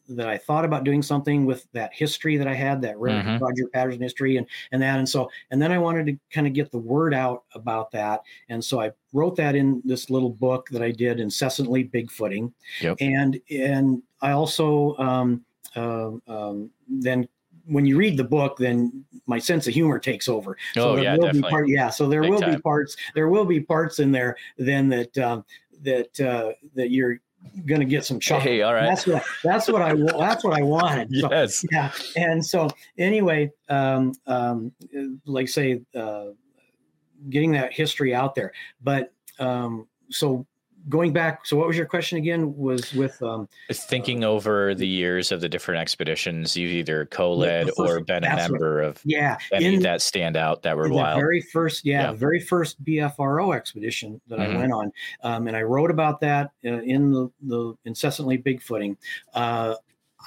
that 0.09 0.27
I 0.27 0.37
thought 0.37 0.65
about 0.65 0.83
doing 0.83 1.01
something 1.01 1.45
with 1.45 1.65
that 1.71 1.93
history 1.93 2.35
that 2.37 2.47
I 2.47 2.53
had 2.53 2.81
that 2.81 2.97
Mhm. 2.97 3.39
Roger 3.39 3.67
Patterson 3.73 4.01
history 4.01 4.37
and 4.37 4.45
and 4.71 4.81
that 4.81 4.99
and 4.99 5.07
so 5.07 5.29
and 5.51 5.61
then 5.61 5.71
I 5.71 5.77
wanted 5.77 6.05
to 6.07 6.17
kind 6.31 6.45
of 6.45 6.53
get 6.53 6.71
the 6.71 6.77
word 6.77 7.13
out 7.13 7.43
about 7.55 7.89
that 7.91 8.21
and 8.49 8.63
so 8.63 8.81
I 8.81 8.91
wrote 9.13 9.35
that 9.37 9.55
in 9.55 9.81
this 9.85 10.09
little 10.09 10.29
book 10.29 10.67
that 10.71 10.81
I 10.81 10.91
did 10.91 11.19
incessantly 11.19 11.85
Bigfooting 11.85 12.51
Yep. 12.81 12.97
and 12.99 13.39
and 13.49 14.03
I 14.21 14.31
also 14.31 14.97
um, 14.97 15.45
uh, 15.75 16.11
um, 16.27 16.69
then 16.87 17.27
when 17.65 17.85
you 17.85 17.95
read 17.97 18.17
the 18.17 18.23
book, 18.25 18.57
then 18.57 19.05
my 19.25 19.39
sense 19.39 19.67
of 19.67 19.73
humor 19.73 19.97
takes 19.97 20.27
over. 20.27 20.57
Oh, 20.75 20.95
there 20.95 21.05
yeah, 21.05 21.11
will 21.13 21.21
be 21.21 21.25
definitely. 21.27 21.49
part, 21.49 21.67
yeah. 21.69 21.89
So 21.89 22.09
there 22.09 22.21
Big 22.21 22.31
will 22.31 22.41
be 22.41 22.57
parts. 22.57 22.97
There 23.15 23.29
will 23.29 23.45
be 23.45 23.61
parts 23.61 23.99
in 23.99 24.11
there 24.11 24.35
then 24.57 24.89
that 24.89 25.17
um, 25.17 25.45
that 25.81 26.19
uh, 26.19 26.51
that 26.75 26.91
you're 26.91 27.19
going 27.65 27.79
to 27.79 27.85
get 27.85 28.05
some 28.05 28.19
chuckles. 28.19 28.43
Hey, 28.43 28.61
all 28.61 28.73
right. 28.73 28.85
That's 28.85 29.07
what 29.07 29.23
that's 29.43 29.67
what 29.67 29.81
I 29.81 29.93
that's 30.17 30.43
what 30.43 30.57
I 30.57 30.61
wanted. 30.63 31.09
So, 31.15 31.29
yes. 31.31 31.65
yeah. 31.71 31.91
And 32.15 32.45
so 32.45 32.69
anyway, 32.97 33.51
um, 33.69 34.13
um, 34.27 34.71
like 35.25 35.47
say, 35.47 35.81
uh, 35.95 36.27
getting 37.29 37.51
that 37.53 37.73
history 37.73 38.13
out 38.13 38.35
there. 38.35 38.51
But 38.81 39.13
um, 39.39 39.87
so 40.09 40.45
going 40.89 41.13
back, 41.13 41.45
so 41.45 41.55
what 41.57 41.67
was 41.67 41.77
your 41.77 41.85
question 41.85 42.17
again? 42.17 42.55
Was 42.57 42.93
with 42.93 43.21
um, 43.23 43.47
Thinking 43.71 44.23
over 44.23 44.75
the 44.75 44.87
years 44.87 45.31
of 45.31 45.41
the 45.41 45.49
different 45.49 45.79
expeditions, 45.81 46.57
you've 46.57 46.71
either 46.71 47.05
co-led 47.05 47.67
first- 47.67 47.79
or 47.79 47.99
been 48.03 48.23
a 48.23 48.35
member 48.35 48.81
of 48.81 48.99
yeah, 49.05 49.37
any 49.51 49.75
in- 49.75 49.81
that 49.81 50.01
stand 50.01 50.35
out 50.37 50.63
that 50.63 50.75
were 50.75 50.87
the 50.87 50.93
wild. 50.95 51.19
very 51.19 51.41
first, 51.41 51.85
yeah, 51.85 52.03
Yeah. 52.03 52.11
the 52.11 52.17
very 52.17 52.39
first 52.39 52.83
BFRO 52.83 53.55
expedition 53.55 54.19
that 54.27 54.39
Mhm. 54.39 54.53
I 54.55 54.57
went 54.57 54.71
on, 54.73 54.91
um, 55.23 55.47
and 55.47 55.55
I 55.55 55.61
wrote 55.61 55.91
about 55.91 56.19
that 56.21 56.51
uh, 56.65 56.81
in 56.81 57.11
the 57.11 57.29
the 57.43 57.73
incessantly 57.85 58.37
bigfooting. 58.37 58.97
Uh, 59.33 59.75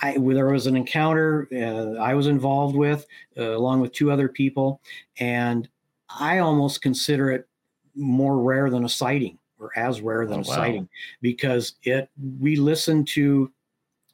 I 0.03 0.19
there 0.19 0.47
was 0.51 0.67
an 0.67 0.77
encounter 0.77 1.49
uh, 1.53 2.01
I 2.01 2.15
was 2.15 2.27
involved 2.27 2.77
with 2.77 3.07
uh, 3.39 3.57
along 3.57 3.81
with 3.81 3.93
two 3.93 4.11
other 4.11 4.29
people, 4.29 4.81
and 5.19 5.69
I 6.09 6.39
almost 6.39 6.83
consider 6.83 7.31
it 7.31 7.49
more 7.95 8.39
rare 8.43 8.69
than 8.71 8.85
a 8.85 8.89
sighting 8.91 9.39
or 9.59 9.77
as 9.79 10.01
rare 10.01 10.27
than 10.27 10.39
Oh, 10.39 10.41
a 10.41 10.45
wow. 10.45 10.55
sighting 10.55 10.89
because 11.21 11.77
it 11.83 12.11
we 12.41 12.57
listened 12.57 13.09
to 13.09 13.53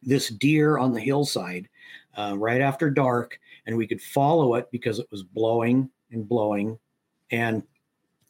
this 0.02 0.28
deer 0.30 0.78
on 0.78 0.92
the 0.92 1.00
hillside 1.00 1.68
uh, 2.16 2.34
right 2.38 2.60
after 2.60 2.90
dark 2.90 3.38
and 3.66 3.76
we 3.76 3.86
could 3.86 4.02
follow 4.02 4.54
it 4.56 4.70
because 4.72 4.98
it 4.98 5.10
was 5.10 5.22
blowing 5.22 5.90
and 6.10 6.28
blowing 6.28 6.78
and 7.30 7.62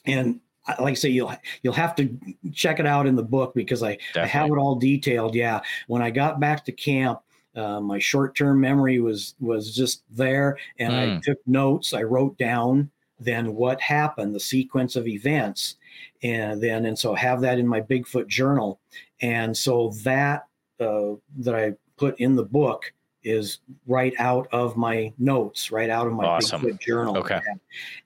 and 0.06 0.40
like 0.80 0.92
I 0.92 0.94
say 0.94 1.08
you'll 1.08 1.32
you'll 1.62 1.72
have 1.74 1.94
to 1.96 2.16
check 2.52 2.78
it 2.80 2.86
out 2.86 3.06
in 3.06 3.16
the 3.16 3.22
book 3.22 3.54
because 3.54 3.82
I, 3.82 3.98
I 4.20 4.26
have 4.26 4.46
it 4.50 4.58
all 4.58 4.76
detailed 4.76 5.34
yeah 5.34 5.60
when 5.88 6.02
I 6.02 6.10
got 6.10 6.40
back 6.40 6.64
to 6.66 6.72
camp 6.72 7.20
uh, 7.54 7.80
my 7.80 7.98
short-term 7.98 8.60
memory 8.60 9.00
was 9.00 9.34
was 9.40 9.74
just 9.74 10.04
there 10.10 10.58
and 10.78 10.96
I 10.96 11.08
Mm. 11.08 11.22
took 11.22 11.38
notes 11.46 11.92
I 11.92 12.02
wrote 12.02 12.38
down 12.38 12.90
then 13.20 13.54
what 13.54 13.80
happened 13.80 14.34
the 14.34 14.40
sequence 14.40 14.96
of 14.96 15.06
events 15.08 15.76
and 16.22 16.62
then 16.62 16.86
and 16.86 16.98
so 16.98 17.14
have 17.14 17.40
that 17.40 17.58
in 17.58 17.66
my 17.66 17.80
Bigfoot 17.80 18.26
journal 18.28 18.80
and 19.20 19.56
so 19.56 19.92
that 20.02 20.46
uh, 20.80 21.12
that 21.38 21.54
I 21.54 21.72
put 21.96 22.18
in 22.18 22.34
the 22.34 22.44
book 22.44 22.92
is 23.24 23.58
right 23.86 24.12
out 24.18 24.48
of 24.52 24.76
my 24.76 25.12
notes, 25.18 25.70
right 25.70 25.90
out 25.90 26.06
of 26.06 26.12
my 26.12 26.24
Awesome. 26.24 26.62
Bigfoot 26.62 26.80
journal. 26.80 27.16
Okay. 27.18 27.40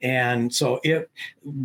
And 0.03 0.53
so 0.53 0.81
it 0.85 1.11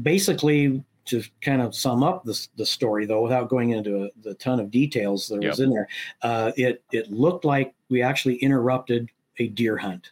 basically 0.01 0.84
to 1.05 1.24
kind 1.41 1.61
of 1.61 1.76
sum 1.76 2.03
up 2.03 2.24
the, 2.24 2.47
the 2.55 2.65
story 2.65 3.05
though, 3.05 3.22
without 3.22 3.49
going 3.49 3.72
into 3.72 4.05
a, 4.05 4.09
the 4.22 4.36
ton 4.36 4.59
of 4.59 4.72
details 4.72 5.28
that 5.28 5.43
was 5.43 5.59
in 5.59 5.69
there, 5.72 5.88
uh, 6.22 6.51
it, 6.55 6.84
it 6.91 7.11
looked 7.11 7.43
like 7.43 7.74
we 7.89 8.01
actually 8.01 8.36
interrupted 8.36 9.09
a 9.39 9.47
deer 9.47 9.78
hunt 9.78 10.11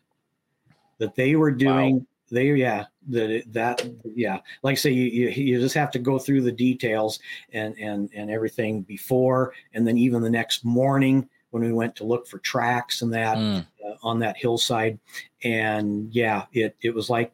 that 0.97 1.15
they 1.15 1.35
were 1.35 1.51
doing. 1.51 2.05
They 2.29 2.47
yeah 2.53 2.85
that 3.07 3.43
that 3.47 3.87
yeah 4.15 4.39
like 4.63 4.73
I 4.73 4.75
say 4.75 4.91
you, 4.91 5.29
you 5.29 5.59
just 5.59 5.75
have 5.75 5.91
to 5.91 5.99
go 5.99 6.19
through 6.19 6.41
the 6.41 6.51
details 6.51 7.19
and 7.53 7.77
and 7.79 8.09
and 8.13 8.29
everything 8.31 8.81
before 8.81 9.53
and 9.73 9.87
then 9.87 9.97
even 9.97 10.21
the 10.21 10.29
next 10.29 10.63
morning 10.65 11.27
when 11.51 11.63
we 11.63 11.73
went 11.73 11.95
to 11.95 12.03
look 12.03 12.27
for 12.27 12.37
tracks 12.39 13.01
and 13.01 13.13
that 13.13 13.37
Mm. 13.37 13.65
uh, 13.85 13.95
on 14.03 14.19
that 14.19 14.37
hillside 14.37 14.99
and 15.43 16.13
yeah 16.13 16.45
it 16.53 16.75
it 16.81 16.93
was 16.93 17.09
like 17.09 17.31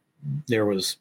there 0.47 0.65
was 0.65 0.97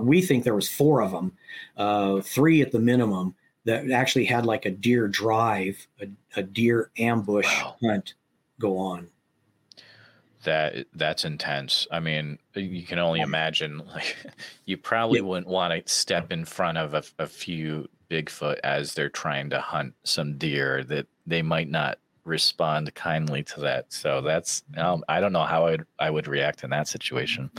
we 0.00 0.22
think 0.22 0.44
there 0.44 0.54
was 0.54 0.68
four 0.68 1.02
of 1.02 1.10
them 1.12 1.32
uh 1.76 2.20
three 2.22 2.62
at 2.62 2.72
the 2.72 2.78
minimum 2.78 3.34
that 3.64 3.90
actually 3.90 4.24
had 4.24 4.46
like 4.46 4.64
a 4.64 4.70
deer 4.70 5.06
drive 5.08 5.86
a, 6.00 6.06
a 6.36 6.42
deer 6.42 6.90
ambush 6.98 7.46
Wow. 7.62 7.76
hunt 7.82 8.14
go 8.58 8.78
on 8.78 9.08
That 10.46 10.86
that's 10.94 11.24
intense. 11.24 11.86
I 11.90 11.98
mean, 12.00 12.38
you 12.54 12.82
can 12.84 12.98
only 13.00 13.20
imagine. 13.20 13.82
Like, 13.94 14.16
you 14.64 14.76
probably 14.76 15.18
Yeah. 15.18 15.24
wouldn't 15.26 15.48
want 15.48 15.74
to 15.86 15.92
step 15.92 16.30
in 16.32 16.44
front 16.44 16.78
of 16.78 16.94
a, 16.94 17.02
a 17.18 17.26
few 17.26 17.88
Bigfoot 18.08 18.58
as 18.62 18.94
they're 18.94 19.10
trying 19.10 19.50
to 19.50 19.60
hunt 19.60 19.92
some 20.04 20.38
deer. 20.38 20.84
That 20.84 21.06
they 21.26 21.42
might 21.42 21.68
not 21.68 21.98
respond 22.24 22.94
kindly 22.94 23.42
to 23.42 23.60
that. 23.60 23.92
So 23.92 24.20
that's 24.20 24.62
um, 24.76 25.02
I 25.08 25.20
don't 25.20 25.32
know 25.32 25.42
how 25.44 25.66
I 25.66 25.70
would 25.72 25.86
I 25.98 26.10
would 26.10 26.28
react 26.28 26.62
in 26.62 26.70
that 26.70 26.86
situation. 26.88 27.50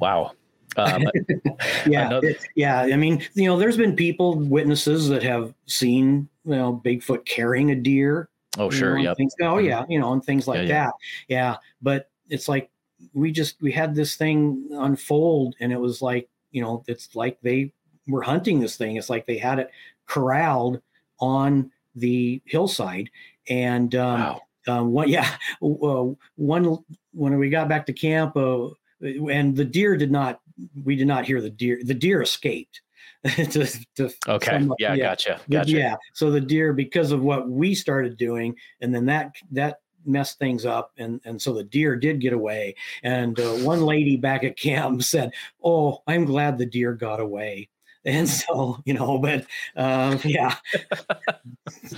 Wow. 0.00 0.32
Um, 0.76 1.04
yeah 1.86 2.06
Another- 2.06 2.28
it- 2.28 2.46
yeah 2.56 2.80
i 2.80 2.96
mean 2.96 3.22
you 3.34 3.44
know 3.44 3.58
there's 3.58 3.76
been 3.76 3.94
people 3.94 4.38
witnesses 4.38 5.06
that 5.10 5.22
have 5.22 5.52
seen 5.66 6.26
you 6.46 6.54
know 6.56 6.80
bigfoot 6.82 7.26
carrying 7.26 7.72
a 7.72 7.74
deer 7.74 8.30
oh 8.58 8.66
you 8.70 8.72
sure. 8.72 8.96
know, 8.98 9.02
Yep. 9.02 9.16
things, 9.16 9.34
oh 9.40 9.56
Mhm. 9.56 9.64
yeah 9.66 9.84
you 9.88 9.98
know 9.98 10.12
and 10.12 10.24
things 10.24 10.46
like 10.48 10.58
Yeah, 10.58 10.62
yeah. 10.64 10.84
that 10.84 10.92
yeah 11.28 11.56
but 11.80 12.10
it's 12.28 12.48
like 12.48 12.70
we 13.14 13.32
just 13.32 13.60
we 13.62 13.72
had 13.72 13.94
this 13.94 14.16
thing 14.16 14.68
unfold 14.72 15.54
and 15.60 15.72
it 15.72 15.80
was 15.80 16.02
like 16.02 16.28
you 16.50 16.62
know 16.62 16.84
it's 16.86 17.14
like 17.16 17.38
they 17.42 17.72
were 18.08 18.22
hunting 18.22 18.60
this 18.60 18.76
thing 18.76 18.96
it's 18.96 19.10
like 19.10 19.26
they 19.26 19.38
had 19.38 19.58
it 19.58 19.70
corralled 20.06 20.80
on 21.20 21.70
the 21.94 22.40
hillside 22.46 23.10
and 23.48 23.94
um, 23.94 24.20
Wow. 24.20 24.40
um, 24.68 24.92
one, 24.92 25.08
yeah, 25.16 25.36
uh, 25.62 26.04
one 26.36 26.78
when 27.12 27.38
we 27.38 27.50
got 27.50 27.68
back 27.68 27.86
to 27.86 27.92
camp, 27.92 28.36
uh, 28.36 28.68
and 29.02 29.56
the 29.56 29.64
deer 29.64 29.96
did 29.96 30.10
not. 30.12 30.40
We 30.84 30.94
did 30.96 31.06
not 31.08 31.24
hear 31.24 31.40
the 31.40 31.50
deer. 31.50 31.80
The 31.82 31.94
deer 31.94 32.22
escaped. 32.22 32.81
to, 33.36 33.66
to 33.96 34.10
Okay. 34.28 34.50
some- 34.58 34.74
Yeah. 34.78 34.96
Gotcha. 34.96 35.40
Gotcha. 35.50 35.70
Yeah. 35.70 35.96
So 36.12 36.30
the 36.30 36.40
deer, 36.40 36.72
because 36.72 37.12
of 37.12 37.22
what 37.22 37.48
we 37.48 37.74
started 37.74 38.16
doing, 38.16 38.56
and 38.80 38.94
then 38.94 39.06
that 39.06 39.32
that 39.52 39.80
messed 40.04 40.38
things 40.40 40.66
up, 40.66 40.92
and 40.98 41.20
and 41.24 41.40
so 41.40 41.52
the 41.54 41.62
deer 41.64 41.94
did 41.96 42.20
get 42.20 42.32
away. 42.32 42.74
And 43.04 43.38
uh, 43.38 43.52
one 43.58 43.82
lady 43.82 44.16
back 44.16 44.42
at 44.44 44.56
camp 44.56 45.02
said, 45.14 45.32
"Oh, 45.62 46.02
I'm 46.08 46.24
glad 46.24 46.58
the 46.58 46.66
deer 46.66 46.94
got 46.94 47.20
away." 47.20 47.68
And 48.04 48.28
so 48.40 48.78
you 48.84 48.94
know, 48.94 49.18
but 49.18 49.46
um, 49.76 50.18
yeah. 50.24 50.56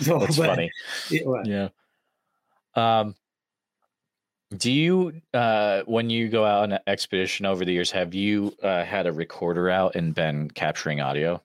so, 0.00 0.18
That's 0.18 0.36
but 0.36 0.46
funny. 0.46 0.70
it 1.10 1.26
was- 1.26 1.46
Yeah. 1.48 1.68
Um, 2.76 3.14
do 4.56 4.70
you, 4.72 5.20
uh, 5.32 5.82
when 5.86 6.10
you 6.10 6.28
go 6.28 6.44
out 6.44 6.62
on 6.64 6.72
an 6.72 6.78
expedition 6.86 7.46
over 7.46 7.64
the 7.64 7.72
years, 7.72 7.90
have 7.90 8.14
you 8.14 8.54
uh, 8.62 8.84
had 8.84 9.06
a 9.06 9.12
recorder 9.12 9.70
out 9.70 9.94
and 9.96 10.14
been 10.14 10.50
capturing 10.50 11.00
audio? 11.00 11.42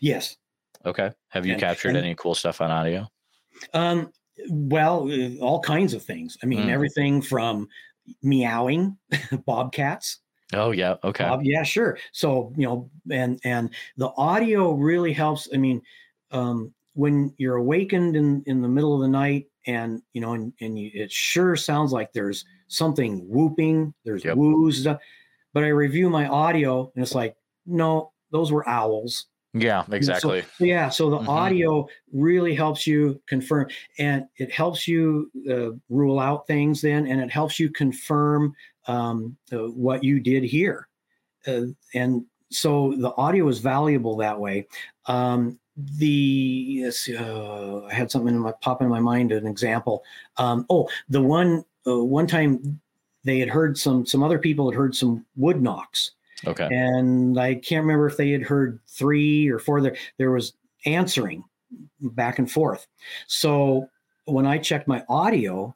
yes. 0.00 0.36
Okay. 0.84 1.10
Have 1.28 1.46
you 1.46 1.52
And- 1.52 1.60
captured 1.60 1.90
and- 1.90 1.98
any 1.98 2.14
cool 2.14 2.34
stuff 2.34 2.60
on 2.60 2.70
audio? 2.70 3.08
Um, 3.74 4.12
well, 4.50 5.10
uh, 5.10 5.36
all 5.40 5.60
kinds 5.60 5.94
of 5.94 6.02
things. 6.02 6.36
I 6.42 6.46
mean, 6.46 6.64
Mm. 6.66 6.70
everything 6.70 7.22
from 7.22 7.68
meowing, 8.22 8.96
bobcats. 9.46 10.18
Oh 10.52 10.70
yeah. 10.70 10.96
Okay. 11.02 11.24
Bob, 11.24 11.40
yeah, 11.42 11.64
sure. 11.64 11.98
So 12.12 12.52
you 12.56 12.66
know, 12.66 12.90
and 13.10 13.40
and 13.42 13.70
the 13.96 14.10
audio 14.16 14.72
really 14.72 15.12
helps. 15.12 15.48
I 15.52 15.56
mean, 15.56 15.82
um, 16.30 16.72
when 16.94 17.34
you're 17.38 17.56
awakened 17.56 18.14
in 18.14 18.44
in 18.46 18.62
the 18.62 18.68
middle 18.68 18.94
of 18.94 19.00
the 19.00 19.08
night, 19.08 19.46
and 19.66 20.02
you 20.12 20.20
know, 20.20 20.32
and 20.34 20.52
and 20.60 20.78
you, 20.78 20.90
it 20.94 21.12
sure 21.12 21.56
sounds 21.56 21.92
like 21.92 22.12
there's 22.12 22.44
something 22.68 23.28
whooping. 23.28 23.94
There's 24.04 24.24
Yep. 24.24 24.36
woos, 24.36 24.86
but 25.52 25.64
I 25.64 25.68
review 25.68 26.10
my 26.10 26.26
audio, 26.28 26.92
and 26.94 27.02
it's 27.02 27.14
like, 27.14 27.36
no, 27.66 28.12
those 28.30 28.52
were 28.52 28.68
owls. 28.68 29.26
yeah. 29.54 29.84
Exactly. 29.90 30.42
So, 30.42 30.64
yeah, 30.64 30.88
so 30.90 31.10
the 31.10 31.18
Mhm. 31.18 31.28
audio 31.28 31.88
really 32.12 32.54
helps 32.54 32.86
you 32.86 33.20
confirm, 33.26 33.68
and 33.98 34.26
it 34.36 34.52
helps 34.52 34.86
you 34.88 35.30
uh, 35.50 35.70
rule 35.88 36.18
out 36.18 36.46
things. 36.46 36.82
Then, 36.82 37.06
and 37.06 37.20
it 37.20 37.30
helps 37.30 37.58
you 37.60 37.70
confirm 37.70 38.54
um, 38.88 39.36
uh, 39.52 39.68
what 39.68 40.04
you 40.04 40.20
did 40.20 40.44
here, 40.44 40.88
uh, 41.46 41.66
and 41.94 42.26
so 42.50 42.94
the 42.98 43.14
audio 43.16 43.48
is 43.48 43.58
valuable 43.60 44.16
that 44.18 44.40
way. 44.40 44.66
Um, 45.06 45.58
the 45.76 46.06
yes, 46.06 47.08
uh, 47.08 47.82
I 47.84 47.94
had 47.94 48.10
something 48.10 48.34
in 48.34 48.40
my 48.40 48.52
pop 48.60 48.82
in 48.82 48.88
my 48.88 49.00
mind. 49.00 49.32
An 49.32 49.46
example. 49.46 50.04
Um, 50.38 50.66
oh, 50.70 50.88
the 51.08 51.22
one 51.22 51.64
uh, 51.86 52.02
one 52.02 52.26
time 52.26 52.80
they 53.24 53.38
had 53.38 53.48
heard 53.48 53.76
some 53.78 54.06
some 54.06 54.22
other 54.22 54.38
people 54.38 54.70
had 54.70 54.76
heard 54.76 54.94
some 54.94 55.24
wood 55.36 55.60
knocks 55.60 56.12
okay. 56.46 56.68
and 56.70 57.38
I 57.38 57.54
can't 57.54 57.82
remember 57.82 58.06
if 58.06 58.16
they 58.16 58.30
had 58.30 58.42
heard 58.42 58.78
three 58.88 59.48
or 59.48 59.58
four. 59.58 59.80
There, 59.80 59.96
there 60.18 60.30
was 60.30 60.54
answering 60.84 61.44
back 62.00 62.38
and 62.38 62.50
forth. 62.50 62.86
So 63.26 63.88
when 64.26 64.46
I 64.46 64.58
checked 64.58 64.88
my 64.88 65.04
audio 65.08 65.74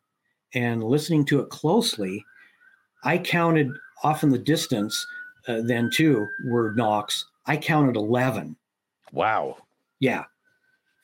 and 0.55 0.83
listening 0.83 1.25
to 1.27 1.41
it 1.41 1.51
closely, 1.51 2.25
I 3.05 3.19
counted 3.19 3.71
off 4.03 4.23
in 4.23 4.31
the 4.31 4.39
distance. 4.39 5.07
Uh, 5.49 5.63
then 5.63 5.91
too 5.91 6.29
were 6.45 6.73
knocks. 6.73 7.27
I 7.47 7.57
counted 7.57 7.97
eleven. 7.97 8.57
Wow. 9.13 9.57
Yeah. 10.01 10.25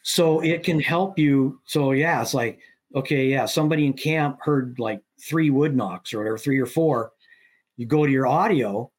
So 0.02 0.40
it 0.40 0.62
can 0.62 0.80
help 0.80 1.18
you. 1.18 1.60
So 1.64 1.92
yeah, 1.92 2.20
it's 2.22 2.34
like 2.34 2.58
okay, 2.94 3.26
yeah, 3.26 3.46
somebody 3.46 3.86
in 3.86 3.92
camp 3.92 4.38
heard 4.42 4.78
like 4.78 5.02
three 5.20 5.50
wood 5.50 5.76
knocks 5.76 6.12
or 6.12 6.18
whatever, 6.18 6.38
three 6.38 6.58
or 6.58 6.66
four. 6.66 7.12
You 7.76 7.86
go 7.86 8.06
to 8.06 8.10
your 8.12 8.26
audio, 8.26 8.90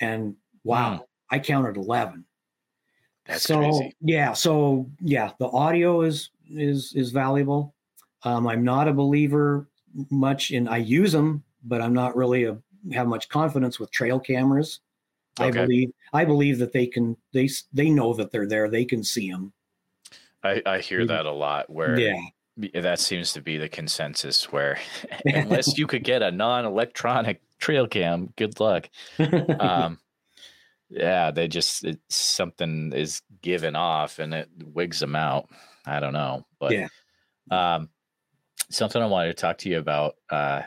and 0.00 0.34
wow, 0.64 1.06
I 1.30 1.38
counted 1.38 1.76
eleven. 1.76 2.24
That's 3.26 3.44
so 3.44 3.58
crazy. 3.58 3.94
yeah, 4.00 4.32
so 4.32 4.90
yeah, 5.00 5.30
the 5.38 5.48
audio 5.48 6.02
is 6.02 6.30
is 6.50 6.92
is 6.94 7.12
valuable. 7.12 7.74
Um, 8.24 8.46
I'm 8.46 8.64
not 8.64 8.88
a 8.88 8.92
believer 8.92 9.68
much 10.10 10.50
in. 10.50 10.66
I 10.68 10.78
use 10.78 11.12
them, 11.12 11.44
but 11.64 11.80
I'm 11.80 11.94
not 11.94 12.16
really 12.16 12.44
a 12.44 12.58
have 12.92 13.06
much 13.06 13.28
confidence 13.28 13.78
with 13.78 13.90
trail 13.92 14.18
cameras. 14.18 14.80
I 15.40 15.50
believe 15.50 15.90
I 16.12 16.24
believe 16.24 16.58
that 16.58 16.72
they 16.72 16.86
can 16.86 17.16
they 17.32 17.48
they 17.72 17.90
know 17.90 18.14
that 18.14 18.30
they're 18.30 18.46
there. 18.48 18.68
They 18.68 18.84
can 18.84 19.02
see 19.04 19.30
them. 19.30 19.52
I, 20.42 20.62
I 20.64 20.78
hear 20.80 21.04
that 21.06 21.26
a 21.26 21.32
lot 21.32 21.68
where 21.68 21.98
Yeah. 21.98 22.18
that 22.80 22.98
seems 22.98 23.32
to 23.34 23.40
be 23.42 23.56
the 23.58 23.68
consensus 23.68 24.50
where 24.52 24.78
unless 25.26 25.76
you 25.78 25.86
could 25.86 26.04
get 26.04 26.22
a 26.22 26.30
non-electronic 26.30 27.42
trail 27.58 27.86
cam, 27.86 28.32
good 28.36 28.58
luck. 28.60 28.88
um 29.58 29.98
yeah 30.90 31.30
they 31.30 31.46
just 31.46 31.84
it, 31.84 32.00
something 32.08 32.92
is 32.92 33.22
given 33.42 33.76
off 33.76 34.18
and 34.18 34.34
it 34.34 34.48
wigs 34.74 34.98
them 34.98 35.14
out 35.14 35.48
i 35.86 36.00
don't 36.00 36.12
know 36.12 36.44
but 36.58 36.72
Yeah. 36.72 36.88
um 37.52 37.88
something 38.70 39.00
i 39.00 39.06
wanted 39.06 39.28
to 39.28 39.40
talk 39.40 39.58
to 39.58 39.68
you 39.68 39.78
about 39.78 40.16
uh 40.30 40.62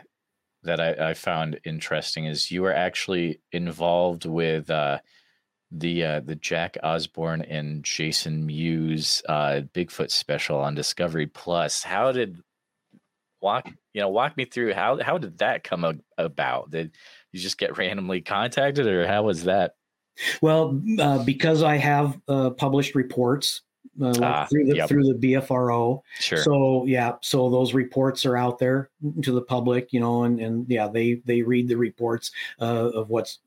that 0.64 0.80
I, 0.80 1.10
I 1.10 1.14
found 1.14 1.60
interesting 1.64 2.26
is 2.26 2.52
you 2.52 2.62
were 2.62 2.74
actually 2.74 3.40
involved 3.52 4.26
with 4.26 4.70
uh 4.70 5.00
the 5.72 6.06
uh 6.06 6.20
the 6.20 6.36
jack 6.36 6.78
osbourne 6.84 7.42
and 7.42 7.84
jason 7.84 8.46
mewes 8.46 9.24
uh 9.28 9.62
bigfoot 9.74 10.12
special 10.12 10.58
on 10.60 10.76
discovery 10.76 11.28
plus. 11.28 11.84
How 11.84 12.12
did 12.12 12.40
walk 13.42 13.68
you 13.94 14.02
know 14.02 14.10
walk 14.10 14.38
me 14.38 14.46
through 14.46 14.74
how 14.74 15.02
how 15.02 15.18
did 15.18 15.40
that 15.40 15.64
come 15.64 16.02
about? 16.18 16.72
Did 16.72 16.92
you 17.32 17.40
just 17.40 17.58
get 17.58 17.78
randomly 17.78 18.22
contacted 18.22 18.88
or 18.88 19.08
how 19.08 19.24
was 19.24 19.46
that? 19.46 19.76
Well, 20.42 20.80
uh, 21.00 21.24
because 21.24 21.64
I 21.64 21.78
have 21.78 22.20
uh, 22.28 22.52
published 22.52 22.94
reports 22.94 23.62
uh, 24.02 24.06
like 24.06 24.22
Ah, 24.22 24.46
through 24.46 24.66
the 24.66 24.76
yep. 24.76 24.90
through 24.90 25.04
the 25.04 25.34
BFRO. 25.34 26.02
sure 26.20 26.40
So 26.40 26.86
yeah, 26.86 27.14
so 27.22 27.50
those 27.50 27.74
reports 27.74 28.26
are 28.26 28.38
out 28.38 28.58
there 28.58 28.90
to 29.22 29.32
the 29.32 29.42
public, 29.42 29.94
you 29.94 30.00
know, 30.00 30.24
and 30.24 30.40
and 30.40 30.66
yeah, 30.70 30.88
they 30.88 31.16
they 31.26 31.42
read 31.42 31.68
the 31.68 31.78
reports 31.78 32.32
uh, 32.60 32.90
of 32.90 33.10
what's 33.10 33.40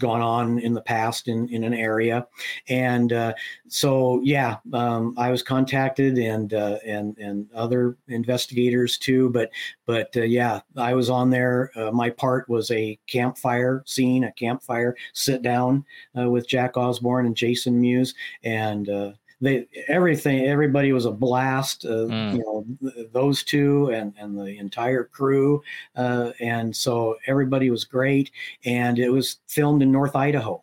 gone 0.00 0.20
on 0.20 0.58
in 0.58 0.74
the 0.74 0.80
past 0.80 1.28
in 1.28 1.48
in 1.48 1.64
an 1.64 1.74
area, 1.74 2.26
and 2.68 3.12
uh, 3.12 3.32
so 3.68 4.20
yeah, 4.22 4.56
um, 4.72 5.14
I 5.16 5.30
was 5.30 5.42
contacted 5.42 6.18
and 6.18 6.52
uh, 6.52 6.78
and 6.84 7.16
and 7.18 7.48
other 7.54 7.96
investigators 8.08 8.98
too, 8.98 9.30
but 9.30 9.50
but 9.86 10.14
uh, 10.16 10.22
yeah, 10.22 10.60
I 10.76 10.94
was 10.94 11.08
on 11.08 11.30
there. 11.30 11.70
Uh, 11.76 11.90
my 11.90 12.10
part 12.10 12.48
was 12.48 12.70
a 12.70 12.98
campfire 13.06 13.82
scene, 13.86 14.24
a 14.24 14.32
campfire 14.32 14.96
sit 15.14 15.42
down 15.42 15.84
uh, 16.18 16.28
with 16.28 16.48
Jack 16.48 16.76
Osbourne 16.76 17.26
and 17.26 17.36
Jason 17.36 17.80
Mewes, 17.80 18.14
and 18.42 18.88
uh, 18.88 19.12
they 19.40 19.66
everything 19.88 20.46
everybody 20.46 20.92
was 20.92 21.06
a 21.06 21.10
blast. 21.10 21.84
Uh, 21.84 22.04
Mm. 22.04 22.32
You 22.34 22.38
know 22.38 22.90
th- 22.92 23.08
those 23.12 23.42
two 23.42 23.90
and 23.90 24.12
and 24.18 24.38
the 24.38 24.58
entire 24.58 25.04
crew, 25.04 25.62
uh, 25.96 26.32
and 26.40 26.74
so 26.74 27.16
everybody 27.26 27.70
was 27.70 27.84
great. 27.84 28.30
And 28.64 28.98
it 28.98 29.10
was 29.10 29.40
filmed 29.48 29.82
in 29.82 29.90
North 29.92 30.16
Idaho. 30.16 30.62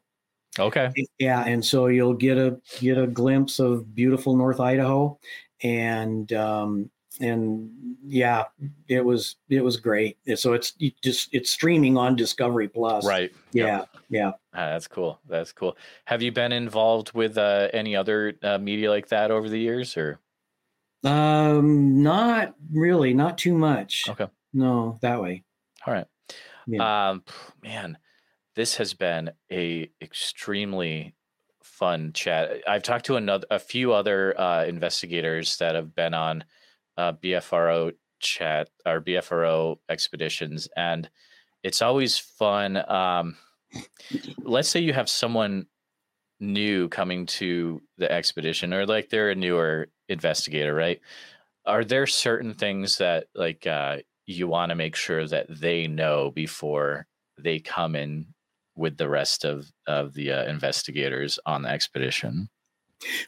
Okay. 0.59 0.91
Yeah, 1.17 1.43
and 1.45 1.63
so 1.63 1.87
you'll 1.87 2.13
get 2.13 2.37
a 2.37 2.59
get 2.79 2.97
a 2.97 3.07
glimpse 3.07 3.59
of 3.59 3.95
beautiful 3.95 4.35
North 4.35 4.59
Idaho, 4.59 5.17
and 5.63 6.31
um, 6.33 6.89
and 7.19 7.69
yeah, 8.05 8.45
it 8.87 9.03
was 9.03 9.35
it 9.49 9.61
was 9.61 9.77
great. 9.77 10.17
So 10.35 10.53
it's 10.53 10.73
you 10.77 10.91
just 11.03 11.29
it's 11.33 11.49
streaming 11.49 11.97
on 11.97 12.15
Discovery 12.15 12.67
Plus. 12.67 13.05
Right. 13.05 13.33
Yeah, 13.51 13.85
yeah. 14.09 14.31
Ah, 14.53 14.69
that's 14.71 14.87
cool. 14.87 15.19
That's 15.27 15.51
cool. 15.51 15.77
Have 16.05 16.21
you 16.21 16.31
been 16.31 16.51
involved 16.51 17.13
with 17.13 17.37
uh, 17.37 17.67
any 17.73 17.95
other 17.95 18.33
uh, 18.43 18.57
media 18.57 18.89
like 18.89 19.09
that 19.09 19.31
over 19.31 19.49
the 19.49 19.59
years, 19.59 19.97
or 19.97 20.19
Um, 21.03 22.01
not 22.03 22.55
really, 22.71 23.13
not 23.13 23.37
too 23.37 23.57
much. 23.57 24.07
okay? 24.09 24.27
No, 24.53 24.97
that 25.01 25.21
way. 25.21 25.43
All 25.85 25.93
right. 25.93 26.07
Yeah. 26.67 27.09
Um, 27.09 27.23
man, 27.63 27.97
this 28.55 28.75
has 28.75 28.93
been 28.93 29.31
a 29.51 29.89
extremely 30.01 31.15
fun 31.63 32.11
chat. 32.13 32.61
I've 32.67 32.83
talked 32.83 33.05
to 33.05 33.15
another, 33.15 33.47
a 33.49 33.57
few 33.59 33.93
other 33.93 34.39
uh, 34.39 34.65
investigators 34.65 35.57
that 35.57 35.73
have 35.75 35.95
been 35.95 36.13
on 36.13 36.43
uh, 36.97 37.13
BFRO 37.13 37.93
chat 38.19 38.69
or 38.85 39.01
BFRO 39.01 39.77
expeditions, 39.89 40.67
and 40.75 41.09
it's 41.63 41.81
always 41.81 42.17
fun. 42.17 42.77
Um, 42.89 43.37
let's 44.39 44.69
say 44.69 44.79
you 44.79 44.93
have 44.93 45.09
someone 45.09 45.67
new 46.39 46.89
coming 46.89 47.25
to 47.25 47.81
the 47.97 48.11
expedition, 48.11 48.73
or 48.73 48.85
like 48.85 49.09
they're 49.09 49.31
a 49.31 49.35
newer 49.35 49.89
investigator, 50.09 50.73
right? 50.73 50.99
Are 51.65 51.83
there 51.83 52.07
certain 52.07 52.53
things 52.53 52.97
that 52.97 53.27
like 53.35 53.67
uh, 53.67 53.97
you 54.25 54.47
want 54.47 54.69
to 54.69 54.75
make 54.75 54.95
sure 54.95 55.27
that 55.27 55.47
they 55.49 55.87
know 55.87 56.31
before 56.31 57.07
they 57.37 57.59
come 57.59 57.95
in 57.95 58.27
with 58.75 58.97
the 58.97 59.09
rest 59.09 59.45
of 59.45 59.71
of 59.87 60.13
the 60.13 60.31
uh, 60.31 60.45
investigators 60.45 61.39
on 61.45 61.63
the 61.63 61.69
expedition. 61.69 62.49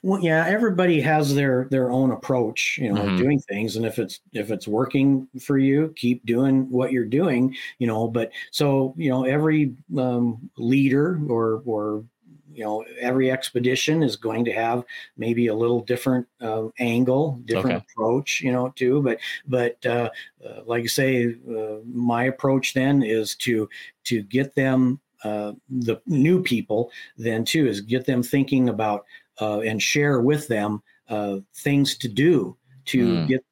Well, 0.04 0.22
yeah, 0.22 0.46
everybody 0.48 1.02
has 1.02 1.34
their 1.36 1.68
their 1.70 1.90
own 1.92 2.12
approach, 2.12 2.78
you 2.78 2.90
know, 2.90 3.10
Mhm. 3.10 3.18
doing 3.18 3.40
things, 3.40 3.76
and 3.76 3.86
if 3.86 3.98
it's 4.00 4.20
if 4.34 4.52
it's 4.52 4.68
working 4.68 5.28
for 5.42 5.58
you, 5.58 5.94
keep 5.96 6.26
doing 6.26 6.70
what 6.70 6.92
you're 6.92 7.06
doing, 7.06 7.56
you 7.80 7.88
know. 7.88 8.08
But 8.08 8.32
so 8.52 8.94
you 8.98 9.10
know, 9.10 9.24
every 9.26 9.76
um, 9.98 10.50
leader 10.58 11.20
or 11.30 11.64
or 11.66 12.06
you 12.52 12.64
know, 12.64 12.86
every 13.00 13.32
expedition 13.32 14.04
is 14.04 14.16
going 14.16 14.46
to 14.46 14.52
have 14.52 14.84
maybe 15.18 15.48
a 15.48 15.56
little 15.56 15.82
different 15.82 16.28
uh, 16.40 16.68
angle, 16.78 17.42
different 17.46 17.76
Okay. 17.76 17.84
approach, 17.90 18.42
you 18.42 18.52
know, 18.52 18.70
too. 18.76 19.02
But 19.02 19.20
but 19.48 19.84
uh, 19.86 20.12
uh, 20.46 20.62
like 20.66 20.84
I 20.84 20.88
say, 20.88 21.36
uh, 21.50 21.78
my 21.86 22.26
approach 22.26 22.74
then 22.76 23.02
is 23.02 23.36
to 23.38 23.68
to 24.06 24.22
get 24.22 24.54
them 24.56 25.00
uh, 25.24 25.54
the 25.70 26.02
new 26.06 26.44
people 26.44 26.92
then 27.18 27.46
too 27.46 27.66
is 27.66 27.80
get 27.80 28.06
them 28.06 28.22
thinking 28.22 28.68
about 28.68 29.06
uh, 29.44 29.60
and 29.70 29.82
share 29.82 30.18
with 30.22 30.48
them 30.48 30.82
uh, 31.10 31.38
things 31.66 31.98
to 31.98 32.08
do 32.26 32.58
to 32.86 33.00
Mm. 33.00 33.28
get 33.28 33.44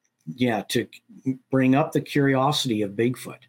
yeah 0.46 0.62
to 0.68 0.86
bring 1.50 1.74
up 1.74 1.88
the 1.92 2.00
curiosity 2.00 2.82
of 2.82 2.92
bigfoot 2.92 3.42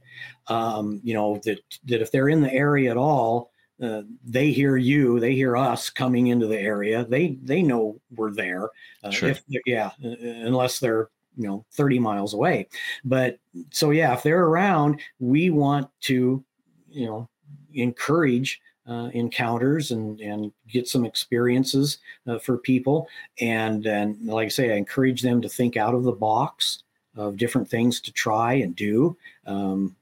um, 0.48 1.00
you 1.04 1.14
know 1.14 1.40
that 1.46 1.60
that 1.90 2.02
if 2.02 2.10
they're 2.12 2.30
in 2.30 2.42
the 2.42 2.54
area 2.54 2.90
at 2.92 2.98
all 2.98 3.52
uh, 3.82 4.02
they 4.38 4.52
hear 4.52 4.78
you 4.78 5.20
they 5.20 5.34
hear 5.42 5.56
us 5.58 5.90
coming 5.90 6.28
into 6.28 6.48
the 6.48 6.60
area 6.60 7.06
they 7.06 7.38
they 7.44 7.62
know 7.62 8.00
we're 8.18 8.32
there 8.34 8.70
uh, 9.04 9.12
Sure. 9.12 9.30
if 9.30 9.44
yeah 9.66 9.92
unless 10.02 10.80
they're 10.80 11.10
you 11.38 11.48
know 11.48 11.66
30 11.74 12.00
miles 12.00 12.34
away 12.34 12.68
but 13.06 13.38
so 13.72 13.92
yeah 13.92 14.14
if 14.14 14.24
they're 14.24 14.46
around 14.46 15.00
we 15.20 15.50
want 15.50 15.88
to 16.02 16.44
you 16.90 17.06
know 17.08 17.30
encourage 17.74 18.62
uh, 18.88 19.10
encounters 19.14 19.92
and 19.92 20.20
and 20.20 20.52
get 20.68 20.88
some 20.88 21.06
experiences 21.06 22.00
uh, 22.28 22.38
for 22.38 22.58
people 22.58 23.08
and 23.40 23.86
and 23.86 24.22
like 24.26 24.46
i 24.46 24.50
say 24.50 24.74
i 24.74 24.76
encourage 24.76 25.22
them 25.22 25.42
to 25.42 25.48
think 25.48 25.78
out 25.78 25.96
of 25.96 26.04
the 26.04 26.12
box 26.12 26.84
of 27.16 27.38
different 27.38 27.70
things 27.70 28.02
to 28.02 28.12
try 28.12 28.54
and 28.56 28.76
do 28.76 29.16
um, 29.48 29.96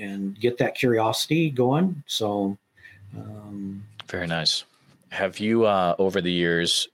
and 0.00 0.38
get 0.40 0.58
that 0.58 0.74
curiosity 0.74 1.48
going 1.48 2.02
so 2.06 2.58
um, 3.16 3.84
Very 4.08 4.26
nice. 4.26 4.64
Have 5.10 5.38
you 5.38 5.64
uh, 5.64 5.94
over 5.98 6.20
the 6.20 6.32
years, 6.32 6.88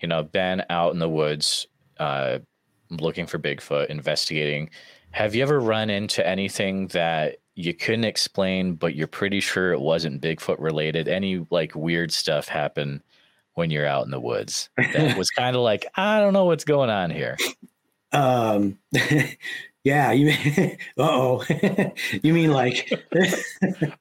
you 0.00 0.08
know, 0.08 0.22
been 0.22 0.62
out 0.70 0.92
in 0.92 0.98
the 0.98 1.08
woods 1.08 1.66
uh, 1.98 2.38
looking 2.90 3.26
for 3.26 3.38
Bigfoot, 3.38 3.86
investigating? 3.86 4.70
Have 5.12 5.34
you 5.34 5.42
ever 5.42 5.58
run 5.58 5.90
into 5.90 6.26
anything 6.26 6.86
that 6.88 7.38
you 7.54 7.74
couldn't 7.74 8.04
explain, 8.04 8.74
but 8.74 8.94
you're 8.94 9.06
pretty 9.06 9.40
sure 9.40 9.72
it 9.72 9.80
wasn't 9.80 10.22
Bigfoot 10.22 10.58
related? 10.60 11.08
Any 11.08 11.46
like 11.50 11.74
weird 11.74 12.12
stuff 12.12 12.48
happen 12.48 13.02
when 13.54 13.70
you're 13.70 13.86
out 13.86 14.04
in 14.04 14.10
the 14.10 14.20
woods 14.20 14.70
that 14.76 15.16
was 15.18 15.30
kind 15.36 15.56
of 15.56 15.62
like, 15.62 15.84
I 15.96 16.20
don't 16.20 16.32
know 16.32 16.44
what's 16.46 16.64
going 16.64 16.90
on 16.90 17.10
here. 17.10 17.36
um 18.12 18.78
yeah 19.84 20.10
you 20.12 20.26
mean 20.26 20.76
uh-oh 20.98 21.44
you 22.22 22.34
mean 22.34 22.50
like 22.50 22.90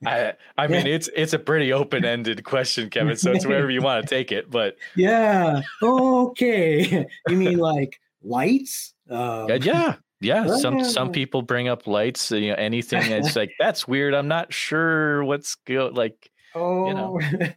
I 0.06 0.34
I 0.58 0.68
mean 0.68 0.88
it's 0.88 1.10
it's 1.16 1.34
a 1.34 1.40
pretty 1.40 1.72
open 1.72 2.04
ended 2.06 2.44
question, 2.44 2.90
Kevin. 2.90 3.16
So 3.18 3.32
it's 3.32 3.46
wherever 3.46 3.70
you 3.70 3.82
want 3.82 4.04
to 4.08 4.10
take 4.10 4.32
it. 4.32 4.50
But 4.50 4.78
yeah 4.96 5.62
okay 5.82 7.06
you 7.28 7.36
mean 7.36 7.60
like 7.60 8.00
lights 8.24 8.94
um, 9.10 9.48
Uh, 9.48 9.96
yeah. 10.22 10.48
Some 10.58 10.84
some 10.84 11.10
Oh. 11.10 11.12
people 11.12 11.42
bring 11.42 11.68
up 11.68 11.88
lights. 11.88 12.32
You 12.32 12.50
know, 12.50 12.56
anything 12.56 13.12
It's 13.12 13.36
like 13.36 13.52
that's 13.60 13.88
weird. 13.88 14.14
I'm 14.14 14.28
not 14.28 14.54
sure 14.54 15.24
what's 15.24 15.56
go 15.56 15.90
like. 15.90 16.30
Oh, 16.56 16.88
you 16.88 16.94
know. 16.94 17.22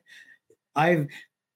I've 0.76 1.08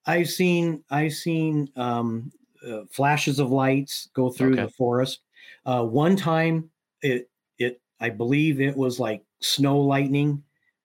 I've 0.07 0.29
seen 0.29 0.85
I've 0.91 1.13
seen 1.15 1.69
um, 1.77 2.33
uh, 2.67 2.83
flashes 2.91 3.39
of 3.39 3.51
lights 3.51 4.09
go 4.15 4.31
through 4.31 4.53
Okay. 4.55 4.63
the 4.63 4.71
forest. 4.71 5.21
Uh, 5.65 5.85
one 5.85 6.17
time, 6.17 6.71
it 7.03 7.31
it 7.59 7.81
I 8.01 8.11
believe 8.11 8.61
it 8.61 8.77
was 8.77 9.01
like 9.01 9.23
snow 9.41 9.79
lightning 9.81 10.43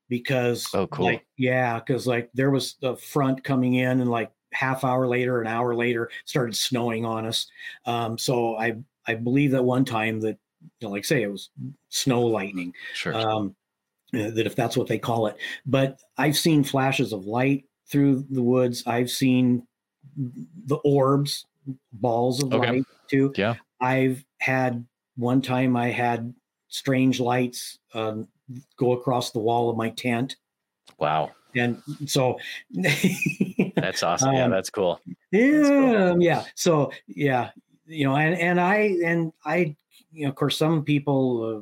because 0.10 0.68
Oh, 0.74 0.88
cool. 0.88 1.06
like 1.06 1.26
yeah 1.38 1.80
because 1.80 2.06
like 2.08 2.30
there 2.34 2.52
was 2.52 2.76
a 2.84 2.96
front 2.96 3.44
coming 3.44 3.76
in 3.76 4.02
and 4.02 4.10
like 4.10 4.32
half 4.54 4.84
hour 4.84 5.08
later 5.08 5.40
an 5.40 5.48
hour 5.48 5.74
later 5.74 6.10
started 6.26 6.54
snowing 6.54 7.06
on 7.06 7.26
us 7.26 7.48
um 7.86 8.18
so 8.18 8.58
i 8.58 8.76
i 9.08 9.16
believe 9.16 9.52
that 9.52 9.64
one 9.64 9.86
time 9.86 10.20
that 10.22 10.38
you 10.80 10.88
know, 10.88 10.92
like 10.92 11.06
say 11.06 11.24
it 11.24 11.32
was 11.32 11.50
snow 11.90 12.22
lightning 12.26 12.74
Sure. 12.94 13.16
um, 13.16 13.56
uh, 14.14 14.30
that 14.32 14.46
if 14.46 14.56
that's 14.56 14.78
what 14.78 14.88
they 14.88 15.00
call 15.00 15.28
it. 15.28 15.38
But 15.66 16.00
I've 16.18 16.38
seen 16.38 16.64
flashes 16.64 17.14
of 17.14 17.26
light 17.26 17.66
through 17.90 18.26
the 18.30 18.44
woods. 18.44 18.84
I've 18.86 19.10
seen 19.10 19.68
the 20.16 20.78
orbs, 20.84 21.46
balls 21.94 22.44
of 22.44 22.54
Okay. 22.54 22.70
light 22.72 22.86
too. 23.10 23.34
Yeah. 23.38 23.56
I've 23.80 24.24
had 24.40 24.86
one 25.16 25.42
time 25.42 25.76
I 25.76 25.90
had 25.90 26.34
strange 26.68 27.20
lights 27.20 27.80
um, 27.94 28.28
go 28.78 28.92
across 28.92 29.32
the 29.32 29.40
wall 29.40 29.70
of 29.70 29.78
my 29.78 29.90
tent. 29.92 30.36
wow, 31.00 31.32
And 31.56 31.82
so, 32.06 32.38
that's 33.76 34.04
awesome. 34.04 34.34
yeah, 34.34 34.46
um, 34.46 34.52
that's 34.52 34.70
cool. 34.70 35.00
yeah, 35.32 36.14
yeah. 36.20 36.46
So 36.56 36.92
yeah, 37.08 37.52
you 37.92 38.06
know, 38.06 38.16
and 38.16 38.36
and 38.38 38.60
I 38.60 38.96
and 39.04 39.34
I, 39.46 39.76
you 40.12 40.24
know, 40.24 40.30
of 40.30 40.36
course, 40.36 40.58
some 40.58 40.84
people, 40.84 41.44
uh, 41.44 41.62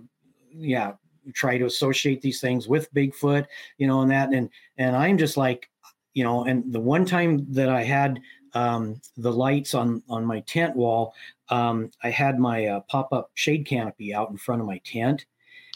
yeah, 0.52 0.94
try 1.34 1.58
to 1.58 1.66
associate 1.66 2.22
these 2.22 2.40
things 2.42 2.68
with 2.68 2.94
Bigfoot, 2.94 3.46
you 3.78 3.88
know, 3.88 4.02
and 4.02 4.12
that, 4.12 4.34
and 4.34 4.50
and 4.78 4.96
I'm 4.96 5.18
just 5.18 5.38
like, 5.38 5.70
you 6.14 6.24
know, 6.24 6.46
and 6.46 6.72
the 6.72 6.80
one 6.80 7.06
time 7.06 7.46
that 7.54 7.70
I 7.70 7.84
had 7.84 8.20
um, 8.54 9.02
the 9.18 9.32
lights 9.32 9.74
on 9.74 10.04
on 10.10 10.26
my 10.26 10.42
tent 10.42 10.76
wall, 10.76 11.14
um, 11.50 11.92
I 12.04 12.10
had 12.10 12.40
my 12.40 12.66
uh, 12.68 12.80
pop 12.82 13.12
up 13.12 13.32
shade 13.34 13.66
canopy 13.66 14.14
out 14.14 14.30
in 14.30 14.38
front 14.38 14.62
of 14.62 14.68
my 14.68 14.80
tent, 14.86 15.26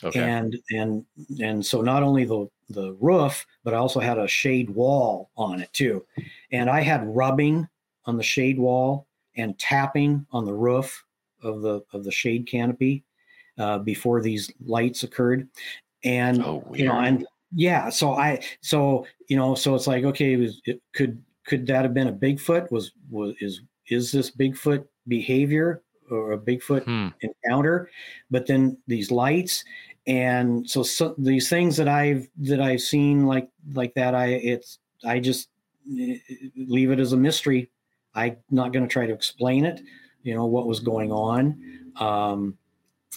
Okay. 0.03 0.19
and 0.19 0.57
and 0.71 1.05
and 1.41 1.65
so 1.65 1.81
not 1.81 2.03
only 2.03 2.25
the 2.25 2.47
the 2.69 2.93
roof 2.93 3.45
but 3.63 3.73
i 3.73 3.77
also 3.77 3.99
had 3.99 4.17
a 4.17 4.27
shade 4.27 4.69
wall 4.69 5.29
on 5.37 5.59
it 5.61 5.71
too 5.73 6.03
and 6.51 6.69
i 6.69 6.79
had 6.81 7.05
rubbing 7.15 7.67
on 8.05 8.17
the 8.17 8.23
shade 8.23 8.57
wall 8.57 9.05
and 9.37 9.57
tapping 9.59 10.25
on 10.31 10.45
the 10.45 10.53
roof 10.53 11.03
of 11.41 11.61
the 11.61 11.81
of 11.93 12.03
the 12.03 12.11
shade 12.11 12.47
canopy 12.47 13.03
uh, 13.57 13.79
before 13.79 14.21
these 14.21 14.51
lights 14.65 15.03
occurred. 15.03 15.47
And 16.03 16.43
oh, 16.43 16.63
you 16.73 16.85
know 16.85 16.99
and 16.99 17.25
yeah 17.55 17.89
so 17.89 18.13
i 18.13 18.43
so 18.61 19.05
you 19.29 19.37
know 19.37 19.53
so 19.55 19.75
it's 19.75 19.85
like 19.85 20.03
okay 20.03 20.33
it, 20.33 20.37
was, 20.37 20.61
it 20.65 20.81
could 20.93 21.21
could 21.45 21.67
that 21.67 21.83
have 21.83 21.93
been 21.93 22.07
a 22.07 22.13
bigfoot? 22.13 22.71
Was 22.71 22.91
was 23.09 23.35
is 23.39 23.61
is 23.87 24.11
this 24.11 24.31
bigfoot 24.31 24.85
behavior 25.07 25.83
or 26.09 26.33
a 26.33 26.37
bigfoot 26.37 26.83
Hmm. 26.83 27.09
encounter? 27.21 27.89
But 28.31 28.47
then 28.47 28.77
these 28.87 29.11
lights 29.11 29.63
and 30.05 30.69
so, 30.69 30.83
so 30.83 31.15
these 31.17 31.49
things 31.49 31.77
that 31.77 31.87
i've 31.87 32.27
that 32.37 32.59
i've 32.59 32.81
seen 32.81 33.25
like 33.25 33.47
like 33.73 33.93
that 33.93 34.13
i 34.13 34.27
it's 34.27 34.79
i 35.05 35.19
just 35.19 35.49
eh, 35.97 36.17
leave 36.57 36.91
it 36.91 36.99
as 36.99 37.13
a 37.13 37.17
mystery 37.17 37.69
I'm 38.15 38.37
not 38.49 38.73
going 38.73 38.87
to 38.87 38.91
try 38.91 39.05
to 39.05 39.13
explain 39.13 39.65
it, 39.65 39.81
you 40.23 40.35
know, 40.35 40.45
what 40.45 40.67
was 40.67 40.79
going 40.79 41.11
on. 41.11 41.91
Um, 41.97 42.57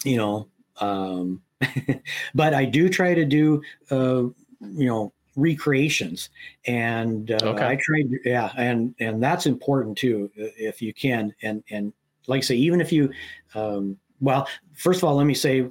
you 0.03 0.17
know, 0.17 0.47
um, 0.79 1.41
but 2.35 2.53
I 2.53 2.65
do 2.65 2.89
try 2.89 3.13
to 3.13 3.25
do, 3.25 3.61
uh, 3.91 4.23
you 4.61 4.87
know, 4.87 5.13
recreations 5.35 6.29
and 6.65 7.31
uh, 7.31 7.37
Okay. 7.41 7.65
I 7.65 7.77
tried, 7.81 8.09
yeah. 8.25 8.51
And, 8.57 8.95
and 8.99 9.21
that's 9.21 9.45
important 9.45 9.97
too, 9.97 10.31
if 10.35 10.81
you 10.81 10.93
can. 10.93 11.33
And, 11.41 11.63
and 11.69 11.93
like 12.27 12.39
I 12.39 12.41
say, 12.41 12.55
even 12.55 12.81
if 12.81 12.91
you, 12.91 13.11
um, 13.55 13.97
well, 14.19 14.47
first 14.73 14.99
of 14.99 15.03
all, 15.03 15.15
let 15.15 15.25
me 15.25 15.33
say 15.33 15.69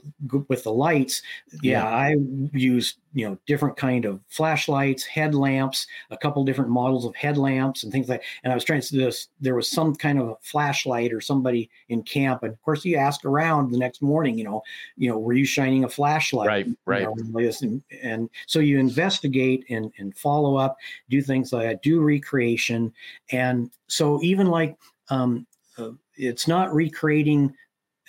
with 0.48 0.62
the 0.62 0.72
lights, 0.72 1.22
yeah, 1.62 1.84
I 1.84 2.16
use 2.52 2.94
you 3.12 3.28
know 3.28 3.38
different 3.46 3.76
kind 3.76 4.04
of 4.04 4.20
flashlights, 4.28 5.04
headlamps, 5.04 5.86
a 6.10 6.16
couple 6.16 6.44
different 6.44 6.70
models 6.70 7.04
of 7.04 7.16
headlamps 7.16 7.82
and 7.82 7.92
things 7.92 8.08
like. 8.08 8.22
And 8.44 8.52
I 8.52 8.56
was 8.56 8.64
trying 8.64 8.80
to 8.82 8.96
this. 8.96 9.28
There 9.40 9.54
was 9.54 9.70
some 9.70 9.94
kind 9.94 10.20
of 10.20 10.28
a 10.28 10.36
flashlight 10.42 11.12
or 11.12 11.20
somebody 11.20 11.70
in 11.88 12.02
camp, 12.02 12.44
and 12.44 12.52
of 12.52 12.62
course 12.62 12.84
you 12.84 12.96
ask 12.96 13.24
around 13.24 13.72
the 13.72 13.78
next 13.78 14.00
morning. 14.00 14.38
You 14.38 14.44
know, 14.44 14.62
you 14.96 15.10
know, 15.10 15.18
were 15.18 15.32
you 15.32 15.44
shining 15.44 15.84
a 15.84 15.88
flashlight? 15.88 16.46
Right, 16.46 16.66
You 16.66 16.76
right. 16.86 17.02
know, 17.02 17.48
and, 17.62 17.82
and 18.02 18.30
so 18.46 18.60
you 18.60 18.78
investigate 18.78 19.64
and 19.70 19.92
and 19.98 20.16
follow 20.16 20.56
up, 20.56 20.76
do 21.10 21.20
things 21.20 21.52
like 21.52 21.66
that, 21.66 21.82
do 21.82 22.00
recreation, 22.00 22.92
and 23.32 23.70
so 23.88 24.22
even 24.22 24.46
like 24.46 24.76
um, 25.10 25.46
uh, 25.78 25.90
it's 26.16 26.48
not 26.48 26.72
recreating 26.74 27.54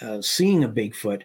uh, 0.01 0.21
seeing 0.21 0.63
a 0.63 0.69
Bigfoot, 0.69 1.23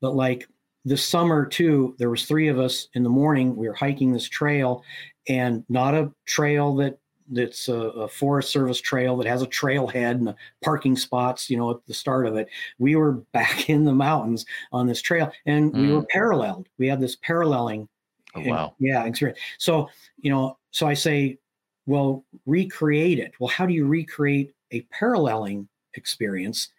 but 0.00 0.14
like 0.14 0.48
this 0.84 1.04
summer 1.04 1.46
too, 1.46 1.94
there 1.98 2.10
was 2.10 2.26
three 2.26 2.48
of 2.48 2.58
us 2.58 2.88
in 2.94 3.02
the 3.02 3.08
morning. 3.08 3.56
We 3.56 3.68
were 3.68 3.74
hiking 3.74 4.12
this 4.12 4.28
trail, 4.28 4.82
and 5.28 5.64
not 5.68 5.94
a 5.94 6.12
trail 6.26 6.74
that 6.76 6.98
that's 7.30 7.68
a, 7.68 7.74
a 7.74 8.06
Forest 8.08 8.50
Service 8.52 8.80
trail 8.82 9.16
that 9.16 9.26
has 9.26 9.40
a 9.40 9.46
trailhead 9.46 10.10
and 10.12 10.28
a 10.28 10.36
parking 10.62 10.94
spots, 10.94 11.48
you 11.48 11.56
know, 11.56 11.70
at 11.70 11.78
the 11.86 11.94
start 11.94 12.26
of 12.26 12.36
it. 12.36 12.48
We 12.78 12.96
were 12.96 13.12
back 13.32 13.70
in 13.70 13.84
the 13.84 13.94
mountains 13.94 14.44
on 14.72 14.86
this 14.86 15.00
trail, 15.00 15.32
and 15.46 15.72
we 15.72 15.86
Mm. 15.86 15.92
were 15.94 16.06
paralleled. 16.10 16.68
We 16.78 16.86
had 16.86 17.00
this 17.00 17.16
paralleling 17.16 17.88
Oh, 18.34 18.40
and- 18.40 18.50
wow. 18.50 18.74
yeah, 18.78 19.04
experience. 19.04 19.38
So, 19.58 19.88
you 20.18 20.28
know, 20.30 20.58
so 20.70 20.86
I 20.86 20.92
say, 20.94 21.38
well, 21.86 22.24
recreate 22.46 23.18
it. 23.20 23.32
Well, 23.38 23.48
how 23.48 23.64
do 23.64 23.72
you 23.72 23.86
recreate 23.86 24.52
a 24.72 24.80
paralleling 24.90 25.68
experience? 25.94 26.70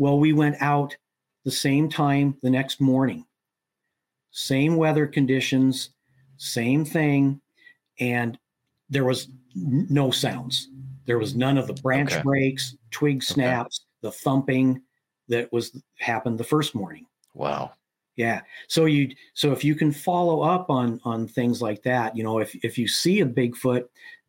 Well, 0.00 0.18
we 0.18 0.32
went 0.32 0.56
out 0.60 0.96
the 1.44 1.50
same 1.50 1.90
time 1.90 2.34
the 2.42 2.48
next 2.48 2.80
morning, 2.80 3.26
same 4.30 4.76
weather 4.76 5.06
conditions, 5.06 5.90
same 6.38 6.86
thing, 6.86 7.38
and 7.98 8.38
there 8.88 9.04
was 9.04 9.28
n- 9.54 9.86
no 9.90 10.10
sounds. 10.10 10.70
There 11.04 11.18
was 11.18 11.36
none 11.36 11.58
of 11.58 11.66
the 11.66 11.74
branch 11.74 12.14
Okay. 12.14 12.22
breaks, 12.22 12.74
twig 12.90 13.22
snaps, 13.22 13.84
the 14.00 14.10
thumping 14.10 14.80
that 15.28 15.52
was 15.52 15.76
happened 15.98 16.38
the 16.38 16.44
first 16.44 16.74
morning. 16.74 17.04
Wow. 17.34 17.72
Yeah. 18.16 18.40
So 18.68 18.86
you 18.86 19.14
so 19.34 19.52
if 19.52 19.62
you 19.62 19.74
can 19.74 19.92
follow 19.92 20.40
up 20.40 20.70
on 20.70 20.98
on 21.04 21.28
things 21.28 21.60
like 21.60 21.82
that, 21.82 22.16
you 22.16 22.24
know, 22.24 22.38
if 22.38 22.54
if 22.64 22.78
you 22.78 22.88
see 22.88 23.20
a 23.20 23.26
Bigfoot, 23.26 23.84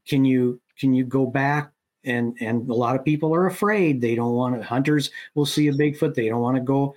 can 0.06 0.26
you 0.26 0.60
can 0.78 0.94
you 0.94 1.06
go 1.06 1.26
back 1.26 1.72
and 2.04 2.36
and 2.40 2.70
a 2.70 2.74
lot 2.74 2.96
of 2.96 3.06
people 3.06 3.34
are 3.34 3.48
afraid. 3.48 4.02
They 4.02 4.16
don't 4.16 4.34
want 4.34 4.56
to 4.56 4.64
hunters 4.64 5.12
will 5.36 5.46
see 5.46 5.68
a 5.68 5.74
Bigfoot, 5.74 6.16
they 6.16 6.30
don't 6.30 6.42
want 6.42 6.58
to 6.58 6.62
go 6.62 6.96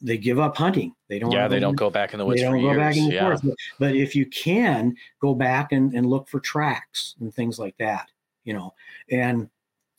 they 0.00 0.18
give 0.18 0.38
up 0.38 0.56
hunting. 0.56 0.94
They 1.08 1.18
don't 1.18 1.30
Yeah, 1.30 1.48
they 1.48 1.56
go 1.56 1.60
don't 1.60 1.76
go 1.76 1.90
back 1.90 2.12
in 2.12 2.18
the 2.18 2.24
they 2.24 2.28
woods 2.28 2.42
for 2.42 2.50
don't 2.50 2.60
go 2.60 2.72
years. 2.72 2.76
back 2.76 2.96
and 2.96 3.12
yeah. 3.12 3.24
forth. 3.24 3.42
But, 3.42 3.54
but 3.78 3.96
if 3.96 4.14
you 4.14 4.26
can 4.26 4.94
go 5.20 5.34
back 5.34 5.72
and, 5.72 5.94
and 5.94 6.06
look 6.06 6.28
for 6.28 6.40
tracks 6.40 7.14
and 7.20 7.34
things 7.34 7.58
like 7.58 7.76
that, 7.78 8.10
you 8.44 8.52
know, 8.52 8.74
and 9.10 9.48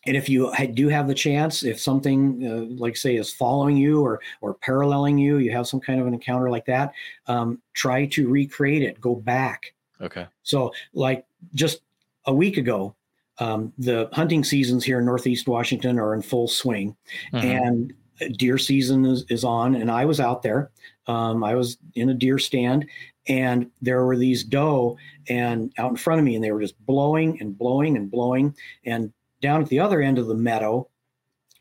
and 0.08 0.16
if 0.16 0.30
you 0.30 0.54
do 0.74 0.88
have 0.88 1.08
the 1.08 1.16
chance, 1.16 1.64
if 1.64 1.80
something 1.80 2.48
uh, 2.48 2.76
like 2.80 2.96
say 2.96 3.16
is 3.16 3.34
following 3.34 3.76
you 3.76 4.02
or 4.02 4.22
or 4.42 4.54
paralleling 4.54 5.18
you, 5.18 5.38
you 5.38 5.52
have 5.52 5.68
some 5.68 5.80
kind 5.80 6.00
of 6.00 6.06
an 6.06 6.14
encounter 6.14 6.52
like 6.52 6.66
that, 6.66 6.94
um, 7.28 7.60
try 7.74 8.06
to 8.08 8.30
recreate 8.30 8.84
it. 8.84 9.02
Go 9.02 9.16
back. 9.16 9.74
Okay. 10.02 10.28
So, 10.44 10.74
like 10.94 11.26
just 11.56 11.82
a 12.26 12.34
week 12.34 12.58
ago, 12.58 12.96
um, 13.40 13.74
the 13.78 14.10
hunting 14.14 14.44
seasons 14.44 14.84
here 14.84 15.00
in 15.00 15.06
Northeast 15.06 15.48
Washington 15.48 16.00
are 16.00 16.14
in 16.14 16.22
full 16.22 16.48
swing 16.48 16.96
Mhm. 17.34 17.44
and 17.44 17.94
deer 18.38 18.58
season 18.58 19.04
is, 19.06 19.26
is 19.30 19.44
on 19.44 19.76
and 19.76 19.92
i 19.92 20.06
was 20.06 20.22
out 20.22 20.42
there. 20.42 20.72
Um, 21.08 21.44
i 21.44 21.54
was 21.54 21.78
in 21.96 22.10
a 22.10 22.14
deer 22.14 22.40
stand 22.40 22.86
and 23.28 23.70
there 23.82 24.06
were 24.06 24.16
these 24.16 24.44
doe 24.44 24.98
and 25.28 25.74
out 25.78 25.90
in 25.92 25.98
front 25.98 26.20
of 26.20 26.26
me 26.26 26.36
and 26.36 26.44
they 26.44 26.52
were 26.52 26.62
just 26.62 26.80
blowing 26.86 27.42
and 27.42 27.58
blowing 27.58 27.98
and 27.98 28.10
blowing. 28.10 28.56
And 28.86 29.12
down 29.42 29.62
at 29.62 29.68
the 29.68 29.80
other 29.82 30.02
end 30.02 30.18
of 30.18 30.28
the 30.28 30.36
meadow 30.36 30.88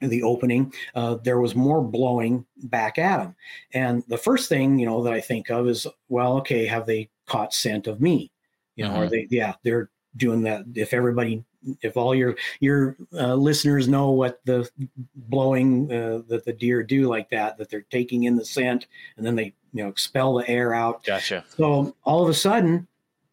the 0.01 0.23
opening 0.23 0.73
uh, 0.95 1.17
there 1.25 1.41
was 1.41 1.55
more 1.57 1.83
blowing 1.83 2.45
back 2.65 2.99
at 2.99 3.17
them 3.19 3.35
and 3.73 4.05
the 4.09 4.19
first 4.19 4.49
thing 4.49 4.79
you 4.79 4.85
know 4.87 5.03
that 5.03 5.13
i 5.13 5.21
think 5.21 5.51
of 5.51 5.67
is 5.69 5.87
well 6.09 6.37
okay 6.37 6.67
have 6.67 6.85
they 6.87 7.09
caught 7.27 7.53
scent 7.55 7.87
of 7.89 8.01
me? 8.01 8.31
You 8.77 8.85
know 8.85 8.95
are 8.95 9.07
Mhm. 9.07 9.11
they 9.11 9.27
yeah 9.31 9.55
they're 9.65 9.91
doing 10.17 10.43
that. 10.43 10.65
If 10.77 10.93
everybody 10.95 11.43
if 11.83 11.97
all 11.97 12.15
your 12.15 12.37
your 12.61 12.97
uh, 13.13 13.35
listeners 13.35 13.89
know 13.89 14.11
what 14.11 14.41
the 14.45 14.69
blowing 15.15 15.91
uh, 15.93 16.23
that 16.29 16.45
the 16.45 16.53
deer 16.53 16.83
do 16.83 17.09
like 17.09 17.29
that 17.31 17.57
that 17.59 17.71
they're 17.71 17.87
taking 17.91 18.25
in 18.25 18.37
the 18.37 18.45
scent 18.45 18.87
and 19.17 19.25
then 19.27 19.35
they 19.35 19.55
you 19.73 19.83
know 19.83 19.89
expel 19.89 20.35
the 20.35 20.49
air 20.49 20.75
out. 20.75 21.05
Gotcha. 21.05 21.45
so 21.57 21.95
all 22.05 22.23
of 22.23 22.29
a 22.29 22.35
sudden 22.35 22.87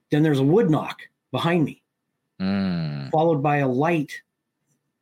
then 0.09 0.23
there's 0.23 0.39
a 0.39 0.43
wood 0.43 0.69
knock 0.69 1.01
behind 1.31 1.65
me. 1.65 1.77
Mm. 2.41 3.11
followed 3.11 3.43
by 3.43 3.57
a 3.57 3.67
light 3.67 4.19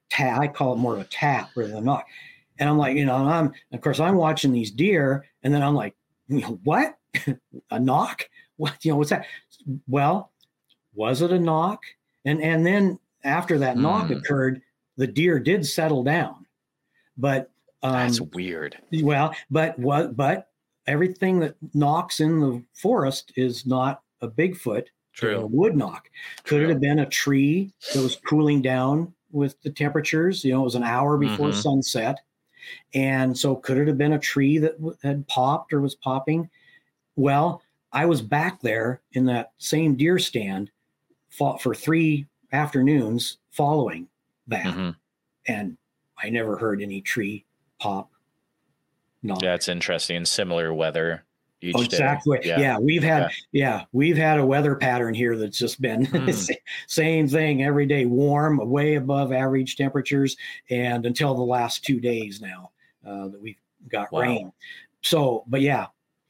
tap 0.09 0.41
i 0.41 0.47
call 0.49 0.73
it 0.73 0.75
more 0.75 0.93
of 0.95 0.99
a 0.99 1.05
tap 1.05 1.51
rather 1.55 1.69
than 1.69 1.77
a 1.77 1.82
knock. 1.82 2.05
And 2.57 2.67
i'm 2.67 2.77
like 2.77 2.97
you 2.97 3.05
know 3.05 3.15
i'm 3.15 3.53
of 3.71 3.80
course 3.80 4.01
i'm 4.01 4.15
watching 4.15 4.51
these 4.51 4.71
deer 4.71 5.25
and 5.43 5.53
then 5.53 5.61
i'm 5.61 5.73
like 5.73 5.95
you 6.30 6.41
know, 6.41 6.59
what? 6.63 6.95
A 7.71 7.80
knock? 7.80 8.30
What 8.57 8.84
you 8.86 8.91
know 8.91 8.97
what's 8.97 9.09
that? 9.09 9.25
Well 9.88 10.32
was 10.93 11.21
it 11.21 11.32
a 11.32 11.39
knock? 11.39 11.84
And 12.25 12.41
and 12.41 12.65
then 12.65 12.99
after 13.24 13.57
that 13.59 13.78
knock 13.78 14.07
Hmm. 14.07 14.13
occurred 14.13 14.61
the 14.97 15.07
deer 15.07 15.39
did 15.39 15.65
settle 15.65 16.03
down. 16.03 16.45
But 17.17 17.51
um 17.84 17.93
That's 17.93 18.22
weird. 18.22 18.78
well 19.03 19.36
but 19.49 19.78
what 19.80 20.15
but 20.17 20.51
everything 20.88 21.39
that 21.39 21.55
knocks 21.74 22.20
in 22.20 22.39
the 22.39 22.63
forest 22.74 23.32
is 23.36 23.65
not 23.65 24.03
a 24.22 24.28
bigfoot 24.30 24.88
a 25.24 25.45
wood 25.47 25.76
knock. 25.78 26.09
Could 26.43 26.63
it 26.63 26.70
have 26.70 26.82
been 26.82 26.99
a 26.99 27.05
tree 27.09 27.74
that 27.93 28.01
was 28.01 28.15
cooling 28.15 28.61
down 28.61 29.13
with 29.32 29.61
the 29.61 29.70
temperatures? 29.70 30.43
You 30.45 30.53
know 30.53 30.61
it 30.61 30.65
was 30.65 30.76
an 30.76 30.84
hour 30.84 31.17
before 31.17 31.49
Mhm. 31.49 31.53
sunset. 31.53 32.20
And 32.93 33.38
so 33.38 33.55
could 33.55 33.78
it 33.78 33.88
have 33.88 33.97
been 33.97 34.13
a 34.13 34.20
tree 34.20 34.57
that 34.59 34.76
had 35.03 35.28
popped 35.28 35.74
or 35.74 35.82
was 35.82 35.95
popping? 35.95 36.49
Well 37.17 37.61
i 37.93 38.05
was 38.05 38.22
back 38.22 38.61
there 38.61 39.01
in 39.13 39.26
that 39.26 39.53
same 39.59 39.95
deer 39.95 40.20
stand 40.20 40.72
fought 41.30 41.61
for 41.61 41.76
three 41.76 42.28
afternoons 42.52 43.38
following 43.52 44.08
that 44.47 44.66
Mhm. 44.66 44.95
and 45.47 45.78
i 46.18 46.30
never 46.30 46.58
heard 46.58 46.82
any 46.82 47.02
tree 47.02 47.45
pop 47.80 48.10
no 49.22 49.36
Yeah, 49.41 49.54
it's 49.54 49.68
interesting. 49.68 50.24
Similar 50.26 50.74
weather 50.74 51.26
each 51.62 51.76
Oh, 51.76 51.80
day. 51.80 51.86
exactly. 51.88 52.39
Yeah. 52.45 52.78
we've 52.80 53.04
had 53.04 53.24
Okay. 53.24 53.34
yeah, 53.52 53.84
we've 53.91 54.16
had 54.16 54.39
a 54.39 54.45
weather 54.45 54.76
pattern 54.76 55.14
here 55.14 55.36
that's 55.36 55.58
just 55.58 55.82
been 55.82 56.06
Hmm. 56.06 56.54
same 56.88 57.28
thing 57.28 57.64
every 57.64 57.86
day, 57.86 58.06
warm, 58.06 58.58
way 58.70 58.95
above 58.95 59.34
average 59.34 59.76
temperatures, 59.76 60.38
and 60.70 61.06
until 61.06 61.36
the 61.36 61.43
last 61.43 61.84
two 61.84 62.00
days 62.00 62.39
now 62.41 62.72
uh, 63.06 63.28
that 63.28 63.41
we've 63.41 63.60
got 63.89 64.10
Wow. 64.14 64.22
rain. 64.22 64.54
So, 65.02 65.43
but 65.47 65.60
yeah, 65.62 65.88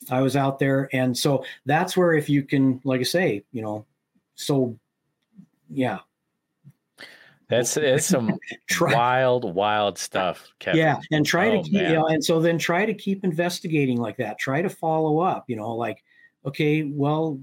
I 0.10 0.22
was 0.22 0.36
out 0.36 0.58
there, 0.58 0.90
and 0.92 1.16
so 1.16 1.46
that's 1.66 1.96
where 1.96 2.14
if 2.14 2.28
you 2.28 2.42
can, 2.44 2.82
like 2.84 3.02
I 3.02 3.04
say, 3.04 3.44
you 3.52 3.62
know, 3.62 3.86
so 4.34 4.78
yeah, 5.70 6.00
That's 7.50 7.76
it's 7.78 8.06
some 8.06 8.38
Try- 8.68 8.94
wild, 8.94 9.56
wild 9.56 9.98
stuff, 9.98 10.48
Kevin. 10.60 10.80
Yeah, 10.80 11.00
and 11.12 11.26
try 11.26 11.50
Oh, 11.50 11.64
to 11.64 11.70
keep, 11.70 11.82
you 11.82 11.94
know, 11.94 12.08
and 12.08 12.24
so 12.24 12.40
then 12.40 12.58
try 12.60 12.86
to 12.86 12.94
keep 12.94 13.24
investigating 13.24 13.98
like 13.98 14.18
that. 14.18 14.38
Try 14.40 14.62
to 14.62 14.70
follow 14.70 15.20
up, 15.20 15.46
you 15.48 15.56
know, 15.56 15.74
like, 15.76 16.04
okay, 16.46 16.84
well, 16.84 17.40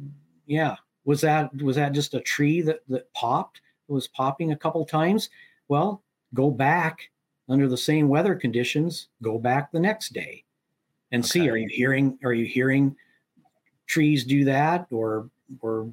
yeah, 0.46 0.76
was 1.04 1.20
that 1.22 1.54
was 1.61 1.76
that 1.76 1.92
just 1.92 2.14
a 2.14 2.20
tree 2.20 2.62
that 2.62 2.80
that 2.88 3.12
popped? 3.14 3.61
It 3.88 3.92
was 3.92 4.09
popping 4.09 4.52
a 4.52 4.57
couple 4.57 4.84
times. 4.86 5.28
Well, 5.68 6.02
go 6.34 6.50
back 6.50 7.11
under 7.48 7.68
the 7.68 7.76
same 7.76 8.09
weather 8.09 8.34
conditions. 8.36 9.09
Go 9.22 9.38
back 9.38 9.72
the 9.72 9.80
next 9.80 10.12
day, 10.12 10.44
and 11.11 11.24
see 11.26 11.50
are 11.50 11.57
you 11.57 11.68
hearing 11.68 12.16
are 12.24 12.32
you 12.32 12.46
hearing 12.46 12.94
trees 13.86 14.24
do 14.24 14.44
that 14.44 14.86
or 14.92 15.30
or 15.61 15.92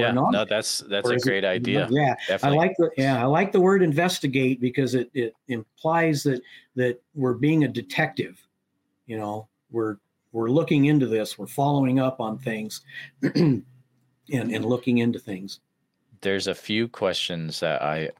Yeah, 0.00 0.12
not? 0.12 0.32
no, 0.32 0.44
that's 0.44 0.78
that's 0.88 1.08
Or 1.08 1.12
a 1.12 1.16
is 1.16 1.22
it- 1.22 1.28
great 1.28 1.44
idea. 1.44 1.88
Yeah, 1.90 2.14
Definitely. 2.28 2.58
I 2.58 2.60
like 2.60 2.76
the 2.78 2.90
yeah, 2.96 3.22
I 3.22 3.26
like 3.26 3.52
the 3.52 3.60
word 3.60 3.82
investigate 3.82 4.60
because 4.60 4.94
it 4.94 5.10
it 5.14 5.34
implies 5.48 6.22
that 6.24 6.40
that 6.76 7.00
we're 7.14 7.34
being 7.34 7.64
a 7.64 7.68
detective. 7.68 8.46
You 9.06 9.18
know, 9.18 9.48
we're 9.70 9.96
we're 10.32 10.50
looking 10.50 10.86
into 10.86 11.06
this, 11.06 11.38
we're 11.38 11.46
following 11.46 12.00
up 12.00 12.20
on 12.20 12.38
things 12.38 12.80
and 13.34 13.62
and 14.28 14.64
looking 14.64 14.98
into 14.98 15.18
things. 15.18 15.60
There's 16.20 16.46
a 16.46 16.54
few 16.54 16.88
questions 16.88 17.60
that 17.60 17.82
I 17.82 18.10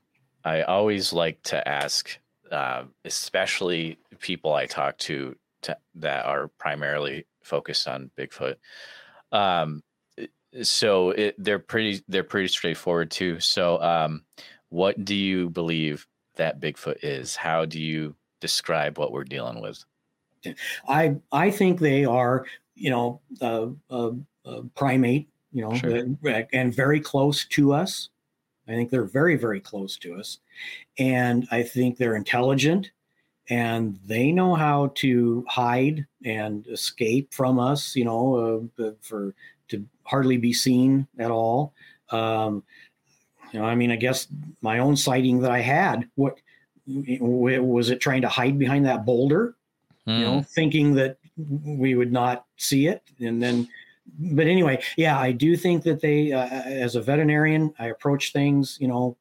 I 0.44 0.62
always 0.62 1.12
like 1.12 1.42
to 1.44 1.66
ask, 1.66 2.18
uh, 2.52 2.84
especially 3.04 3.98
people 4.20 4.52
I 4.52 4.66
talk 4.66 4.98
to, 4.98 5.34
to 5.62 5.76
that 5.96 6.26
are 6.26 6.48
primarily 6.58 7.24
focused 7.42 7.88
on 7.88 8.10
Bigfoot. 8.18 8.56
Um, 9.32 9.82
so 10.62 11.10
it, 11.10 11.34
they're 11.38 11.58
pretty 11.58 12.02
they're 12.08 12.24
pretty 12.24 12.48
straightforward 12.48 13.10
too. 13.10 13.40
So, 13.40 13.80
um, 13.82 14.24
what 14.70 15.04
do 15.04 15.14
you 15.14 15.50
believe 15.50 16.06
that 16.36 16.60
Bigfoot 16.60 16.98
is? 17.02 17.36
How 17.36 17.64
do 17.64 17.80
you 17.80 18.14
describe 18.40 18.98
what 18.98 19.12
we're 19.12 19.24
dealing 19.24 19.60
with? 19.60 19.84
I 20.88 21.16
I 21.32 21.50
think 21.50 21.80
they 21.80 22.04
are, 22.04 22.46
you 22.74 22.90
know, 22.90 23.20
a, 23.40 23.70
a, 23.90 24.12
a 24.44 24.62
primate, 24.74 25.28
you 25.52 25.62
know, 25.62 25.74
Sure. 25.74 26.04
and 26.52 26.74
very 26.74 27.00
close 27.00 27.44
to 27.46 27.72
us. 27.72 28.10
I 28.68 28.72
think 28.72 28.90
they're 28.90 29.04
very 29.04 29.36
very 29.36 29.60
close 29.60 29.96
to 29.98 30.14
us, 30.14 30.38
and 30.98 31.46
I 31.50 31.62
think 31.62 31.96
they're 31.98 32.16
intelligent, 32.16 32.90
and 33.48 33.98
they 34.04 34.32
know 34.32 34.54
how 34.54 34.92
to 34.96 35.44
hide 35.48 36.06
and 36.24 36.66
escape 36.68 37.32
from 37.32 37.58
us. 37.58 37.94
You 37.94 38.04
know, 38.06 38.70
uh, 38.78 38.92
for 39.02 39.34
hardly 40.04 40.36
be 40.36 40.52
seen 40.52 41.06
at 41.18 41.30
all. 41.30 41.74
Um, 42.10 42.62
you 43.52 43.60
know, 43.60 43.66
I 43.66 43.74
mean, 43.74 43.90
I 43.90 43.96
guess 43.96 44.28
my 44.62 44.78
own 44.78 44.96
sighting 44.96 45.40
that 45.40 45.50
I 45.50 45.60
had, 45.60 46.08
what 46.16 46.38
was 46.86 47.90
it 47.90 48.00
trying 48.00 48.22
to 48.22 48.28
hide 48.28 48.58
behind 48.58 48.86
that 48.86 49.04
boulder? 49.06 49.56
you 50.06 50.20
know, 50.20 50.42
thinking 50.42 50.94
that 50.94 51.16
we 51.64 51.94
would 51.94 52.12
not 52.12 52.44
see 52.56 52.86
it. 52.86 53.02
And 53.20 53.42
then, 53.42 53.68
but 54.18 54.46
anyway, 54.46 54.82
yeah, 54.96 55.18
I 55.18 55.32
do 55.32 55.56
think 55.56 55.82
that 55.84 56.00
they, 56.00 56.32
uh, 56.32 56.46
as 56.46 56.94
a 56.96 57.00
veterinarian, 57.00 57.72
I 57.78 57.86
approach 57.86 58.32
things, 58.32 58.76
you 58.80 58.88
know, 58.88 59.16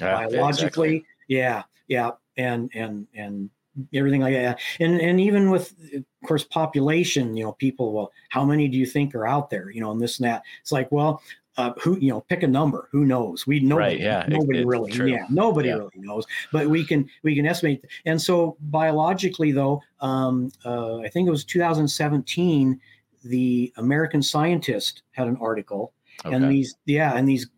yeah, 0.00 0.14
biologically. 0.28 0.96
exactly. 0.96 1.04
Yeah, 1.26 1.64
yeah, 1.88 2.10
and 2.36 2.70
and 2.74 3.06
and 3.14 3.50
everything 3.92 4.20
like 4.20 4.34
that. 4.34 4.60
And 4.80 5.00
and 5.00 5.20
even 5.20 5.50
with, 5.50 5.74
of 5.94 6.04
course, 6.26 6.44
population, 6.44 7.36
you 7.36 7.44
know, 7.44 7.52
people. 7.52 7.92
Well, 7.92 8.12
how 8.30 8.44
many 8.44 8.68
do 8.68 8.76
you 8.78 8.86
think 8.86 9.14
are 9.14 9.26
out 9.26 9.50
there? 9.50 9.70
You 9.70 9.80
know, 9.80 9.90
and 9.90 10.00
this 10.00 10.18
and 10.18 10.26
that. 10.28 10.42
It's 10.60 10.72
like, 10.72 10.90
well. 10.92 11.22
Uh, 11.56 11.72
who 11.82 11.98
you 11.98 12.08
know 12.08 12.20
pick 12.20 12.44
a 12.44 12.46
number 12.46 12.88
who 12.92 13.04
knows 13.04 13.44
we 13.44 13.58
know 13.58 13.76
Right, 13.76 13.98
yeah, 13.98 14.24
nobody 14.28 14.60
it's 14.60 14.66
really 14.68 14.92
true. 14.92 15.08
yeah 15.08 15.26
nobody 15.28 15.70
Yeah. 15.70 15.74
really 15.78 15.90
knows 15.96 16.24
but 16.52 16.68
we 16.68 16.84
can 16.86 17.10
we 17.24 17.34
can 17.34 17.46
estimate 17.46 17.84
and 18.06 18.22
so 18.22 18.56
biologically 18.60 19.50
though 19.50 19.82
um, 20.00 20.52
uh, 20.64 20.98
i 20.98 21.08
think 21.08 21.26
it 21.26 21.32
was 21.32 21.42
2017 21.44 22.80
the 23.24 23.72
american 23.76 24.22
scientist 24.22 25.02
had 25.10 25.26
an 25.26 25.36
article 25.40 25.92
Okay. 26.24 26.36
and 26.36 26.48
these 26.48 26.76
yeah 26.86 27.16
and 27.16 27.28
these 27.28 27.48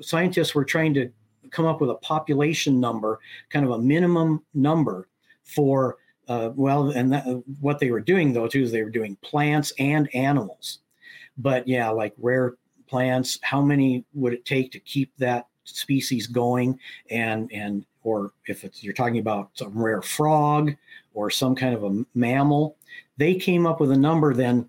scientists 0.00 0.54
were 0.54 0.64
trying 0.64 0.94
to 0.94 1.10
come 1.50 1.64
up 1.66 1.80
with 1.80 1.90
a 1.90 1.94
population 1.96 2.78
number 2.78 3.18
kind 3.50 3.64
of 3.64 3.72
a 3.72 3.78
minimum 3.80 4.44
number 4.54 5.08
for 5.54 5.96
uh, 6.28 6.50
well 6.54 6.90
and 6.90 7.12
that, 7.12 7.24
what 7.60 7.78
they 7.78 7.90
were 7.90 8.00
doing 8.00 8.32
though 8.32 8.46
too 8.48 8.62
is 8.62 8.70
they 8.70 8.82
were 8.82 8.90
doing 8.90 9.16
plants 9.22 9.72
and 9.78 10.14
animals 10.14 10.80
but 11.38 11.66
yeah 11.66 11.88
like 11.88 12.12
rare 12.18 12.54
plants 12.86 13.38
how 13.42 13.60
many 13.60 14.04
would 14.14 14.32
it 14.32 14.44
take 14.44 14.70
to 14.72 14.78
keep 14.80 15.12
that 15.16 15.46
species 15.64 16.26
going 16.26 16.78
and 17.10 17.50
and 17.52 17.84
or 18.02 18.32
if 18.46 18.64
it's 18.64 18.82
you're 18.82 18.94
talking 18.94 19.18
about 19.18 19.50
some 19.54 19.76
rare 19.76 20.02
frog 20.02 20.74
or 21.14 21.30
some 21.30 21.54
kind 21.54 21.74
of 21.74 21.84
a 21.84 22.04
mammal 22.14 22.76
they 23.16 23.34
came 23.34 23.66
up 23.66 23.80
with 23.80 23.90
a 23.90 23.96
number 23.96 24.34
then 24.34 24.68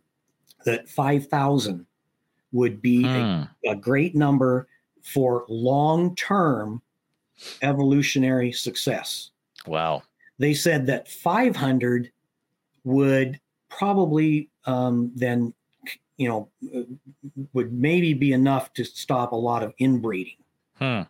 that 0.66 0.88
5000 0.90 1.86
would 2.52 2.82
be 2.82 3.06
a 3.06 3.08
Hmm. 3.08 3.70
a 3.70 3.76
great 3.76 4.16
number 4.16 4.68
for 5.02 5.46
long 5.50 6.16
term 6.16 6.82
evolutionary 7.62 8.52
success. 8.52 9.32
Wow. 9.66 10.04
They 10.42 10.56
said 10.56 10.88
that 10.88 11.08
500 11.08 12.12
would 12.84 13.40
probably 13.70 14.50
um, 14.66 15.12
then, 15.16 15.54
you 16.18 16.28
know, 16.28 16.50
would 17.54 17.72
maybe 17.72 18.16
be 18.16 18.34
enough 18.34 18.74
to 18.74 18.84
stop 18.84 19.34
a 19.34 19.36
lot 19.36 19.62
of 19.62 19.72
inbreeding. 19.78 20.38
Hmm. 20.80 21.02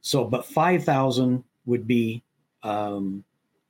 So, 0.00 0.24
but 0.24 0.44
5,000 0.44 1.44
would 1.66 1.86
be, 1.86 2.24
um, 2.64 3.22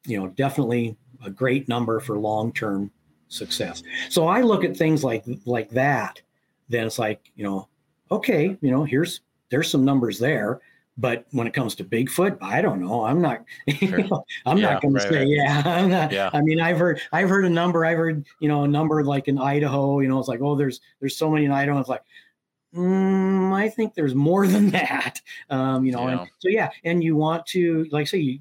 you 0.07 0.19
know, 0.19 0.29
definitely 0.29 0.97
a 1.23 1.29
great 1.29 1.69
number 1.69 2.01
for 2.01 2.19
long 2.19 2.51
term 2.51 2.91
success. 3.29 3.83
So 4.09 4.29
I 4.29 4.41
look 4.41 4.65
at 4.65 4.75
things 4.75 5.05
like 5.05 5.25
like 5.45 5.69
that. 5.73 6.23
Then 6.71 6.87
it's 6.87 6.99
like, 6.99 7.31
you 7.37 7.45
know, 7.45 7.69
okay, 8.11 8.57
you 8.63 8.71
know, 8.71 8.85
here's 8.85 9.21
there's 9.51 9.71
some 9.71 9.85
numbers 9.85 10.19
there. 10.19 10.63
But 10.97 11.27
when 11.33 11.47
it 11.47 11.55
comes 11.55 11.75
to 11.77 11.85
Bigfoot, 11.85 12.39
I 12.41 12.63
don't 12.63 12.81
know. 12.81 13.05
I'm 13.05 13.21
not. 13.21 13.45
you 13.67 13.89
know, 14.09 14.25
I'm 14.47 14.61
Yeah, 14.61 14.67
not 14.73 14.81
going 14.81 14.95
right, 14.95 15.03
to 15.03 15.07
say, 15.15 15.19
right. 15.21 15.27
yeah. 15.27 15.63
I'm 15.67 15.91
not, 15.91 16.13
Yeah. 16.13 16.31
I 16.33 16.41
mean, 16.41 16.61
I've 16.61 16.79
heard, 16.79 17.01
I've 17.13 17.29
heard 17.29 17.45
a 17.45 17.51
number. 17.51 17.85
I've 17.85 17.99
heard, 17.99 18.25
you 18.41 18.49
know, 18.49 18.63
a 18.65 18.69
number 18.69 19.03
like 19.05 19.27
in 19.27 19.39
Idaho. 19.39 19.99
You 20.01 20.09
know, 20.09 20.19
it's 20.21 20.29
like, 20.29 20.41
oh, 20.41 20.55
there's, 20.55 20.81
there's 21.01 21.17
so 21.17 21.31
many 21.31 21.45
in 21.47 21.51
Idaho. 21.51 21.79
It's 21.81 21.89
like, 21.89 22.03
mm, 22.75 23.53
I 23.55 23.69
think 23.69 23.95
there's 23.95 24.15
more 24.15 24.47
than 24.55 24.71
that. 24.71 25.21
Um, 25.51 25.85
you 25.85 25.93
know, 25.93 26.09
Yeah. 26.09 26.21
and 26.21 26.31
so 26.39 26.49
yeah, 26.49 26.71
and 26.85 27.03
you 27.03 27.17
want 27.17 27.47
to, 27.47 27.85
like, 27.91 28.03
I 28.03 28.05
say, 28.05 28.19
you, 28.19 28.39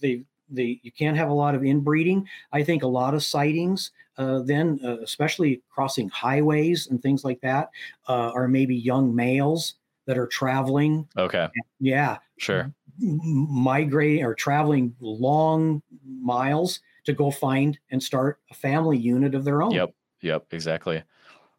they, 0.00 0.24
they, 0.48 0.80
you 0.82 0.92
can't 0.92 1.16
have 1.16 1.28
a 1.28 1.34
lot 1.34 1.54
of 1.54 1.64
inbreeding. 1.64 2.28
I 2.52 2.62
think 2.62 2.82
a 2.82 2.86
lot 2.86 3.14
of 3.14 3.22
sightings, 3.24 3.90
uh, 4.16 4.40
then, 4.40 4.78
uh, 4.84 4.98
especially 5.00 5.62
crossing 5.70 6.08
highways 6.08 6.86
and 6.86 7.02
things 7.02 7.24
like 7.24 7.40
that, 7.40 7.70
uh, 8.08 8.30
are 8.34 8.48
maybe 8.48 8.76
young 8.76 9.14
males 9.14 9.74
that 10.06 10.16
are 10.18 10.26
traveling. 10.26 11.08
Okay. 11.16 11.48
Yeah, 11.80 12.18
Sure. 12.38 12.72
migrating 12.98 14.24
or 14.24 14.34
traveling 14.34 14.94
long 15.00 15.82
miles 16.04 16.80
to 17.04 17.12
go 17.12 17.30
find 17.30 17.78
and 17.90 18.02
start 18.02 18.40
a 18.50 18.54
family 18.54 18.98
unit 18.98 19.34
of 19.34 19.44
their 19.44 19.62
own. 19.62 19.72
Yep. 19.72 19.94
Yep. 20.22 20.46
Exactly. 20.52 21.02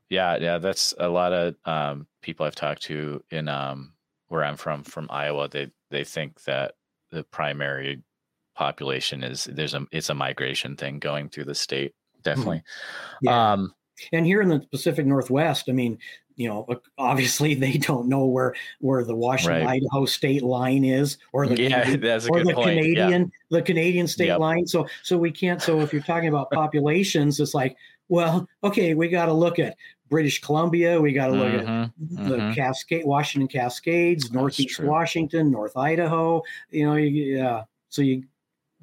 Yeah. 0.10 0.38
Yeah. 0.38 0.58
That's 0.58 0.94
a 1.00 1.08
lot 1.10 1.34
of 1.34 1.56
um, 1.66 2.08
people 2.22 2.46
I've 2.46 2.56
talked 2.56 2.82
to 2.84 3.24
in 3.32 3.48
um, 3.48 3.94
where 4.28 4.44
I'm 4.44 4.58
from, 4.58 4.84
from 4.84 5.08
Iowa. 5.10 5.48
They 5.48 5.72
they 5.90 6.04
think 6.04 6.44
that 6.44 6.76
the 7.12 7.24
primary 7.24 8.04
population 8.56 9.24
is 9.24 9.46
there's 9.46 9.74
a 9.74 9.86
it's 9.92 10.10
a 10.10 10.16
migration 10.16 10.76
thing 10.76 11.00
going 11.00 11.30
through 11.30 11.46
the 11.46 11.56
state. 11.56 11.94
Definitely. 12.24 12.64
Yeah. 13.22 13.54
Um, 13.54 13.74
And 14.12 14.26
here 14.26 14.42
in 14.42 14.50
the 14.50 14.60
Pacific 14.72 15.06
Northwest, 15.06 15.70
I 15.70 15.72
mean, 15.72 15.98
you 16.38 16.48
know, 16.48 16.66
obviously 16.98 17.54
they 17.66 17.74
don't 17.78 18.08
know 18.08 18.26
where 18.26 18.56
where 18.80 19.04
the 19.04 19.16
Washington 19.16 19.66
Right. 19.66 19.82
Idaho 19.82 20.06
state 20.06 20.44
line 20.44 20.86
is, 20.86 21.18
or 21.34 21.46
the 21.48 21.62
yeah, 21.62 21.82
Canadian- 21.82 22.00
that's 22.08 22.26
a 22.26 22.30
or 22.30 22.38
good 22.40 22.48
the 22.48 22.54
point. 22.54 22.76
Yeah. 22.76 22.82
Canadian 22.82 23.32
the 23.50 23.62
Canadian 23.62 24.08
state 24.08 24.28
Yep. 24.28 24.40
line. 24.40 24.66
So 24.68 24.88
so 25.04 25.18
we 25.18 25.32
can't. 25.32 25.62
So 25.62 25.82
if 25.82 25.92
you're 25.92 26.02
talking 26.02 26.30
about 26.30 26.50
populations, 26.52 27.40
it's 27.42 27.54
like, 27.54 27.76
well, 28.08 28.48
okay, 28.64 28.94
we 28.94 29.10
got 29.10 29.26
to 29.26 29.34
look 29.34 29.60
at 29.60 29.76
British 30.10 30.40
Columbia. 30.40 31.02
We 31.02 31.12
got 31.12 31.28
to 31.28 31.34
look 31.34 31.54
at 31.54 31.66
Mhm, 31.66 31.92
the 32.30 32.38
mhm. 32.38 32.56
Cascade, 32.56 33.04
Washington 33.06 33.48
Cascades, 33.50 34.32
Northeast 34.32 34.78
true. 34.78 34.88
Washington, 34.88 35.52
North 35.52 35.76
Idaho. 35.76 36.42
You 36.70 36.86
know, 36.86 36.96
you, 36.96 37.10
yeah. 37.38 37.64
So 37.90 38.02
you 38.02 38.24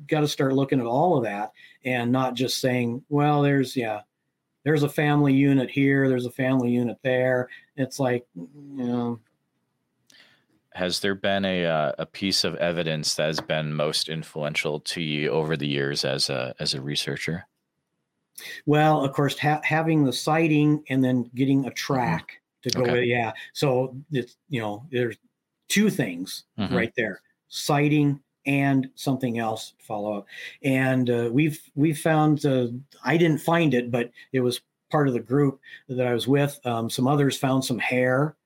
got 0.09 0.21
to 0.21 0.29
start 0.29 0.53
looking 0.53 0.81
at 0.81 0.87
all 0.87 1.17
of 1.17 1.23
that 1.25 1.53
and 1.85 2.11
not 2.13 2.35
just 2.35 2.59
saying, 2.61 3.03
well, 3.09 3.41
there's 3.43 3.75
yeah, 3.77 4.01
there's 4.65 4.83
a 4.83 4.89
family 4.89 5.35
unit 5.35 5.71
here, 5.71 6.09
there's 6.09 6.27
a 6.27 6.31
family 6.31 6.71
unit 6.73 6.99
there. 7.03 7.49
It's 7.77 7.99
like, 8.01 8.27
you 8.35 8.49
know, 8.85 9.21
Has 10.75 11.01
there 11.01 11.15
been 11.15 11.47
a 11.47 11.65
uh, 11.65 11.93
a 11.99 12.05
piece 12.05 12.45
of 12.45 12.55
evidence 12.57 13.15
that 13.15 13.29
has 13.29 13.41
been 13.41 13.73
most 13.73 14.11
influential 14.11 14.79
to 14.81 15.01
you 15.01 15.31
over 15.31 15.57
the 15.57 15.67
years 15.69 16.05
as 16.05 16.29
a 16.29 16.55
as 16.59 16.75
a 16.75 16.83
researcher? 16.83 17.47
well, 18.67 19.05
of 19.05 19.13
course, 19.13 19.39
ha- 19.39 19.61
having 19.65 20.05
the 20.05 20.13
sighting 20.13 20.83
and 20.89 21.03
then 21.05 21.31
getting 21.35 21.67
a 21.67 21.71
track 21.71 22.41
to 22.63 22.71
go 22.71 22.83
Mm-hmm. 22.83 22.91
Okay. 22.91 23.01
with, 23.01 23.09
yeah. 23.09 23.33
So 23.53 23.97
it's 24.11 24.37
you 24.49 24.61
know, 24.61 24.87
there's 24.91 25.17
two 25.69 25.91
things 25.91 26.45
Mhm. 26.59 26.71
right 26.73 26.93
there 26.97 27.23
sighting 27.49 28.21
and 28.47 28.89
something 28.95 29.39
else 29.39 29.75
follow 29.79 30.19
up. 30.19 30.27
And 30.63 31.09
uh, 31.11 31.31
we've 31.33 31.61
we've 31.75 31.99
found 31.99 32.45
uh, 32.47 32.69
i 33.05 33.17
didn't 33.17 33.39
find 33.39 33.75
it 33.75 33.91
but 33.91 34.11
it 34.33 34.41
was 34.41 34.61
part 34.91 35.09
of 35.09 35.15
the 35.15 35.21
group 35.21 35.61
that 35.89 36.07
i 36.07 36.13
was 36.13 36.29
with. 36.29 36.59
Um, 36.65 36.89
some 36.91 37.07
others 37.09 37.37
found 37.37 37.65
some 37.65 37.79
hair 37.79 38.37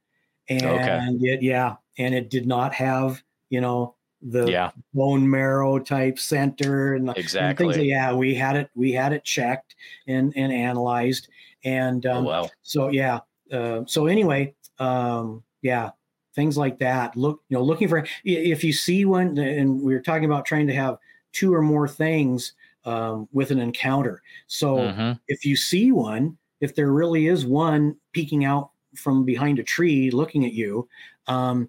and 0.49 1.23
it 1.23 1.43
yeah 1.43 1.77
and 1.99 2.15
it 2.15 2.31
did 2.31 2.47
not 2.47 2.73
have 2.73 3.23
you 3.51 3.61
know 3.61 3.95
the 4.23 4.51
Yeah, 4.51 4.71
bone 4.95 5.29
marrow 5.29 5.79
type 5.79 6.19
center 6.19 6.95
and, 6.95 7.09
the, 7.09 7.13
and 7.13 7.17
things 7.17 7.77
exactly. 7.77 7.89
yeah 7.89 8.13
we 8.13 8.35
had 8.35 8.57
it 8.57 8.71
we 8.75 8.93
had 8.93 9.13
it 9.13 9.25
checked 9.25 9.77
and 10.07 10.33
and 10.37 10.53
analyzed. 10.53 11.29
And 11.65 12.05
oh, 12.07 12.19
um, 12.19 12.25
well, 12.25 12.51
so 12.63 12.89
yeah 12.89 13.21
uh, 13.53 13.83
so 13.87 14.07
anyway 14.07 14.55
um 14.79 15.43
yeah 15.63 15.91
things 16.39 16.57
like 16.57 16.79
that 16.79 17.17
look 17.17 17.43
you 17.49 17.57
know 17.57 17.65
looking 17.65 17.89
for 17.89 18.07
if 18.23 18.63
you 18.63 18.73
see 18.73 19.05
one 19.05 19.37
and 19.39 19.83
we 19.83 19.93
were 19.93 20.01
talking 20.01 20.25
about 20.25 20.47
trying 20.47 20.69
to 20.69 20.73
have 20.73 20.97
two 21.33 21.53
or 21.53 21.61
more 21.61 21.89
things 21.89 22.53
um, 22.85 23.29
with 23.33 23.51
an 23.51 23.59
encounter 23.59 24.23
so 24.47 24.77
Mhm. 24.77 25.19
if 25.27 25.45
you 25.45 25.57
see 25.57 25.91
one 25.91 26.39
if 26.61 26.77
there 26.77 26.93
really 26.93 27.27
is 27.27 27.45
one 27.45 27.97
peeking 28.13 28.45
out 28.45 28.71
from 28.95 29.25
behind 29.25 29.59
a 29.59 29.65
tree 29.65 30.13
looking 30.13 30.45
at 30.45 30.53
you 30.53 30.89
um, 31.27 31.69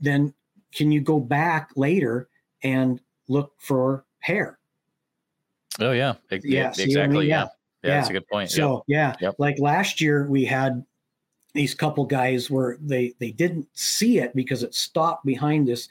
then 0.00 0.34
can 0.72 0.90
you 0.90 1.00
go 1.00 1.20
back 1.20 1.70
later 1.76 2.28
and 2.64 3.00
look 3.28 3.52
for 3.58 4.04
hair? 4.18 4.58
Oh 5.78 5.92
yeah, 5.92 6.14
Yeah, 6.30 6.68
what 6.70 6.80
I 6.80 6.82
exactly. 6.82 7.18
mean? 7.20 7.28
Yeah. 7.28 7.44
Yeah. 7.44 7.48
yeah, 7.82 7.96
that's 7.96 8.10
a 8.10 8.12
good 8.12 8.28
point. 8.28 8.50
Yep. 8.50 8.56
So 8.56 8.84
yeah, 8.88 9.14
Yep. 9.20 9.36
like 9.38 9.58
last 9.60 10.00
year 10.00 10.26
we 10.28 10.44
had 10.44 10.84
these 11.56 11.74
couple 11.74 12.04
guys 12.04 12.50
were 12.50 12.78
they 12.80 13.14
they 13.18 13.32
didn't 13.32 13.66
see 13.72 14.18
it 14.18 14.34
because 14.34 14.62
it 14.62 14.74
stopped 14.74 15.24
behind 15.24 15.66
this 15.66 15.88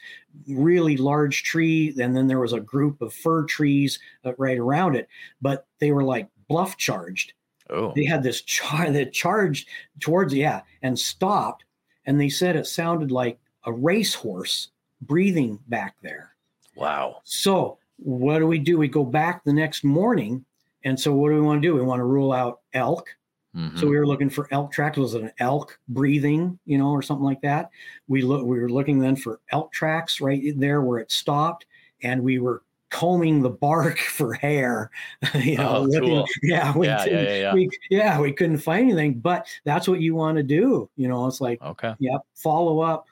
really 0.48 0.96
large 0.96 1.42
tree, 1.42 1.94
and 2.00 2.16
then 2.16 2.26
there 2.26 2.40
was 2.40 2.52
a 2.52 2.60
group 2.60 3.02
of 3.02 3.12
fir 3.12 3.44
trees 3.44 3.98
uh, 4.24 4.32
right 4.38 4.58
around 4.58 4.96
it. 4.96 5.08
But 5.42 5.66
they 5.78 5.92
were 5.92 6.04
like 6.04 6.28
bluff 6.48 6.76
charged. 6.76 7.32
Oh, 7.68 7.92
They 7.94 8.04
had 8.04 8.22
this 8.22 8.42
char 8.42 8.90
that 8.92 9.12
charged 9.12 9.68
towards 10.00 10.32
yeah 10.32 10.62
and 10.82 10.98
stopped, 10.98 11.64
and 12.06 12.20
they 12.20 12.28
said 12.28 12.56
it 12.56 12.66
sounded 12.66 13.10
like 13.10 13.38
a 13.64 13.72
racehorse 13.72 14.68
breathing 15.02 15.58
back 15.68 15.96
there. 16.02 16.34
wow. 16.76 17.20
So 17.24 17.78
what 17.98 18.38
do 18.38 18.46
we 18.46 18.58
do? 18.58 18.78
We 18.78 18.88
go 18.88 19.04
back 19.04 19.42
the 19.44 19.52
next 19.52 19.84
morning, 19.84 20.44
and 20.84 20.98
so 20.98 21.12
what 21.12 21.30
do 21.30 21.34
we 21.34 21.40
want 21.40 21.60
to 21.62 21.68
do? 21.68 21.74
We 21.74 21.82
want 21.82 22.00
to 22.00 22.04
rule 22.04 22.32
out 22.32 22.60
elk. 22.72 23.08
Mhm. 23.56 23.78
So 23.78 23.86
we 23.86 23.96
were 23.96 24.06
looking 24.06 24.28
for 24.30 24.46
elk 24.50 24.70
tracks. 24.72 24.98
Was 24.98 25.14
it 25.14 25.22
an 25.22 25.32
elk 25.38 25.78
breathing, 25.88 26.58
you 26.66 26.76
know, 26.78 26.90
or 26.90 27.00
something 27.02 27.24
like 27.24 27.40
that? 27.40 27.70
We 28.06 28.20
look. 28.22 28.44
We 28.44 28.60
were 28.60 28.68
looking 28.68 28.98
then 28.98 29.16
for 29.16 29.40
elk 29.50 29.72
tracks 29.72 30.20
right 30.20 30.52
there 30.56 30.82
where 30.82 30.98
it 30.98 31.10
stopped, 31.10 31.64
and 32.02 32.22
we 32.22 32.38
were 32.38 32.62
combing 32.90 33.42
the 33.42 33.50
bark 33.50 33.98
for 34.18 34.34
hair. 34.34 34.90
you 35.34 35.56
know, 35.56 35.76
Oh, 35.78 35.82
looking- 35.82 36.08
cool. 36.10 36.26
yeah, 36.42 36.76
we 36.76 36.86
yeah, 36.86 37.04
yeah, 37.06 37.34
yeah. 37.36 37.54
We, 37.54 37.70
yeah, 37.90 38.20
we 38.20 38.32
couldn't 38.32 38.58
find 38.58 38.84
anything, 38.90 39.14
but 39.20 39.46
that's 39.64 39.88
what 39.88 40.00
you 40.00 40.14
want 40.14 40.36
to 40.36 40.42
do. 40.42 40.88
You 40.96 41.08
know, 41.08 41.26
it's 41.26 41.40
like 41.40 41.60
Okay. 41.62 41.94
Yep. 41.98 42.20
Follow 42.34 42.80
up 42.80 43.06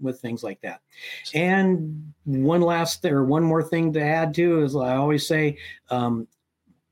with 0.00 0.20
things 0.20 0.42
like 0.42 0.60
that. 0.60 0.80
And 1.34 2.12
one 2.24 2.60
last 2.60 3.02
or 3.06 3.24
one 3.24 3.42
more 3.42 3.62
thing 3.62 3.92
to 3.94 4.02
add 4.02 4.34
to 4.34 4.62
is 4.62 4.76
I 4.76 4.96
always 4.96 5.26
say, 5.26 5.56
um, 5.90 6.28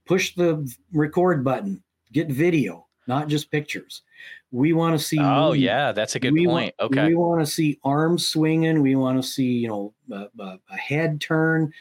push 0.07 0.35
the 0.35 0.67
record 0.93 1.45
button, 1.45 1.83
get 2.13 2.29
video, 2.31 2.84
not 3.07 3.29
just 3.29 3.51
pictures. 3.51 4.03
We 4.51 4.73
want 4.73 4.99
to 4.99 5.05
see. 5.05 5.19
Oh 5.21 5.53
yeah, 5.53 5.93
that's 5.93 6.15
a 6.15 6.21
good 6.21 6.33
we 6.33 6.47
point. 6.47 6.75
Want, 6.79 6.93
okay. 6.93 7.09
We 7.09 7.15
want 7.15 7.41
to 7.41 7.47
see 7.47 7.79
arms 7.85 8.29
swinging. 8.29 8.83
We 8.83 8.97
want 8.97 9.21
to 9.21 9.29
see, 9.29 9.53
you 9.53 9.69
know, 9.69 9.95
a, 10.11 10.29
a, 10.39 10.59
a 10.71 10.77
head 10.77 11.21
turn, 11.21 11.73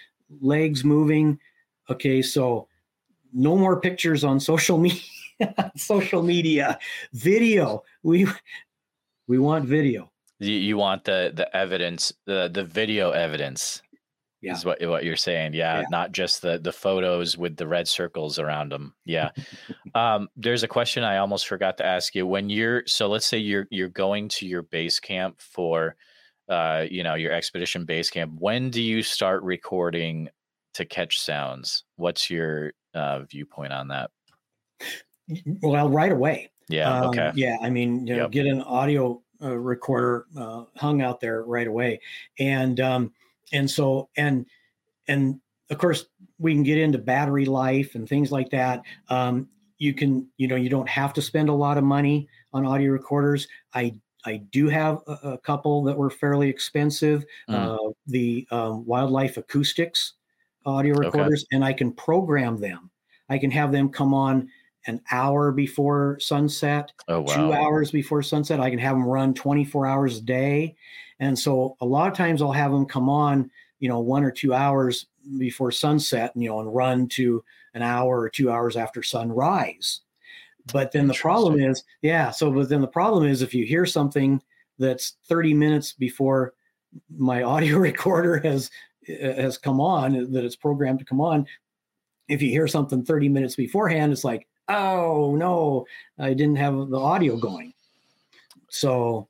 legs 0.42 0.84
moving. 0.84 1.40
Okay, 1.90 2.22
so 2.22 2.68
no 3.34 3.56
more 3.56 3.80
pictures 3.80 4.24
on 4.24 4.40
social 4.40 4.78
media. 4.80 5.02
social 5.76 6.22
media, 6.22 6.80
video. 7.14 7.84
We 8.04 8.28
we 9.28 9.40
want 9.40 9.66
video. 9.66 10.12
You, 10.40 10.54
you 10.54 10.78
want 10.78 11.04
the 11.04 11.32
the 11.34 11.56
evidence, 11.56 12.14
the 12.26 12.50
the 12.52 12.64
video 12.64 13.12
evidence. 13.12 13.82
Yeah. 14.44 14.54
Is 14.54 14.66
what 14.66 14.80
what 14.86 15.06
you're 15.06 15.16
saying. 15.16 15.54
Yeah, 15.54 15.80
Yeah. 15.80 15.86
not 15.90 16.12
just 16.12 16.42
the 16.42 16.60
the 16.60 16.72
photos 16.74 17.38
with 17.38 17.56
the 17.56 17.68
red 17.68 17.88
circles 17.88 18.38
around 18.40 18.72
them. 18.72 18.94
Yeah. 19.06 19.30
um 19.96 20.28
there's 20.36 20.64
a 20.64 20.68
question 20.68 21.04
I 21.04 21.18
almost 21.18 21.48
forgot 21.48 21.78
to 21.78 21.86
ask 21.86 22.14
you. 22.14 22.28
When 22.28 22.50
you're 22.50 22.84
so 22.86 23.08
let's 23.08 23.26
say 23.26 23.38
you're 23.38 23.68
you're 23.72 23.90
going 23.90 24.28
to 24.30 24.46
your 24.48 24.62
base 24.64 25.00
camp 25.00 25.40
for 25.40 25.96
uh 26.50 26.86
you 26.92 27.04
know, 27.04 27.16
your 27.16 27.32
expedition 27.32 27.86
base 27.86 28.10
camp, 28.10 28.34
when 28.40 28.70
do 28.70 28.82
you 28.82 29.02
start 29.02 29.42
recording 29.44 30.28
to 30.74 30.84
catch 30.86 31.20
sounds? 31.22 31.86
What's 31.96 32.30
your 32.30 32.74
uh 32.94 33.22
viewpoint 33.24 33.72
on 33.72 33.88
that? 33.88 34.12
Well, 35.62 35.90
right 35.90 36.12
away. 36.12 36.52
Yeah, 36.70 36.92
Um, 37.00 37.10
okay. 37.10 37.32
Yeah, 37.36 37.58
I 37.62 37.70
mean, 37.70 38.06
you 38.08 38.16
know, 38.16 38.24
Yep. 38.24 38.32
get 38.32 38.46
an 38.46 38.62
audio 38.62 39.22
uh, 39.42 39.56
recorder 39.58 40.26
uh, 40.38 40.66
hung 40.78 41.02
out 41.02 41.20
there 41.20 41.44
right 41.44 41.68
away, 41.68 42.00
and 42.40 42.80
um, 42.80 43.14
and 43.52 43.70
so 43.70 44.10
and 44.18 44.46
and 45.08 45.40
of 45.70 45.78
course 45.78 46.06
we 46.40 46.54
can 46.54 46.64
get 46.64 46.78
into 46.78 46.98
battery 46.98 47.46
life 47.46 47.96
and 47.96 48.08
things 48.08 48.32
like 48.32 48.50
that. 48.52 48.82
Um, 49.10 49.48
you 49.78 49.94
can, 49.94 50.28
you 50.38 50.48
know, 50.48 50.56
you 50.56 50.70
don't 50.70 50.90
have 50.90 51.14
to 51.14 51.22
spend 51.22 51.50
a 51.50 51.54
lot 51.54 51.78
of 51.78 51.84
money 51.84 52.28
on 52.54 52.66
audio 52.66 52.92
recorders. 52.92 53.48
I 53.74 53.94
I 54.26 54.38
do 54.38 54.70
have 54.70 55.02
a, 55.08 55.32
a 55.32 55.38
couple 55.40 55.84
that 55.84 55.98
were 55.98 56.10
fairly 56.10 56.50
expensive. 56.50 57.26
Mm. 57.50 57.56
Uh, 57.76 57.92
the 58.08 58.48
um, 58.52 58.86
Wildlife 58.86 59.38
Acoustics 59.38 60.14
audio 60.66 60.96
Okay. 60.96 61.06
recorders, 61.08 61.46
and 61.52 61.64
I 61.64 61.74
can 61.74 61.92
program 61.92 62.58
them. 62.58 62.90
I 63.30 63.38
can 63.38 63.52
have 63.52 63.72
them 63.72 63.90
come 63.90 64.14
on 64.14 64.50
an 64.88 65.02
hour 65.12 65.52
before 65.52 66.18
sunset, 66.20 66.92
Oh 67.08 67.22
wow. 67.22 67.36
two 67.36 67.54
hours 67.54 67.92
before 67.92 68.22
sunset. 68.22 68.60
I 68.60 68.70
can 68.70 68.80
have 68.80 68.96
them 68.96 69.06
run 69.06 69.34
24 69.34 69.86
hours 69.86 70.18
a 70.18 70.22
day. 70.22 70.76
And 71.20 71.38
so 71.38 71.78
a 71.80 71.86
lot 71.86 72.12
of 72.12 72.18
times 72.18 72.42
I'll 72.42 72.52
have 72.52 72.72
them 72.72 72.86
come 72.86 73.10
on, 73.10 73.50
you 73.80 73.88
know, 73.88 74.00
one 74.00 74.24
or 74.24 74.32
two 74.32 74.54
hours 74.54 75.06
before 75.38 75.72
sunset, 75.72 76.32
you 76.36 76.50
know, 76.50 76.60
and 76.60 76.74
run 76.74 77.08
to 77.10 77.44
an 77.74 77.82
hour 77.82 78.20
or 78.20 78.30
two 78.30 78.52
hours 78.52 78.76
after 78.76 79.02
sunrise. 79.02 80.02
But 80.72 80.92
then 80.92 81.08
the 81.08 81.14
problem 81.14 81.60
is, 81.60 81.84
yeah. 82.02 82.32
So, 82.32 82.52
but 82.52 82.70
then 82.70 82.82
the 82.82 82.88
problem 82.88 83.26
is 83.26 83.42
if 83.42 83.54
you 83.54 83.66
hear 83.66 83.86
something 83.86 84.42
that's 84.80 85.18
30 85.28 85.54
minutes 85.54 85.94
before 85.94 86.54
my 87.10 87.44
audio 87.54 87.78
recorder 87.78 88.38
has 88.40 88.72
eh, 89.08 89.42
has 89.42 89.58
come 89.58 89.82
on, 89.82 90.32
that 90.32 90.46
it's 90.46 90.56
programmed 90.56 91.00
to 91.00 91.06
come 91.06 91.22
on, 91.22 91.46
if 92.28 92.42
you 92.42 92.50
hear 92.50 92.68
something 92.68 93.04
30 93.04 93.30
minutes 93.30 93.56
beforehand, 93.56 94.12
it's 94.12 94.24
like, 94.24 94.48
oh 94.70 95.36
no, 95.36 95.86
I 96.20 96.34
didn't 96.34 96.58
have 96.58 96.90
the 96.90 97.00
audio 97.00 97.38
going. 97.38 97.74
So, 98.70 99.28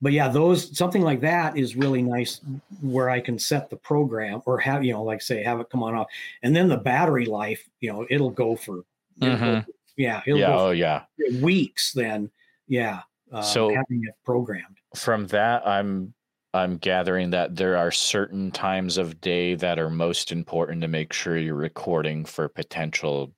but 0.00 0.12
yeah, 0.12 0.28
those 0.28 0.76
something 0.76 1.02
like 1.02 1.20
that 1.20 1.56
is 1.56 1.76
really 1.76 2.02
nice 2.02 2.40
where 2.80 3.10
I 3.10 3.20
can 3.20 3.38
set 3.38 3.68
the 3.68 3.76
program 3.76 4.42
or 4.46 4.58
have, 4.58 4.84
you 4.84 4.92
know, 4.92 5.02
like 5.02 5.20
say, 5.20 5.42
have 5.42 5.60
it 5.60 5.70
come 5.70 5.82
on 5.82 5.94
off. 5.94 6.06
And 6.42 6.54
then 6.54 6.68
the 6.68 6.76
battery 6.76 7.26
life, 7.26 7.68
you 7.80 7.92
know, 7.92 8.06
it'll 8.08 8.30
go 8.30 8.56
for, 8.56 8.84
it'll 9.20 9.36
go 9.36 9.44
Mhm. 9.44 9.64
for- 9.64 9.72
yeah, 9.96 10.22
it'll 10.26 10.38
Yeah, 10.38 10.46
go 10.46 10.66
oh 10.68 10.70
yeah. 10.70 11.02
weeks 11.42 11.92
then. 11.92 12.30
Yeah. 12.68 13.00
Uh, 13.32 13.42
So- 13.42 13.68
having 13.74 14.04
it 14.04 14.14
programmed. 14.24 14.76
from 14.94 15.26
that 15.26 15.66
i'm 15.68 16.14
i'm 16.54 16.78
gathering 16.78 17.28
that 17.28 17.54
there 17.54 17.76
are 17.76 17.90
certain 17.90 18.50
times 18.50 18.96
of 18.96 19.20
day 19.20 19.54
that 19.54 19.78
are 19.78 19.90
most 19.90 20.32
important 20.32 20.80
to 20.80 20.88
make 20.88 21.12
sure 21.12 21.36
you're 21.36 21.54
recording 21.54 22.24
for 22.24 22.48
potential 22.48 23.30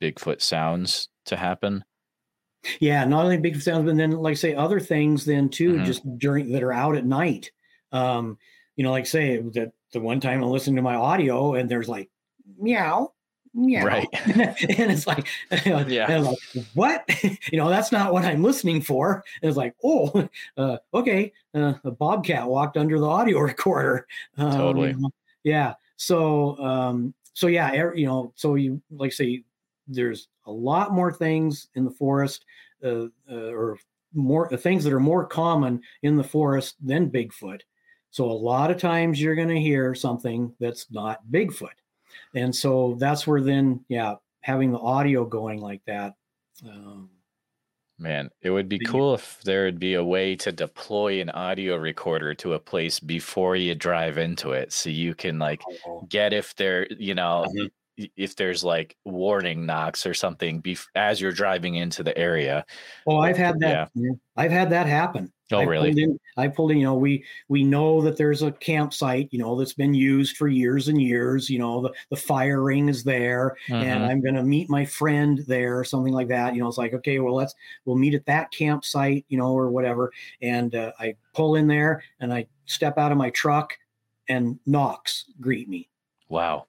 bigfoot 0.00 0.40
sounds 0.40 1.08
to 1.26 1.36
happen 1.36 1.84
Yeah, 2.80 3.04
not 3.04 3.24
only 3.24 3.38
big 3.38 3.60
sounds, 3.60 3.84
but 3.86 3.96
then 3.96 4.10
like 4.10 4.36
say 4.36 4.54
other 4.54 4.80
things 4.80 5.24
then 5.24 5.48
too, 5.48 5.74
Mhm. 5.74 5.84
just 5.86 6.02
during 6.18 6.50
that 6.52 6.62
are 6.62 6.72
out 6.72 6.96
at 6.96 7.06
night. 7.06 7.50
Um, 7.92 8.36
you 8.76 8.82
know, 8.84 8.90
like 8.90 9.06
say 9.06 9.38
that 9.38 9.72
the 9.92 10.00
one 10.00 10.20
time 10.20 10.42
I 10.42 10.46
listened 10.46 10.76
to 10.76 10.82
my 10.82 10.96
audio 10.96 11.54
and 11.54 11.68
there's 11.70 11.88
like 11.88 12.10
meow, 12.58 13.12
meow. 13.54 13.84
Right. 13.86 14.08
and 14.26 14.90
it's 14.92 15.06
like, 15.06 15.26
Yeah. 15.64 16.06
and 16.08 16.12
I'm 16.12 16.24
like, 16.24 16.38
what? 16.74 17.04
you 17.52 17.58
know, 17.58 17.68
that's 17.68 17.92
not 17.92 18.12
what 18.12 18.24
I'm 18.24 18.42
listening 18.42 18.82
for. 18.82 19.24
And 19.40 19.48
it's 19.48 19.56
like, 19.56 19.74
oh, 19.84 20.28
uh, 20.56 20.78
okay. 20.92 21.32
Uh, 21.54 21.74
a 21.84 21.90
bobcat 21.92 22.46
walked 22.48 22.76
under 22.76 22.98
the 22.98 23.06
audio 23.06 23.38
recorder. 23.38 24.06
Um, 24.36 24.50
Totally. 24.50 24.94
know, 24.94 25.10
Yeah. 25.44 25.74
So, 25.96 26.58
um, 26.58 27.14
so 27.34 27.46
yeah, 27.46 27.72
er- 27.80 27.94
you 27.94 28.06
know, 28.06 28.32
so 28.34 28.56
you 28.56 28.82
like 28.90 29.12
say 29.12 29.44
there's 29.88 30.28
a 30.46 30.52
lot 30.52 30.92
more 30.92 31.12
things 31.12 31.68
in 31.74 31.84
the 31.84 31.90
forest, 31.90 32.44
uh, 32.84 33.06
uh, 33.30 33.52
or 33.52 33.78
more 34.12 34.48
things 34.56 34.84
that 34.84 34.92
are 34.92 35.00
more 35.00 35.26
common 35.26 35.82
in 36.02 36.16
the 36.16 36.24
forest 36.24 36.76
than 36.86 37.10
Bigfoot. 37.10 37.60
So 38.10 38.24
a 38.24 38.32
lot 38.32 38.70
of 38.70 38.78
times 38.78 39.20
you're 39.20 39.34
going 39.34 39.48
to 39.48 39.60
hear 39.60 39.94
something 39.94 40.54
that's 40.60 40.90
not 40.90 41.26
Bigfoot, 41.30 41.74
and 42.34 42.54
so 42.54 42.96
that's 42.98 43.26
where 43.26 43.40
then, 43.42 43.84
yeah, 43.88 44.16
having 44.40 44.72
the 44.72 44.78
audio 44.80 45.24
going 45.26 45.60
like 45.60 45.84
that. 45.86 46.14
Um, 46.66 47.10
man 47.98 48.30
it 48.42 48.50
would 48.50 48.68
be 48.68 48.78
cool 48.80 49.14
if 49.14 49.42
there 49.42 49.64
would 49.64 49.80
be 49.80 49.94
a 49.94 50.04
way 50.04 50.36
to 50.36 50.52
deploy 50.52 51.20
an 51.20 51.30
audio 51.30 51.76
recorder 51.76 52.32
to 52.34 52.52
a 52.54 52.58
place 52.60 53.00
before 53.00 53.56
you 53.56 53.74
drive 53.74 54.18
into 54.18 54.52
it 54.52 54.72
so 54.72 54.88
you 54.88 55.14
can 55.14 55.38
like 55.38 55.66
get 56.08 56.32
if 56.32 56.54
there 56.56 56.86
you 56.92 57.14
know 57.14 57.44
Mhm. 57.44 57.58
i- 57.58 57.70
if 58.16 58.36
there's 58.36 58.62
like 58.64 58.96
warning 59.04 59.66
knocks 59.66 60.06
or 60.06 60.14
something 60.14 60.62
bef- 60.62 60.86
as 60.94 61.20
you're 61.20 61.32
driving 61.32 61.74
into 61.76 62.02
the 62.02 62.16
area 62.16 62.64
Oh, 63.06 63.18
I've 63.18 63.36
had 63.36 63.58
that. 63.60 63.90
Yeah. 63.94 64.12
I've 64.36 64.52
had 64.52 64.70
that 64.70 64.86
happen. 64.86 65.32
oh 65.52 65.58
I 65.58 65.64
really 65.64 65.88
Pulled 65.90 65.98
in, 65.98 66.20
I 66.36 66.48
pulled 66.48 66.70
in. 66.70 66.78
You 66.78 66.84
know, 66.84 66.94
we 66.94 67.24
we 67.48 67.64
know 67.64 68.00
that 68.02 68.16
there's 68.16 68.42
a 68.42 68.52
campsite. 68.52 69.28
You 69.32 69.40
know, 69.40 69.56
that's 69.58 69.72
been 69.74 69.94
used 69.94 70.36
for 70.36 70.46
years 70.46 70.86
and 70.88 71.00
years. 71.02 71.50
You 71.50 71.58
know, 71.58 71.80
the 71.82 71.92
the 72.10 72.16
fire 72.16 72.62
ring 72.62 72.88
is 72.88 73.02
there, 73.02 73.56
and 73.68 74.00
Mhm. 74.02 74.08
I'm 74.08 74.20
going 74.20 74.34
to 74.36 74.42
meet 74.44 74.70
my 74.70 74.84
friend 74.84 75.38
there, 75.48 75.78
or 75.78 75.84
something 75.84 76.12
like 76.12 76.28
that. 76.28 76.54
You 76.54 76.60
know, 76.60 76.68
it's 76.68 76.78
like 76.78 76.94
okay, 76.94 77.18
well, 77.18 77.34
let's 77.34 77.54
we'll 77.84 77.96
meet 77.96 78.14
at 78.14 78.26
that 78.26 78.50
campsite. 78.52 79.24
You 79.28 79.38
know, 79.38 79.52
or 79.52 79.70
whatever. 79.70 80.12
And 80.42 80.74
uh, 80.74 80.92
I 81.00 81.16
pull 81.34 81.56
in 81.56 81.66
there, 81.66 82.02
and 82.20 82.32
I 82.32 82.46
step 82.66 82.96
out 82.98 83.10
of 83.10 83.18
my 83.18 83.30
truck, 83.30 83.76
and 84.28 84.58
knocks 84.66 85.24
greet 85.40 85.68
me. 85.68 85.88
wow 86.28 86.66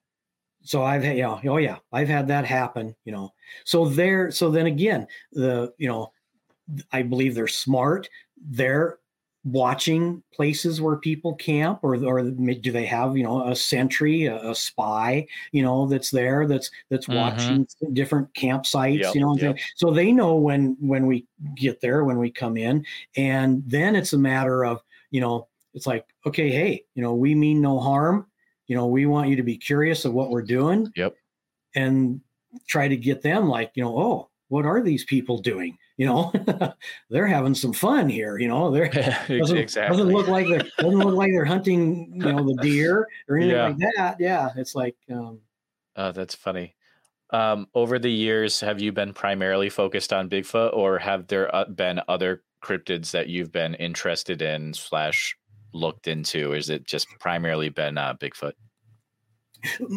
So 0.62 0.82
I've 0.82 1.02
had, 1.02 1.16
yeah, 1.16 1.40
oh 1.46 1.56
yeah, 1.56 1.78
I've 1.92 2.08
had 2.08 2.28
that 2.28 2.44
happen, 2.44 2.94
you 3.04 3.12
know. 3.12 3.32
So 3.64 3.86
there, 3.88 4.30
so 4.30 4.50
then 4.50 4.66
again, 4.66 5.06
the, 5.32 5.72
you 5.78 5.88
know, 5.88 6.12
I 6.92 7.02
believe 7.02 7.34
they're 7.34 7.48
smart. 7.48 8.08
They're 8.36 8.98
watching 9.44 10.22
places 10.34 10.82
where 10.82 10.96
people 10.96 11.34
camp 11.36 11.80
or 11.82 11.94
or 12.04 12.22
do 12.30 12.70
they 12.72 12.84
have 12.84 13.16
you 13.16 13.22
know 13.24 13.48
a 13.48 13.56
sentry 13.56 14.26
a, 14.26 14.36
a 14.50 14.54
spy 14.54 15.26
you 15.52 15.62
know 15.62 15.86
that's 15.86 16.10
there 16.10 16.46
that's 16.46 16.70
that's 16.90 17.08
Mhm. 17.08 17.10
watching 17.10 17.66
different 17.94 18.30
campsites 18.34 18.98
Yep, 19.00 19.14
you 19.14 19.20
know 19.22 19.34
yep. 19.36 19.56
so 19.76 19.90
they 19.90 20.12
know 20.12 20.34
when 20.34 20.76
when 20.78 21.06
we 21.06 21.26
get 21.56 21.80
there 21.80 22.04
when 22.04 22.18
we 22.18 22.30
come 22.30 22.58
in 22.58 22.84
and 23.16 23.62
then 23.66 23.96
it's 23.96 24.12
a 24.12 24.18
matter 24.18 24.62
of 24.62 24.82
you 25.10 25.22
know 25.22 25.48
it's 25.72 25.86
like 25.86 26.04
okay 26.26 26.50
hey 26.50 26.84
you 26.94 27.02
know 27.02 27.14
we 27.14 27.34
mean 27.34 27.62
no 27.62 27.80
harm 27.80 28.26
you 28.70 28.76
know 28.76 28.86
we 28.86 29.04
want 29.04 29.28
you 29.28 29.34
to 29.36 29.42
be 29.42 29.56
curious 29.58 30.04
of 30.04 30.12
what 30.14 30.30
we're 30.30 30.42
doing 30.46 30.90
Yep. 30.94 31.14
and 31.74 32.20
try 32.68 32.86
to 32.88 32.96
get 32.96 33.20
them 33.20 33.48
like 33.48 33.72
you 33.74 33.82
know 33.82 33.98
oh 33.98 34.28
what 34.48 34.64
are 34.64 34.80
these 34.80 35.04
people 35.04 35.38
doing 35.38 35.76
you 35.96 36.06
know 36.06 36.32
they're 37.10 37.26
having 37.26 37.54
some 37.54 37.72
fun 37.72 38.08
here 38.08 38.38
you 38.38 38.46
know 38.48 38.70
they're 38.70 38.88
doesn't, 39.28 39.56
exactly. 39.58 39.96
doesn't 39.96 40.12
look 40.12 40.28
like 40.28 40.46
they're 40.46 40.62
doesn't 40.78 40.98
look 41.00 41.14
like 41.16 41.32
they're 41.32 41.44
hunting 41.44 42.12
you 42.14 42.32
know 42.32 42.44
the 42.44 42.56
deer 42.62 43.06
or 43.28 43.36
anything 43.36 43.56
Yeah. 43.56 43.66
like 43.66 43.78
that 43.96 44.16
yeah 44.20 44.48
it's 44.56 44.74
like 44.74 44.96
um 45.10 45.40
Oh, 45.96 46.12
that's 46.12 46.36
funny. 46.36 46.76
Um, 47.30 47.66
over 47.74 47.98
the 47.98 48.10
years, 48.10 48.60
have 48.60 48.80
you 48.80 48.92
been 48.92 49.12
primarily 49.12 49.68
focused 49.68 50.12
on 50.12 50.30
Bigfoot, 50.30 50.72
or 50.72 50.98
have 50.98 51.26
there 51.26 51.54
uh, 51.54 51.64
been 51.64 52.00
other 52.08 52.42
cryptids 52.64 53.10
that 53.10 53.28
you've 53.28 53.50
been 53.52 53.74
interested 53.74 54.40
in 54.40 54.72
slash 54.72 55.36
looked 55.72 56.08
into? 56.08 56.52
Or 56.52 56.56
is 56.56 56.70
it 56.70 56.84
just 56.84 57.08
primarily 57.18 57.68
been 57.68 57.98
uh, 57.98 58.14
Bigfoot? 58.14 58.52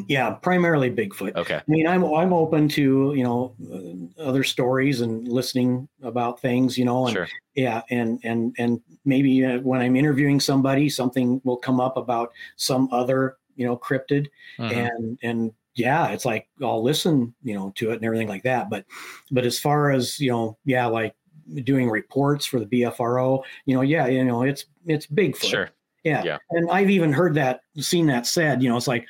yeah 0.10 0.32
primarily 0.32 0.92
bigfoot 0.92 1.34
Okay. 1.38 1.56
I 1.56 1.64
mean, 1.68 1.88
I'm 1.88 2.04
I'm 2.04 2.34
open 2.34 2.68
to 2.70 3.14
you 3.16 3.24
know 3.24 3.56
uh, 3.72 4.22
other 4.22 4.44
stories 4.44 5.00
and 5.00 5.26
listening 5.26 5.88
about 6.02 6.42
things, 6.42 6.78
you 6.78 6.84
know, 6.84 7.08
and 7.08 7.14
Sure. 7.14 7.28
yeah, 7.56 7.82
and 7.90 8.20
and 8.26 8.54
and 8.58 8.82
maybe 9.06 9.46
uh, 9.46 9.60
when 9.60 9.80
I'm 9.82 9.96
interviewing 9.96 10.42
somebody, 10.42 10.90
something 10.90 11.40
will 11.46 11.56
come 11.56 11.80
up 11.80 11.96
about 11.96 12.34
some 12.58 12.90
other 12.92 13.38
you 13.56 13.66
know 13.66 13.78
cryptid, 13.78 14.28
Mhm. 14.60 14.72
and 14.74 15.20
and 15.24 15.54
yeah, 15.76 16.10
it's 16.10 16.26
like 16.26 16.50
I'll 16.62 16.84
listen, 16.84 17.34
you 17.42 17.56
know, 17.56 17.72
to 17.76 17.92
it 17.92 17.96
and 17.96 18.04
everything 18.06 18.28
like 18.28 18.44
that. 18.44 18.70
But 18.70 18.86
but 19.32 19.46
as 19.46 19.60
far 19.60 19.92
as 19.92 20.20
you 20.20 20.30
know, 20.30 20.58
yeah, 20.66 20.88
like 20.88 21.16
doing 21.64 21.90
reports 21.90 22.46
for 22.46 22.60
the 22.60 22.66
BFRO, 22.66 23.44
you 23.66 23.76
know, 23.76 23.82
yeah, 23.82 24.08
you 24.08 24.24
know, 24.24 24.44
it's 24.44 24.66
it's 24.86 25.08
Bigfoot, 25.08 25.46
Sure. 25.50 25.70
yeah. 26.04 26.24
Yeah. 26.24 26.38
And 26.52 26.70
I've 26.72 26.90
even 26.90 27.12
heard 27.14 27.34
that, 27.36 27.62
seen 27.78 28.08
that 28.08 28.26
said, 28.28 28.62
you 28.64 28.70
know, 28.70 28.78
it's 28.78 28.88
like, 28.88 29.06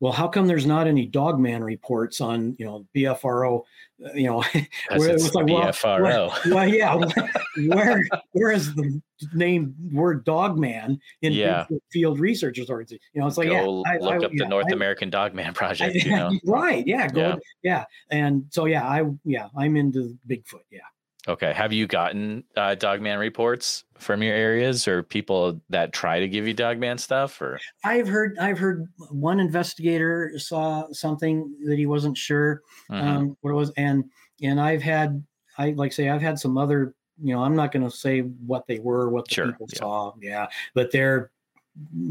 well, 0.00 0.12
how 0.12 0.28
come 0.28 0.46
there's 0.46 0.66
not 0.66 0.86
any 0.86 1.06
dogman 1.06 1.62
reports 1.64 2.20
on, 2.20 2.54
you 2.58 2.66
know, 2.66 2.84
BFRO, 2.94 3.62
uh, 4.04 4.12
you 4.12 4.26
know, 4.26 4.40
Where 4.96 5.08
it 5.08 5.14
it's 5.14 5.32
like, 5.34 5.46
well, 5.46 5.68
BFRO. 5.68 6.52
well, 6.52 6.68
yeah, 6.68 6.94
where 7.74 8.04
where 8.32 8.50
is 8.50 8.74
the 8.74 9.00
name 9.32 9.74
word 9.92 10.24
dogman 10.24 11.00
in 11.22 11.32
Yeah. 11.32 11.64
Field 11.90 12.18
researchers 12.18 12.68
organization? 12.68 13.00
You 13.14 13.20
know, 13.22 13.28
it's 13.28 13.38
like, 13.38 13.48
Go 13.48 13.82
yeah, 13.86 13.92
I- 13.92 13.98
look 13.98 14.22
I- 14.22 14.26
up 14.26 14.32
yeah, 14.34 14.44
the 14.44 14.48
North 14.48 14.66
I- 14.68 14.74
American 14.74 15.08
Dogman 15.08 15.54
Project. 15.54 15.94
you 16.04 16.10
know. 16.10 16.38
right, 16.44 16.84
yeah, 16.86 17.08
go, 17.08 17.20
Yeah. 17.20 17.36
yeah. 17.62 17.84
and 18.10 18.44
so 18.50 18.66
yeah, 18.66 18.84
I 18.86 19.04
yeah, 19.24 19.48
I'm 19.56 19.76
into 19.76 20.18
Bigfoot, 20.28 20.64
yeah. 20.70 20.80
Okay. 21.26 21.52
Have 21.54 21.72
you 21.72 21.86
gotten 21.86 22.44
uh, 22.56 22.74
Dogman 22.74 23.18
reports 23.18 23.84
from 23.98 24.22
your 24.22 24.34
areas, 24.34 24.86
or 24.86 25.02
people 25.02 25.58
that 25.70 25.92
try 25.92 26.20
to 26.20 26.28
give 26.28 26.46
you 26.46 26.52
Dogman 26.52 26.98
stuff? 26.98 27.40
Or 27.40 27.58
I've 27.82 28.06
heard 28.06 28.36
I've 28.38 28.58
heard 28.58 28.86
one 29.10 29.40
investigator 29.40 30.32
saw 30.38 30.86
something 30.92 31.54
that 31.66 31.78
he 31.78 31.86
wasn't 31.86 32.18
sure 32.18 32.60
Mhm. 32.90 33.02
um, 33.02 33.36
what 33.40 33.50
it 33.50 33.54
was, 33.54 33.70
and 33.78 34.04
and 34.42 34.60
I've 34.60 34.82
had 34.82 35.24
I 35.56 35.70
like 35.70 35.92
say 35.94 36.10
I've 36.10 36.20
had 36.20 36.38
some 36.38 36.58
other 36.58 36.94
you 37.22 37.34
know 37.34 37.42
I'm 37.42 37.56
not 37.56 37.72
going 37.72 37.88
to 37.88 37.96
say 37.96 38.20
what 38.20 38.66
they 38.66 38.78
were, 38.80 39.08
what 39.08 39.26
the 39.28 39.34
Sure, 39.34 39.46
people 39.46 39.68
yeah. 39.72 39.78
saw, 39.78 40.12
yeah, 40.20 40.46
but 40.74 40.90
they're 40.92 41.30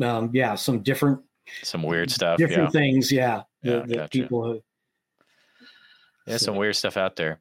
um, 0.01 0.31
yeah 0.33 0.55
some 0.55 0.81
different 0.81 1.19
some 1.61 1.83
weird 1.83 2.09
stuff. 2.09 2.37
different 2.39 2.73
Yeah. 2.73 2.79
things, 2.79 3.11
yeah, 3.11 3.43
Yeah, 3.61 3.71
that, 3.73 3.87
that 3.89 3.95
gotcha. 3.95 4.09
people 4.09 4.47
have. 4.53 4.61
Yeah. 6.25 6.37
so- 6.37 6.45
Some 6.45 6.55
weird 6.55 6.75
stuff 6.77 6.95
out 6.97 7.15
there. 7.17 7.39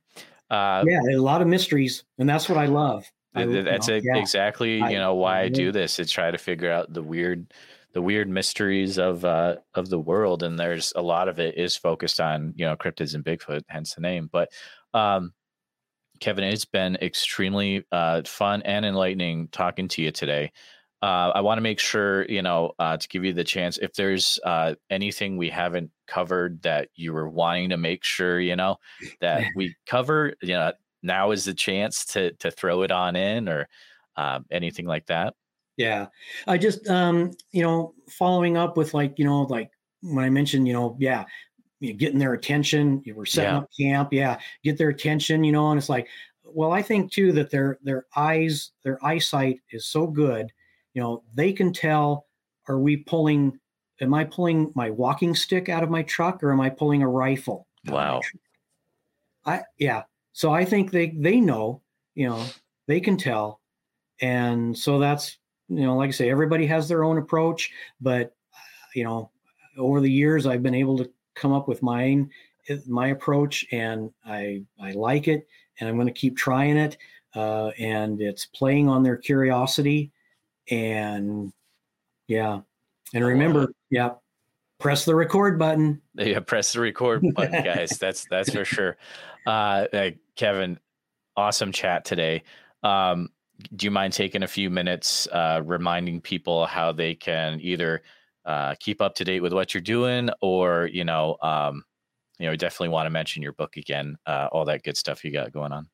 Uh, 0.53 0.85
yeah, 0.87 1.01
a 1.11 1.17
lot 1.17 1.41
of 1.41 1.49
mysteries, 1.49 2.05
and 2.19 2.29
that's 2.29 2.47
what 2.47 2.59
I 2.59 2.67
love. 2.67 3.11
I, 3.35 3.45
Th- 3.45 3.57
you 3.57 3.63
That's 3.63 3.89
know, 3.89 3.95
it, 3.95 4.05
yeah. 4.05 4.21
exactly 4.21 4.77
you 4.77 4.99
know 4.99 5.15
why 5.15 5.39
I 5.39 5.43
I 5.45 5.49
do 5.49 5.73
this 5.73 5.97
to 5.97 6.05
try 6.05 6.31
to 6.31 6.37
figure 6.37 6.71
out 6.71 6.93
the 6.93 7.03
weird 7.03 7.53
the 7.95 8.03
weird 8.03 8.29
mysteries 8.29 8.99
of 8.99 9.25
uh 9.25 9.57
of 9.75 9.89
the 9.89 9.99
world 9.99 10.43
and 10.43 10.59
there's 10.59 10.93
a 10.97 11.03
lot 11.03 11.29
of 11.29 11.39
it 11.39 11.57
is 11.57 11.75
focused 11.75 12.21
on 12.21 12.53
you 12.57 12.67
know 12.67 12.77
cryptids 12.77 13.15
and 13.15 13.25
Bigfoot 13.25 13.63
hence 13.69 13.95
the 13.95 14.03
name 14.03 14.29
but 14.31 14.51
um 14.93 15.33
Kevin 16.21 16.45
it's 16.45 16.67
been 16.67 16.97
extremely 16.97 17.85
uh 17.91 18.21
fun 18.27 18.61
and 18.63 18.85
enlightening 18.85 19.49
talking 19.49 19.89
to 19.89 20.03
you 20.03 20.11
today 20.11 20.53
uh, 21.03 21.33
I 21.35 21.41
want 21.41 21.59
to 21.59 21.63
make 21.63 21.81
sure, 21.81 22.25
you 22.27 22.43
know, 22.43 22.73
uh, 22.79 22.97
to 22.97 23.09
give 23.09 23.25
you 23.25 23.33
the 23.33 23.45
chance, 23.45 23.79
if 23.79 23.95
there's 23.95 24.39
uh, 24.45 24.75
anything 24.91 25.37
we 25.37 25.51
haven't 25.51 25.91
covered 26.07 26.63
that 26.63 26.91
you 26.95 27.13
were 27.13 27.29
wanting 27.29 27.71
to 27.71 27.77
make 27.77 28.05
sure, 28.05 28.41
you 28.41 28.55
know, 28.57 28.77
that 29.21 29.47
we 29.53 29.77
cover, 29.87 30.35
you 30.43 30.55
know, 30.55 30.73
now 31.03 31.33
is 31.33 31.45
the 31.45 31.55
chance 31.55 32.05
to 32.07 32.33
to 32.35 32.51
throw 32.51 32.83
it 32.83 32.93
on 32.93 33.17
in 33.17 33.49
or 33.49 33.69
um, 34.17 34.47
anything 34.51 34.87
like 34.87 35.07
that. 35.07 35.35
Yeah. 35.77 36.09
I 36.47 36.59
just 36.59 36.87
um, 36.89 37.33
you 37.53 37.63
know, 37.63 37.95
following 38.09 38.57
up 38.57 38.77
with 38.77 38.95
like, 38.95 39.19
you 39.19 39.25
know, 39.25 39.43
like 39.43 39.71
when 40.03 40.25
I 40.25 40.31
mentioned, 40.31 40.67
you 40.67 40.75
know, 40.75 40.97
yeah, 41.01 41.25
you 41.81 41.93
know, 41.93 41.99
getting 41.99 42.19
their 42.19 42.35
attention, 42.35 43.03
you 43.05 43.15
were 43.15 43.27
setting 43.27 43.55
Yeah. 43.55 43.59
up 43.59 43.71
camp, 43.79 44.13
yeah, 44.13 44.41
get 44.65 44.79
their 44.79 44.91
attention, 44.91 45.45
you 45.45 45.53
know, 45.53 45.71
and 45.71 45.79
it's 45.79 45.89
like, 45.89 46.09
well, 46.45 46.73
I 46.73 46.83
think 46.83 47.13
too 47.13 47.33
that 47.33 47.51
their 47.51 47.79
their 47.83 48.07
eyes, 48.17 48.73
their 48.85 49.05
eyesight 49.05 49.61
is 49.73 49.87
so 49.87 50.07
good, 50.07 50.53
you 50.95 51.03
know, 51.03 51.23
they 51.35 51.53
can 51.53 51.73
tell 51.73 52.27
are 52.69 52.79
we 52.79 52.97
pulling 52.97 53.59
am 54.01 54.15
I 54.15 54.25
pulling 54.25 54.73
my 54.75 54.91
walking 54.91 55.35
stick 55.35 55.69
out 55.69 55.83
of 55.83 55.91
my 55.91 56.03
truck 56.03 56.43
or 56.43 56.53
am 56.53 56.61
I 56.61 56.71
pulling 56.71 57.03
a 57.03 57.09
rifle? 57.09 57.67
out 57.89 57.93
of 57.95 57.95
my 57.95 57.99
Wow. 57.99 58.21
I 59.45 59.63
yeah. 59.79 60.03
So 60.33 60.53
I 60.53 60.65
think 60.65 60.91
they 60.91 61.11
they 61.11 61.41
know, 61.41 61.83
you 62.15 62.29
know, 62.29 62.45
they 62.87 63.01
can 63.01 63.17
tell. 63.17 63.61
And 64.21 64.77
so 64.77 64.99
that's 64.99 65.39
you 65.69 65.83
know, 65.83 65.97
like 65.97 66.09
I 66.09 66.13
say, 66.13 66.31
everybody 66.31 66.67
has 66.67 66.89
their 66.89 67.05
own 67.05 67.19
approach, 67.19 67.71
but 68.01 68.35
you 68.95 69.05
know, 69.05 69.31
over 69.79 70.01
the 70.01 70.11
years 70.11 70.47
I've 70.47 70.63
been 70.63 70.75
able 70.75 70.99
to 70.99 71.11
come 71.35 71.53
up 71.53 71.67
with 71.67 71.83
mine, 71.83 72.31
eh, 72.69 72.79
my 72.87 73.09
approach, 73.09 73.65
and 73.73 74.11
I 74.25 74.65
I 74.81 74.93
like 74.93 75.29
it, 75.29 75.47
and 75.81 75.89
I'm 75.89 75.97
going 75.97 76.07
to 76.07 76.13
keep 76.13 76.37
trying 76.37 76.77
it. 76.77 76.97
Uh, 77.35 77.71
and 77.79 78.21
it's 78.21 78.45
playing 78.47 78.89
on 78.89 79.03
their 79.03 79.17
curiosity, 79.17 80.13
and 80.71 81.53
yeah, 82.29 82.61
and 83.15 83.25
remember, 83.25 83.73
yeah, 83.91 84.11
press 84.79 85.05
the 85.05 85.15
record 85.15 85.59
button. 85.59 86.01
Yeah, 86.15 86.41
press 86.41 86.73
the 86.73 86.81
record 86.81 87.23
button, 87.35 87.65
guys. 87.65 87.91
That's 87.99 88.27
that's 88.31 88.53
for 88.53 88.65
sure. 88.65 88.97
Uh, 89.47 89.87
uh, 89.93 90.11
Kevin, 90.37 90.79
awesome 91.37 91.73
chat 91.73 92.05
today. 92.05 92.43
Um, 92.83 93.29
do 93.77 93.87
you 93.87 93.91
mind 93.91 94.13
taking 94.13 94.43
a 94.43 94.49
few 94.49 94.71
minutes 94.71 95.29
uh, 95.29 95.63
reminding 95.65 96.21
people 96.21 96.67
how 96.67 96.93
they 96.93 97.15
can 97.15 97.61
either 97.61 98.03
uh, 98.45 98.75
keep 98.81 99.01
up 99.01 99.15
to 99.15 99.25
date 99.25 99.41
with 99.41 99.53
what 99.53 99.73
you're 99.73 99.81
doing, 99.81 100.31
or 100.41 100.89
you 100.93 101.05
know, 101.05 101.37
um, 101.43 101.85
you 102.39 102.47
know, 102.47 102.57
definitely 102.57 102.89
want 102.89 103.07
to 103.07 103.11
mention 103.11 103.43
your 103.43 103.53
book 103.53 103.77
again, 103.77 104.17
uh, 104.27 104.49
all 104.51 104.65
that 104.65 104.83
good 104.83 104.97
stuff 104.97 105.25
you 105.25 105.33
got 105.33 105.53
going 105.53 105.73
on. 105.73 105.89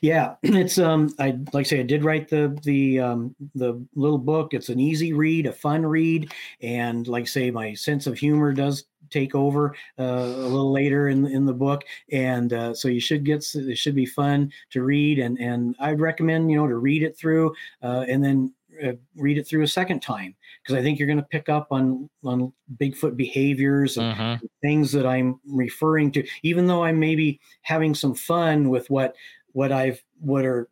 Yeah, 0.00 0.36
it's 0.42 0.78
um 0.78 1.14
I 1.18 1.30
like 1.52 1.66
I 1.66 1.68
say 1.68 1.80
I 1.80 1.84
did 1.84 2.04
write 2.04 2.28
the 2.28 2.58
the 2.62 3.00
um 3.00 3.36
the 3.54 3.86
little 3.94 4.18
book. 4.18 4.54
It's 4.54 4.68
an 4.68 4.80
easy 4.80 5.12
read, 5.12 5.46
a 5.46 5.52
fun 5.52 5.84
read, 5.84 6.32
and 6.60 7.06
like 7.06 7.22
I 7.22 7.26
say 7.26 7.50
my 7.50 7.74
sense 7.74 8.06
of 8.06 8.18
humor 8.18 8.52
does 8.52 8.84
take 9.10 9.36
over 9.36 9.76
uh, 10.00 10.02
a 10.02 10.48
little 10.48 10.72
later 10.72 11.08
in 11.08 11.26
in 11.26 11.44
the 11.46 11.54
book, 11.54 11.82
and 12.10 12.52
uh, 12.52 12.74
so 12.74 12.88
you 12.88 13.00
should 13.00 13.24
get 13.24 13.44
it 13.54 13.76
should 13.78 13.94
be 13.94 14.06
fun 14.06 14.52
to 14.70 14.82
read, 14.82 15.18
and 15.18 15.38
and 15.38 15.76
I'd 15.78 16.00
recommend 16.00 16.50
you 16.50 16.56
know 16.56 16.66
to 16.66 16.76
read 16.76 17.02
it 17.02 17.16
through 17.16 17.54
uh, 17.82 18.04
and 18.08 18.24
then 18.24 18.54
uh, 18.84 18.92
read 19.14 19.38
it 19.38 19.46
through 19.46 19.62
a 19.62 19.68
second 19.68 20.00
time 20.00 20.34
because 20.62 20.74
I 20.78 20.82
think 20.82 20.98
you're 20.98 21.06
going 21.06 21.18
to 21.18 21.22
pick 21.24 21.48
up 21.48 21.68
on 21.70 22.10
on 22.24 22.52
Bigfoot 22.78 23.16
behaviors 23.16 23.96
and 23.96 24.08
Mhm. 24.10 24.40
things 24.62 24.92
that 24.92 25.06
I'm 25.06 25.40
referring 25.46 26.12
to, 26.12 26.26
even 26.42 26.66
though 26.66 26.84
I'm 26.84 26.98
maybe 26.98 27.40
having 27.62 27.94
some 27.94 28.14
fun 28.14 28.68
with 28.68 28.90
what 28.90 29.14
what 29.56 29.72
I've 29.72 30.04
what 30.20 30.44
are 30.44 30.68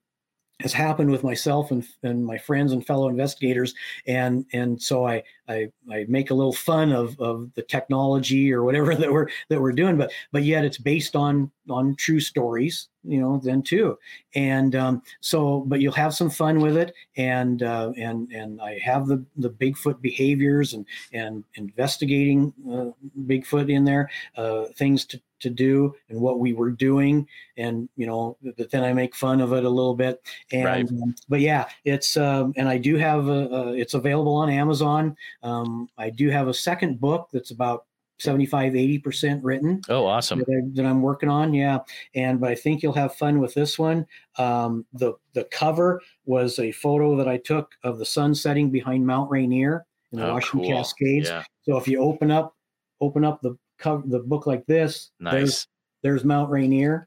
has 0.61 0.73
happened 0.73 1.11
with 1.11 1.25
myself 1.25 1.71
and, 1.71 1.85
and 2.03 2.25
my 2.25 2.39
friends 2.39 2.73
and 2.73 2.87
fellow 2.87 3.09
investigators. 3.09 3.75
And 4.07 4.45
and 4.53 4.81
so 4.81 5.07
I, 5.07 5.23
I 5.49 5.69
I 5.91 6.05
make 6.07 6.31
a 6.31 6.35
little 6.35 6.53
fun 6.53 6.93
of 6.93 7.19
of 7.19 7.51
the 7.55 7.63
technology 7.63 8.53
or 8.53 8.63
whatever 8.63 8.95
that 9.03 9.11
we're 9.11 9.29
that 9.49 9.61
we're 9.61 9.73
doing. 9.73 9.97
But 9.97 10.13
but 10.33 10.43
yet 10.43 10.67
it's 10.67 10.79
based 10.79 11.17
on 11.17 11.51
on 11.71 11.97
true 11.97 12.21
stories 12.21 12.89
you 13.05 13.21
know 13.21 13.41
then 13.43 13.63
too. 13.63 13.99
And 14.35 14.75
um, 14.75 15.03
so 15.21 15.61
but 15.61 15.81
you'll 15.81 15.93
have 15.93 16.15
some 16.15 16.31
fun 16.31 16.61
with 16.61 16.77
it. 16.77 16.93
And 17.17 17.63
uh, 17.63 17.93
and 17.97 18.31
and 18.33 18.61
I 18.61 18.79
have 18.79 19.07
the 19.07 19.25
the 19.37 19.51
Bigfoot 19.51 20.01
behaviors 20.01 20.75
and 20.75 20.87
and 21.13 21.45
investigating 21.55 22.53
uh, 22.71 22.91
Bigfoot 23.27 23.71
in 23.71 23.85
there 23.85 24.11
uh, 24.37 24.67
things 24.77 25.05
to 25.07 25.21
to 25.45 25.51
do 25.51 25.95
and 26.09 26.21
what 26.21 26.41
we 26.41 26.53
were 26.53 26.71
doing, 26.71 27.27
and 27.57 27.89
you 27.97 28.07
know, 28.07 28.37
but 28.59 28.71
then 28.71 28.83
I 28.85 28.93
make 28.93 29.15
fun 29.15 29.41
of 29.41 29.53
it 29.53 29.65
a 29.65 29.71
little 29.71 29.95
bit. 29.95 30.21
And 30.53 30.65
Right. 30.65 30.89
um, 30.91 31.15
but 31.29 31.41
yeah, 31.41 31.69
it's 31.85 32.17
um, 32.17 32.53
and 32.57 32.69
I 32.69 32.77
do 32.79 32.97
have 32.97 33.29
a, 33.29 33.49
a 33.49 33.73
it's 33.75 33.95
available 33.95 34.35
on 34.35 34.51
Amazon. 34.51 35.17
Um, 35.43 35.89
I 35.97 36.11
do 36.11 36.29
have 36.31 36.49
a 36.49 36.55
second 36.55 37.01
book 37.01 37.29
that's 37.33 37.51
about 37.53 37.87
75 38.19 38.77
80 38.77 38.99
percent 39.01 39.43
written 39.43 39.81
Oh, 39.89 40.07
awesome. 40.07 40.39
that, 40.39 40.73
I, 40.79 40.83
I'm 40.89 41.03
working 41.03 41.29
on. 41.29 41.53
Yeah, 41.53 41.81
and 42.15 42.41
but 42.41 42.51
I 42.51 42.55
think 42.55 42.83
you'll 42.83 42.93
have 42.93 43.17
fun 43.17 43.41
with 43.41 43.55
this 43.55 43.79
one. 43.79 44.07
Um, 44.39 44.85
the 44.93 45.15
the 45.33 45.45
cover 45.45 46.01
was 46.25 46.59
a 46.59 46.71
photo 46.73 47.17
that 47.17 47.29
I 47.29 47.39
took 47.39 47.73
of 47.83 47.99
the 47.99 48.05
sun 48.07 48.35
setting 48.35 48.71
behind 48.71 49.05
Mount 49.07 49.31
Rainier 49.31 49.85
in 50.13 50.21
the 50.21 50.27
Oh, 50.29 50.35
Washington 50.35 50.61
cool. 50.71 50.77
Cascades. 50.79 51.29
Yeah, 51.29 51.43
So 51.63 51.77
if 51.77 51.89
you 51.89 52.01
open 52.01 52.31
up 52.31 52.55
open 53.01 53.25
up 53.25 53.43
the 53.43 53.57
cover 53.85 54.03
the 54.07 54.21
book 54.21 54.47
like 54.47 54.65
this, 54.67 55.11
there's 55.21 55.43
nice. 55.43 55.67
there's 56.03 56.25
Mount 56.25 56.51
Rainier, 56.51 57.07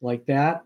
like 0.00 0.24
that. 0.26 0.62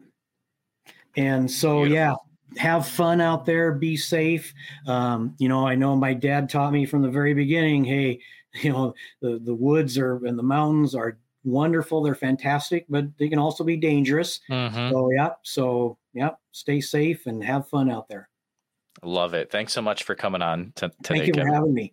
And 1.16 1.50
so 1.50 1.84
Beautiful. 1.84 1.94
yeah, 1.94 2.14
have 2.62 2.86
fun 2.86 3.20
out 3.20 3.44
there, 3.46 3.72
be 3.72 3.96
safe. 3.96 4.52
Um, 4.86 5.34
you 5.38 5.48
know, 5.48 5.66
I 5.66 5.74
know 5.74 5.96
my 5.96 6.14
dad 6.14 6.48
taught 6.48 6.72
me 6.72 6.86
from 6.86 7.02
the 7.02 7.10
very 7.10 7.34
beginning, 7.34 7.84
hey, 7.84 8.20
you 8.62 8.72
know, 8.72 8.94
the, 9.20 9.38
the 9.42 9.54
woods 9.54 9.98
are 9.98 10.24
and 10.26 10.38
the 10.38 10.42
mountains 10.42 10.94
are 10.94 11.18
wonderful, 11.44 12.02
they're 12.02 12.14
fantastic, 12.14 12.86
but 12.88 13.04
they 13.18 13.28
can 13.28 13.38
also 13.38 13.64
be 13.64 13.76
dangerous. 13.76 14.40
Mhm. 14.50 14.90
So 14.90 15.10
yeah, 15.10 15.30
so 15.42 15.98
yeah, 16.12 16.30
stay 16.52 16.80
safe 16.80 17.26
and 17.26 17.42
have 17.44 17.68
fun 17.68 17.90
out 17.90 18.08
there. 18.08 18.28
Love 19.02 19.34
it. 19.34 19.50
Thanks 19.50 19.72
so 19.72 19.82
much 19.82 20.04
for 20.04 20.14
coming 20.14 20.40
on 20.42 20.72
t- 20.74 20.86
today, 20.88 20.92
Thank 21.02 21.26
you 21.26 21.32
Kevin. 21.34 21.48
for 21.48 21.54
having 21.54 21.74
me. 21.74 21.92